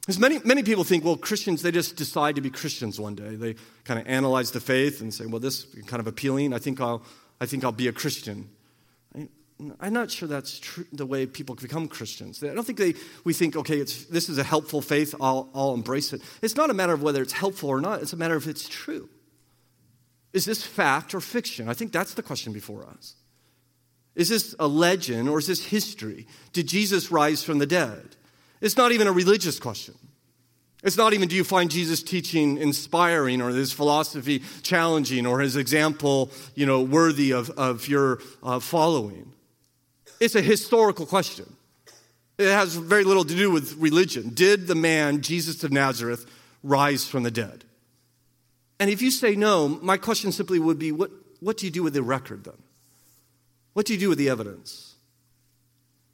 Because 0.02 0.18
many, 0.18 0.40
many 0.46 0.64
people 0.64 0.84
think, 0.86 1.04
well, 1.04 1.18
Christians, 1.18 1.62
they 1.62 1.72
just 1.72 1.98
decide 1.98 2.36
to 2.36 2.42
be 2.42 2.50
Christians 2.50 3.00
one 3.00 3.16
day. 3.16 3.36
They 3.36 3.56
kind 3.84 4.00
of 4.00 4.08
analyze 4.08 4.52
the 4.52 4.62
faith 4.62 5.02
and 5.02 5.14
say, 5.14 5.26
well, 5.26 5.40
this 5.40 5.66
is 5.66 5.86
kind 5.86 6.00
of 6.00 6.08
appealing. 6.08 6.54
I 6.54 6.60
think 6.60 6.80
I'll, 6.80 7.04
I 7.42 7.46
think 7.46 7.64
I'll 7.64 7.72
be 7.72 7.88
a 7.88 7.92
Christian. 7.92 8.50
I'm 9.80 9.94
not 9.94 10.10
sure 10.10 10.28
that's 10.28 10.58
true, 10.58 10.86
the 10.92 11.06
way 11.06 11.28
people 11.28 11.54
become 11.54 11.88
Christians. 11.88 12.44
I 12.44 12.54
don't 12.54 12.64
think 12.64 12.80
they, 12.80 12.96
we 13.24 13.34
think, 13.34 13.56
okay, 13.56 13.78
this 13.80 14.28
is 14.28 14.38
a 14.38 14.44
helpful 14.44 14.82
faith, 14.82 15.14
I'll, 15.22 15.50
I'll 15.54 15.76
embrace 15.76 16.14
it. 16.14 16.22
It's 16.42 16.56
not 16.56 16.72
a 16.72 16.74
matter 16.74 16.94
of 16.94 17.04
whether 17.04 17.22
it's 17.22 17.34
helpful 17.34 17.70
or 17.70 17.80
not, 17.80 18.02
it's 18.02 18.14
a 18.14 18.18
matter 18.18 18.36
of 18.36 18.44
if 18.44 18.50
it's 18.50 18.68
true. 18.68 19.08
Is 20.34 20.46
this 20.46 20.64
fact 20.64 21.14
or 21.14 21.22
fiction? 21.22 21.70
I 21.70 21.74
think 21.74 21.92
that's 21.92 22.16
the 22.16 22.24
question 22.24 22.54
before 22.54 22.88
us. 22.88 23.16
Is 24.16 24.30
this 24.30 24.56
a 24.60 24.68
legend 24.68 25.30
or 25.30 25.40
is 25.40 25.48
this 25.48 25.66
history? 25.66 26.28
Did 26.54 26.68
Jesus 26.68 27.12
rise 27.12 27.44
from 27.44 27.60
the 27.60 27.66
dead? 27.66 28.16
It's 28.60 28.78
not 28.78 28.92
even 28.92 29.08
a 29.08 29.12
religious 29.12 29.60
question. 29.60 29.96
It's 30.84 30.98
not 30.98 31.14
even 31.14 31.28
do 31.28 31.36
you 31.36 31.44
find 31.44 31.70
Jesus' 31.70 32.02
teaching 32.02 32.58
inspiring 32.58 33.42
or 33.42 33.50
his 33.50 33.72
philosophy 33.72 34.42
challenging 34.64 35.28
or 35.28 35.40
his 35.40 35.56
example, 35.56 36.32
you 36.56 36.66
know, 36.66 36.82
worthy 36.82 37.32
of, 37.32 37.52
of 37.52 37.88
your 37.88 38.20
uh, 38.42 38.60
following. 38.60 39.32
It's 40.20 40.36
a 40.36 40.42
historical 40.42 41.06
question. 41.06 41.46
It 42.38 42.48
has 42.48 42.76
very 42.76 43.04
little 43.04 43.24
to 43.24 43.36
do 43.36 43.52
with 43.52 43.76
religion. 43.78 44.30
Did 44.34 44.66
the 44.66 44.76
man, 44.76 45.22
Jesus 45.22 45.64
of 45.64 45.72
Nazareth, 45.72 46.26
rise 46.64 47.08
from 47.08 47.24
the 47.24 47.32
dead? 47.32 47.64
And 48.80 48.90
if 48.90 49.04
you 49.04 49.12
say 49.12 49.36
no, 49.36 49.68
my 49.68 49.98
question 49.98 50.32
simply 50.32 50.58
would 50.58 50.80
be 50.80 50.92
what, 50.92 51.12
what 51.40 51.58
do 51.58 51.68
you 51.68 51.72
do 51.72 51.84
with 51.84 51.94
the 51.94 52.02
record 52.02 52.44
then? 52.44 52.58
What 53.74 53.86
do 53.86 53.94
you 53.94 54.00
do 54.00 54.10
with 54.10 54.18
the 54.18 54.30
evidence? 54.30 54.96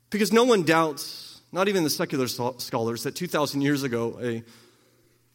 Because 0.10 0.32
no 0.32 0.44
one 0.44 0.64
doubts, 0.64 1.42
not 1.52 1.68
even 1.68 1.84
the 1.84 1.90
secular 1.90 2.28
scholars, 2.28 3.04
that 3.04 3.16
2,000 3.16 3.62
years 3.62 3.84
ago 3.84 4.18
a, 4.22 4.44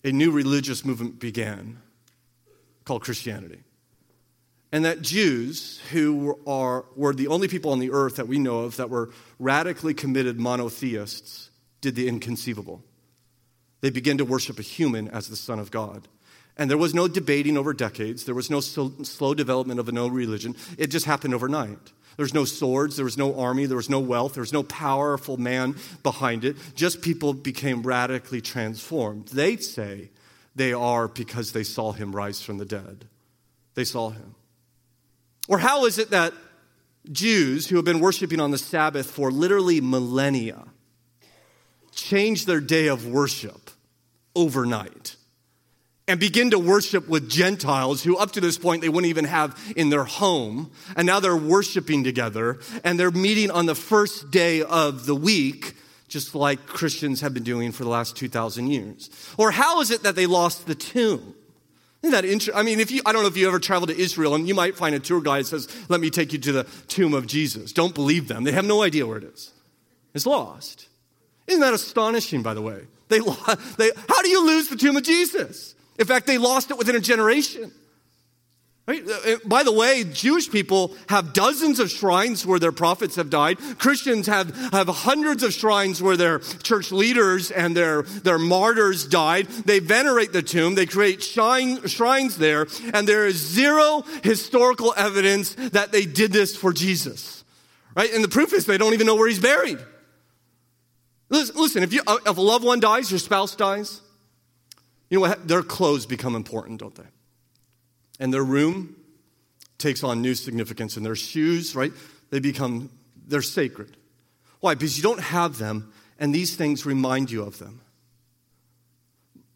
a 0.05 0.13
new 0.13 0.31
religious 0.31 0.85
movement 0.85 1.19
began 1.19 1.79
called 2.85 3.03
Christianity 3.03 3.65
and 4.73 4.87
that 4.87 5.03
Jews, 5.03 5.81
who 5.91 6.39
are, 6.47 6.87
were 6.97 7.15
the 7.15 7.29
only 7.29 7.47
people 7.47 7.73
on 7.73 7.79
the 7.79 7.93
earth 7.93 8.17
that 8.17 8.27
we 8.27 8.39
know 8.39 8.61
of 8.61 8.79
that 8.79 8.89
were 8.89 9.11
radically 9.39 9.93
committed 9.93 10.41
monotheists, 10.41 11.51
did 11.83 11.95
the 11.95 12.09
inconceivable. 12.09 12.83
They 13.83 13.91
began 13.91 14.17
to 14.19 14.25
worship 14.25 14.59
a 14.59 14.63
human 14.63 15.09
as 15.09 15.29
the 15.29 15.37
Son 15.37 15.59
of 15.59 15.71
God. 15.71 16.09
And 16.57 16.71
there 16.71 16.79
was 16.79 16.95
no 16.95 17.07
debating 17.07 17.59
over 17.59 17.75
decades. 17.75 18.25
There 18.25 18.35
was 18.35 18.51
no 18.51 18.61
slow 18.61 19.35
development 19.35 19.79
of 19.79 19.89
a 19.89 19.93
no 19.93 20.09
religion. 20.09 20.57
It 20.79 20.87
just 20.87 21.05
happened 21.05 21.35
overnight. 21.35 21.93
There 22.17 22.25
was 22.25 22.35
no 22.35 22.45
swords, 22.45 22.97
there 22.97 23.05
was 23.05 23.17
no 23.17 23.39
army, 23.39 23.67
there 23.67 23.77
was 23.77 23.91
no 23.91 24.01
wealth, 24.01 24.35
there 24.35 24.43
was 24.43 24.53
no 24.53 24.63
powerful 24.63 25.37
man 25.37 25.77
behind 26.03 26.45
it. 26.45 26.57
Just 26.75 27.03
people 27.03 27.35
became 27.35 27.83
radically 27.83 28.41
transformed. 28.41 29.29
They 29.29 29.57
say 29.57 30.11
they 30.55 30.73
are 30.73 31.09
because 31.09 31.53
they 31.53 31.65
saw 31.65 31.93
him 31.93 32.15
rise 32.15 32.43
from 32.43 32.59
the 32.59 32.65
dead. 32.65 33.07
They 33.75 33.85
saw 33.85 34.11
him. 34.11 34.35
Or 35.49 35.59
how 35.59 35.87
is 35.87 35.99
it 35.99 36.11
that 36.11 36.35
Jews 37.11 37.67
who 37.67 37.77
have 37.77 37.85
been 37.85 38.01
worshiping 38.01 38.41
on 38.41 38.51
the 38.51 38.59
Sabbath 38.59 39.11
for 39.11 39.31
literally 39.31 39.81
millennia 39.81 40.65
change 41.95 42.47
their 42.47 42.61
day 42.61 42.87
of 42.87 43.07
worship 43.07 43.71
overnight 44.35 45.17
and 46.09 46.19
begin 46.19 46.51
to 46.51 46.59
worship 46.59 47.09
with 47.09 47.31
Gentiles 47.31 48.03
who, 48.03 48.17
up 48.17 48.33
to 48.33 48.41
this 48.41 48.59
point, 48.59 48.83
they 48.83 48.89
wouldn't 48.89 49.11
even 49.11 49.25
have 49.25 49.59
in 49.77 49.91
their 49.91 50.05
home. 50.05 50.71
And 50.97 51.07
now 51.07 51.21
they're 51.21 51.37
worshiping 51.37 52.05
together 52.05 52.59
and 52.83 52.99
they're 52.99 53.11
meeting 53.11 53.51
on 53.51 53.67
the 53.67 53.75
first 53.75 54.31
day 54.31 54.63
of 54.63 55.07
the 55.07 55.15
week, 55.15 55.77
just 56.09 56.35
like 56.35 56.67
Christians 56.67 57.21
have 57.21 57.33
been 57.33 57.45
doing 57.45 57.73
for 57.73 57.85
the 57.85 57.91
last 57.91 58.17
2,000 58.17 58.67
years. 58.67 59.11
Or 59.39 59.53
how 59.53 59.81
is 59.81 59.91
it 59.91 60.03
that 60.03 60.17
they 60.17 60.27
lost 60.27 60.67
the 60.67 60.75
tomb? 60.75 61.35
Isn't 62.03 62.13
that 62.13 62.25
interesting? 62.25 62.57
I 62.57 62.65
mean, 62.65 62.81
if 62.81 62.91
you, 62.91 63.01
I 63.07 63.13
don't 63.13 63.23
know 63.23 63.29
if 63.29 63.37
you 63.37 63.47
ever 63.47 63.61
traveled 63.61 63.91
to 63.91 63.97
Israel 63.97 64.35
and 64.35 64.49
you 64.49 64.57
might 64.57 64.77
find 64.77 64.97
a 64.97 64.99
tour 64.99 65.21
guide 65.21 65.45
that 65.45 65.49
says, 65.49 65.69
let 65.89 66.01
me 66.01 66.11
take 66.11 66.33
you 66.33 66.39
to 66.41 66.53
the 66.53 66.65
tomb 66.89 67.15
of 67.15 67.29
Jesus. 67.29 67.73
Don't 67.73 67.95
believe 67.95 68.27
them. 68.27 68.43
They 68.43 68.51
have 68.51 68.65
no 68.65 68.83
idea 68.83 69.07
where 69.07 69.19
it 69.19 69.25
is. 69.25 69.53
It's 70.15 70.27
lost. 70.27 70.89
Isn't 71.47 71.61
that 71.61 71.75
astonishing, 71.75 72.43
by 72.43 72.55
the 72.55 72.63
way? 72.63 72.83
They, 73.07 73.21
they, 73.79 73.91
how 74.09 74.23
do 74.23 74.29
you 74.29 74.47
lose 74.47 74.69
the 74.69 74.77
tomb 74.77 74.97
of 74.97 75.05
Jesus? 75.05 75.77
In 76.03 76.09
fact, 76.09 76.27
they 76.27 76.37
lost 76.37 76.73
it 76.73 76.77
within 76.77 76.97
a 76.97 77.01
generation. 77.01 77.71
Right? 78.89 79.05
Uh, 79.09 79.13
uh, 79.13 79.37
by 79.45 79.63
the 79.63 79.71
way, 79.71 80.03
Jewish 80.03 80.51
people 80.51 80.97
have 81.09 81.33
dozens 81.33 81.79
of 81.79 81.93
shrines 81.93 82.45
where 82.45 82.59
their 82.59 82.73
prophets 82.73 83.15
have 83.15 83.31
died. 83.31 83.59
Christians 83.79 84.27
have, 84.27 84.53
have 84.73 84.89
hundreds 84.89 85.45
of 85.45 85.53
shrines 85.53 86.03
where 86.03 86.17
their 86.17 86.41
church 86.41 86.91
leaders 86.91 87.53
and 87.53 87.77
their, 87.77 88.03
their 88.03 88.41
martyrs 88.41 89.07
died. 89.07 89.47
They 89.47 89.79
venerate 89.79 90.33
the 90.33 90.43
tomb. 90.43 90.75
They 90.75 90.87
create 90.87 91.23
shrine, 91.23 91.87
shrines 91.87 92.37
there. 92.37 92.67
And 92.93 93.07
there 93.07 93.25
is 93.25 93.37
zero 93.37 94.03
historical 94.25 94.93
evidence 94.97 95.55
that 95.55 95.93
they 95.93 96.05
did 96.05 96.33
this 96.33 96.57
for 96.57 96.73
Jesus. 96.73 97.45
Right? 97.95 98.13
And 98.13 98.25
the 98.25 98.29
proof 98.29 98.53
is 98.53 98.67
they 98.67 98.77
don't 98.77 98.95
even 98.95 99.07
know 99.07 99.15
where 99.15 99.29
he's 99.29 99.39
buried. 99.39 99.79
Listen, 101.31 101.85
if, 101.85 101.93
you, 101.93 102.03
if 102.27 102.37
a 102.37 102.41
loved 102.41 102.65
one 102.65 102.81
dies, 102.81 103.09
your 103.09 103.21
spouse 103.21 103.55
dies, 103.55 104.02
you 105.13 105.19
know 105.19 105.29
what? 105.29 105.47
Their 105.47 105.63
clothes 105.63 106.07
become 106.07 106.35
important, 106.35 106.81
don't 106.81 106.95
they? 106.95 107.05
And 108.19 108.33
their 108.33 108.43
room 108.43 108.97
takes 109.77 110.03
on 110.03 110.23
new 110.23 110.35
significance, 110.35 110.97
and 110.97 111.05
their 111.05 111.15
shoes, 111.15 111.77
right? 111.77 111.93
They 112.31 112.41
become, 112.41 112.89
they're 113.27 113.43
sacred. 113.43 113.95
Why? 114.61 114.75
Because 114.75 114.97
you 114.97 115.03
don't 115.03 115.21
have 115.21 115.59
them, 115.59 115.93
and 116.19 116.35
these 116.35 116.57
things 116.57 116.87
remind 116.87 117.31
you 117.31 117.43
of 117.43 117.59
them. 117.59 117.83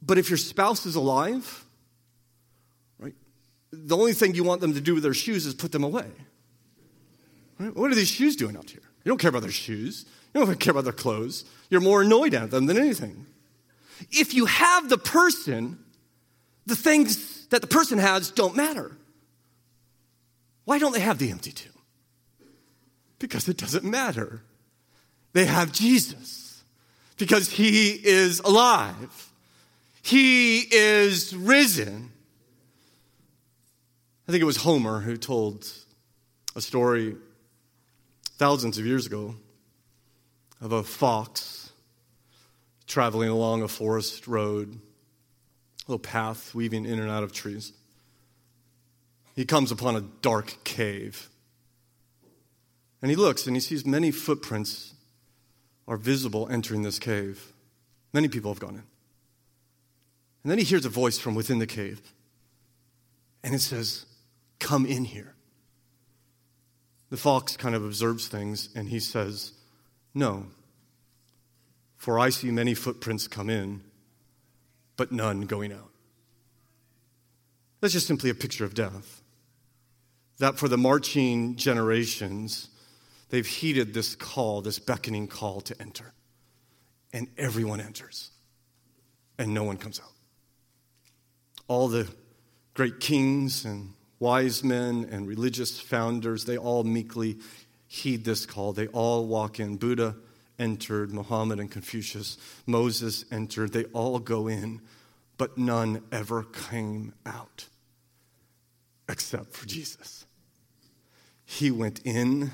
But 0.03 0.19
if 0.19 0.29
your 0.29 0.37
spouse 0.37 0.85
is 0.85 0.95
alive, 0.95 1.65
right, 2.99 3.15
the 3.73 3.97
only 3.97 4.13
thing 4.13 4.35
you 4.35 4.45
want 4.45 4.61
them 4.61 4.75
to 4.75 4.81
do 4.83 4.93
with 4.93 5.05
their 5.05 5.15
shoes 5.15 5.47
is 5.47 5.55
put 5.55 5.73
them 5.73 5.85
away. 5.85 6.11
Right? 7.59 7.75
What 7.75 7.91
are 7.91 7.95
these 7.95 8.11
shoes 8.11 8.37
doing 8.37 8.59
out 8.59 8.69
here? 8.69 8.83
You 9.05 9.11
don't 9.11 9.19
care 9.19 9.31
about 9.31 9.41
their 9.41 9.51
shoes. 9.51 10.05
You 10.35 10.45
don't 10.45 10.61
care 10.61 10.73
about 10.73 10.85
their 10.85 10.93
clothes. 10.93 11.47
You're 11.71 11.81
more 11.81 12.03
annoyed 12.03 12.35
at 12.35 12.51
them 12.51 12.67
than 12.67 12.77
anything. 12.77 13.25
If 14.11 14.35
you 14.35 14.47
have 14.47 14.89
the 14.89 14.99
person, 14.99 15.79
the 16.67 16.77
things 16.77 17.47
that 17.49 17.61
the 17.61 17.67
person 17.67 17.99
has 17.99 18.31
don't 18.31 18.57
matter. 18.57 18.93
Why 20.65 20.79
don't 20.79 20.93
they 20.93 21.01
have 21.01 21.19
the 21.19 21.31
empty 21.31 21.53
tomb? 21.53 21.73
Because 23.19 23.49
it 23.49 23.57
doesn't 23.57 23.85
matter. 23.85 24.43
They 25.33 25.47
have 25.47 25.73
Jesus 25.73 26.65
because 27.17 27.51
he 27.51 27.91
is 27.91 28.41
alive. 28.41 29.33
He 30.03 30.61
is 30.61 31.35
risen. 31.35 32.13
I 34.29 34.33
think 34.33 34.43
it 34.43 34.47
was 34.47 34.59
Homer 34.59 35.01
who 35.01 35.17
told 35.17 35.71
a 36.55 36.61
story 36.61 37.17
thousands 38.39 38.79
of 38.79 38.85
years 38.85 39.07
ago 39.07 39.37
of 40.61 40.73
a 40.73 40.83
fox 40.83 41.66
traveling 42.87 43.28
along 43.28 43.62
a 43.62 43.68
forest 43.68 44.26
road, 44.26 44.78
a 45.87 45.91
little 45.91 45.99
path 45.99 46.55
weaving 46.55 46.87
in 46.87 46.99
and 46.99 47.11
out 47.11 47.22
of 47.24 47.32
trees. 47.32 47.72
He 49.34 49.45
comes 49.45 49.70
upon 49.70 49.97
a 49.97 50.01
dark 50.22 50.57
cave. 50.64 51.28
And 53.03 53.11
he 53.11 53.16
looks 53.16 53.47
and 53.47 53.55
he 53.55 53.61
sees 53.61 53.84
many 53.84 54.11
footprints 54.11 54.95
are 55.87 55.97
visible 55.97 56.49
entering 56.51 56.82
this 56.82 56.99
cave. 56.99 57.53
Many 58.12 58.28
people 58.28 58.51
have 58.51 58.61
gone 58.61 58.76
in. 58.76 58.82
And 60.43 60.51
then 60.51 60.59
he 60.59 60.64
hears 60.64 60.87
a 60.87 60.89
voice 60.89 61.18
from 61.18 61.34
within 61.34 61.59
the 61.59 61.66
cave. 61.66 62.01
And 63.45 63.55
it 63.55 63.61
says, 63.61 64.07
Come 64.59 64.87
in 64.87 65.05
here. 65.05 65.34
The 67.11 67.16
fox 67.16 67.57
kind 67.57 67.74
of 67.74 67.84
observes 67.84 68.26
things 68.26 68.68
and 68.74 68.89
he 68.89 68.99
says, 68.99 69.53
No, 70.14 70.47
for 71.97 72.19
I 72.19 72.29
see 72.31 72.51
many 72.51 72.75
footprints 72.75 73.27
come 73.27 73.51
in, 73.51 73.83
but 74.97 75.13
none 75.13 75.43
going 75.43 75.73
out. 75.73 75.91
That's 77.81 77.93
just 77.93 78.07
simply 78.07 78.31
a 78.31 78.35
picture 78.35 78.65
of 78.65 78.75
death. 78.75 79.23
That 80.39 80.59
for 80.59 80.69
the 80.69 80.79
marching 80.79 81.57
generations, 81.57 82.69
they've 83.31 83.47
heeded 83.47 83.95
this 83.95 84.15
call, 84.15 84.61
this 84.61 84.79
beckoning 84.79 85.29
call 85.29 85.61
to 85.63 85.81
enter. 85.81 86.13
And 87.13 87.29
everyone 87.39 87.81
enters, 87.81 88.31
and 89.39 89.55
no 89.55 89.65
one 89.65 89.79
comes 89.79 90.01
out. 90.01 90.13
All 91.69 91.89
the 91.89 92.09
great 92.75 93.01
kings 93.01 93.65
and 93.65 93.95
wise 94.19 94.63
men 94.63 95.09
and 95.11 95.27
religious 95.27 95.81
founders, 95.81 96.45
they 96.45 96.59
all 96.59 96.85
meekly 96.85 97.39
heed 97.87 98.25
this 98.25 98.45
call. 98.45 98.73
They 98.73 98.89
all 98.89 99.27
walk 99.27 99.61
in. 99.61 99.77
Buddha 99.77 100.17
entered, 100.59 101.13
Muhammad 101.13 101.61
and 101.61 101.71
Confucius, 101.71 102.39
Moses 102.67 103.25
entered. 103.31 103.73
They 103.73 103.85
all 103.87 104.19
go 104.19 104.49
in, 104.49 104.81
but 105.37 105.59
none 105.59 106.03
ever 106.11 106.45
came 106.45 107.13
out 107.25 107.69
except 109.09 109.53
for 109.53 109.67
Jesus. 109.67 110.27
He 111.45 111.71
went 111.71 112.01
in, 112.05 112.51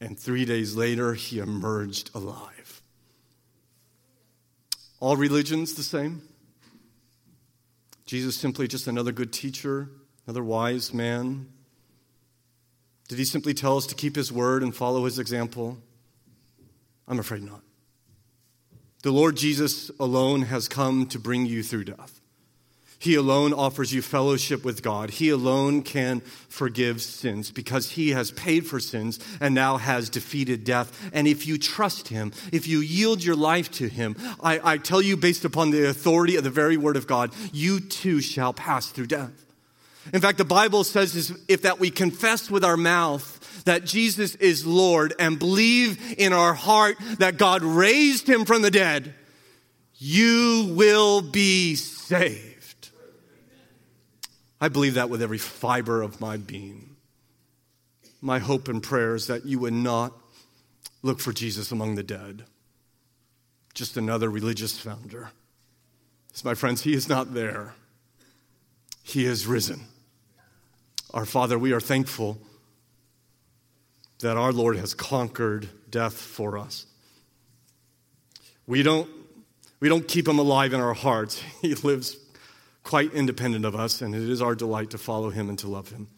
and 0.00 0.18
three 0.18 0.44
days 0.44 0.74
later, 0.74 1.14
he 1.14 1.38
emerged 1.38 2.10
alive. 2.14 2.82
All 5.00 5.16
religions 5.16 5.74
the 5.74 5.82
same. 5.82 6.22
Jesus 8.04 8.36
simply 8.36 8.68
just 8.68 8.86
another 8.86 9.12
good 9.12 9.32
teacher, 9.32 9.88
another 10.26 10.44
wise 10.44 10.92
man. 10.92 11.48
Did 13.08 13.18
he 13.18 13.24
simply 13.24 13.54
tell 13.54 13.76
us 13.76 13.86
to 13.86 13.94
keep 13.94 14.14
his 14.14 14.30
word 14.30 14.62
and 14.62 14.74
follow 14.74 15.04
his 15.04 15.18
example? 15.18 15.78
I'm 17.08 17.18
afraid 17.18 17.42
not. 17.42 17.62
The 19.02 19.10
Lord 19.10 19.36
Jesus 19.36 19.90
alone 19.98 20.42
has 20.42 20.68
come 20.68 21.06
to 21.06 21.18
bring 21.18 21.46
you 21.46 21.62
through 21.62 21.84
death. 21.84 22.20
He 23.02 23.16
alone 23.16 23.52
offers 23.52 23.92
you 23.92 24.00
fellowship 24.00 24.64
with 24.64 24.80
God. 24.80 25.10
He 25.10 25.30
alone 25.30 25.82
can 25.82 26.20
forgive 26.20 27.02
sins 27.02 27.50
because 27.50 27.90
He 27.90 28.10
has 28.10 28.30
paid 28.30 28.64
for 28.64 28.78
sins 28.78 29.18
and 29.40 29.56
now 29.56 29.76
has 29.76 30.08
defeated 30.08 30.62
death. 30.62 31.10
And 31.12 31.26
if 31.26 31.44
you 31.44 31.58
trust 31.58 32.06
Him, 32.06 32.30
if 32.52 32.68
you 32.68 32.78
yield 32.78 33.24
your 33.24 33.34
life 33.34 33.72
to 33.72 33.88
Him, 33.88 34.14
I, 34.40 34.74
I 34.74 34.78
tell 34.78 35.02
you, 35.02 35.16
based 35.16 35.44
upon 35.44 35.72
the 35.72 35.88
authority 35.88 36.36
of 36.36 36.44
the 36.44 36.50
very 36.50 36.76
Word 36.76 36.96
of 36.96 37.08
God, 37.08 37.32
you 37.52 37.80
too 37.80 38.20
shall 38.20 38.52
pass 38.52 38.86
through 38.86 39.08
death. 39.08 39.32
In 40.12 40.20
fact, 40.20 40.38
the 40.38 40.44
Bible 40.44 40.84
says 40.84 41.16
is 41.16 41.36
if 41.48 41.62
that 41.62 41.80
we 41.80 41.90
confess 41.90 42.52
with 42.52 42.64
our 42.64 42.76
mouth 42.76 43.41
that 43.64 43.84
Jesus 43.84 44.34
is 44.36 44.66
Lord 44.66 45.14
and 45.18 45.38
believe 45.38 46.14
in 46.18 46.32
our 46.32 46.54
heart 46.54 46.96
that 47.18 47.36
God 47.36 47.62
raised 47.62 48.28
him 48.28 48.44
from 48.44 48.62
the 48.62 48.70
dead, 48.70 49.14
you 49.96 50.72
will 50.76 51.22
be 51.22 51.76
saved. 51.76 52.90
I 54.60 54.68
believe 54.68 54.94
that 54.94 55.10
with 55.10 55.22
every 55.22 55.38
fiber 55.38 56.02
of 56.02 56.20
my 56.20 56.36
being. 56.36 56.96
My 58.20 58.38
hope 58.38 58.68
and 58.68 58.82
prayer 58.82 59.14
is 59.14 59.26
that 59.26 59.44
you 59.44 59.58
would 59.58 59.72
not 59.72 60.12
look 61.02 61.18
for 61.18 61.32
Jesus 61.32 61.72
among 61.72 61.96
the 61.96 62.04
dead, 62.04 62.44
just 63.74 63.96
another 63.96 64.30
religious 64.30 64.78
founder. 64.78 65.30
So, 66.32 66.48
my 66.48 66.54
friends, 66.54 66.82
he 66.82 66.94
is 66.94 67.08
not 67.08 67.34
there, 67.34 67.74
he 69.02 69.24
is 69.24 69.46
risen. 69.46 69.82
Our 71.12 71.26
Father, 71.26 71.58
we 71.58 71.72
are 71.72 71.80
thankful 71.80 72.38
that 74.22 74.36
our 74.36 74.52
Lord 74.52 74.76
has 74.76 74.94
conquered 74.94 75.68
death 75.90 76.14
for 76.14 76.56
us. 76.56 76.86
We 78.66 78.82
don't, 78.82 79.08
we 79.80 79.88
don't 79.88 80.06
keep 80.06 80.26
him 80.26 80.38
alive 80.38 80.72
in 80.72 80.80
our 80.80 80.94
hearts. 80.94 81.42
He 81.60 81.74
lives 81.74 82.16
quite 82.82 83.12
independent 83.12 83.64
of 83.64 83.76
us, 83.76 84.00
and 84.00 84.14
it 84.14 84.28
is 84.28 84.42
our 84.42 84.54
delight 84.54 84.90
to 84.90 84.98
follow 84.98 85.30
him 85.30 85.48
and 85.48 85.58
to 85.60 85.68
love 85.68 85.90
him. 85.90 86.08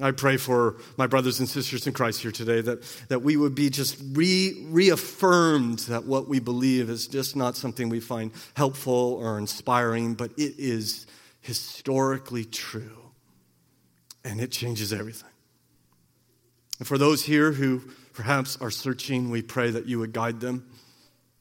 I 0.00 0.12
pray 0.12 0.36
for 0.38 0.76
my 0.96 1.06
brothers 1.06 1.38
and 1.38 1.48
sisters 1.48 1.86
in 1.86 1.92
Christ 1.92 2.22
here 2.22 2.30
today 2.30 2.62
that, 2.62 2.82
that 3.08 3.22
we 3.22 3.36
would 3.36 3.54
be 3.54 3.68
just 3.68 3.98
re, 4.12 4.64
reaffirmed 4.68 5.80
that 5.80 6.04
what 6.04 6.28
we 6.28 6.40
believe 6.40 6.88
is 6.88 7.06
just 7.06 7.36
not 7.36 7.56
something 7.56 7.88
we 7.88 8.00
find 8.00 8.30
helpful 8.54 9.18
or 9.20 9.38
inspiring, 9.38 10.14
but 10.14 10.30
it 10.38 10.54
is 10.58 11.06
historically 11.40 12.44
true. 12.44 12.98
And 14.24 14.40
it 14.40 14.50
changes 14.50 14.92
everything. 14.92 15.31
And 16.78 16.88
for 16.88 16.98
those 16.98 17.24
here 17.24 17.52
who 17.52 17.82
perhaps 18.12 18.56
are 18.60 18.70
searching, 18.70 19.30
we 19.30 19.42
pray 19.42 19.70
that 19.70 19.86
you 19.86 19.98
would 19.98 20.12
guide 20.12 20.40
them, 20.40 20.66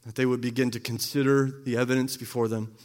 that 0.05 0.15
they 0.15 0.25
would 0.25 0.41
begin 0.41 0.71
to 0.71 0.79
consider 0.79 1.61
the 1.63 1.77
evidence 1.77 2.17
before 2.17 2.47
them, 2.47 2.75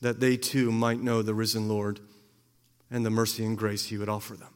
that 0.00 0.20
they 0.20 0.36
too 0.36 0.70
might 0.70 1.00
know 1.00 1.22
the 1.22 1.34
risen 1.34 1.68
Lord 1.68 2.00
and 2.90 3.04
the 3.04 3.10
mercy 3.10 3.44
and 3.44 3.56
grace 3.56 3.86
he 3.86 3.98
would 3.98 4.08
offer 4.08 4.34
them. 4.34 4.54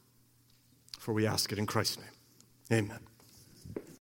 For 0.99 1.13
we 1.13 1.27
ask 1.27 1.53
it 1.53 1.59
in 1.59 1.67
Christ's 1.67 1.99
name. 1.99 2.81
Amen. 2.85 3.12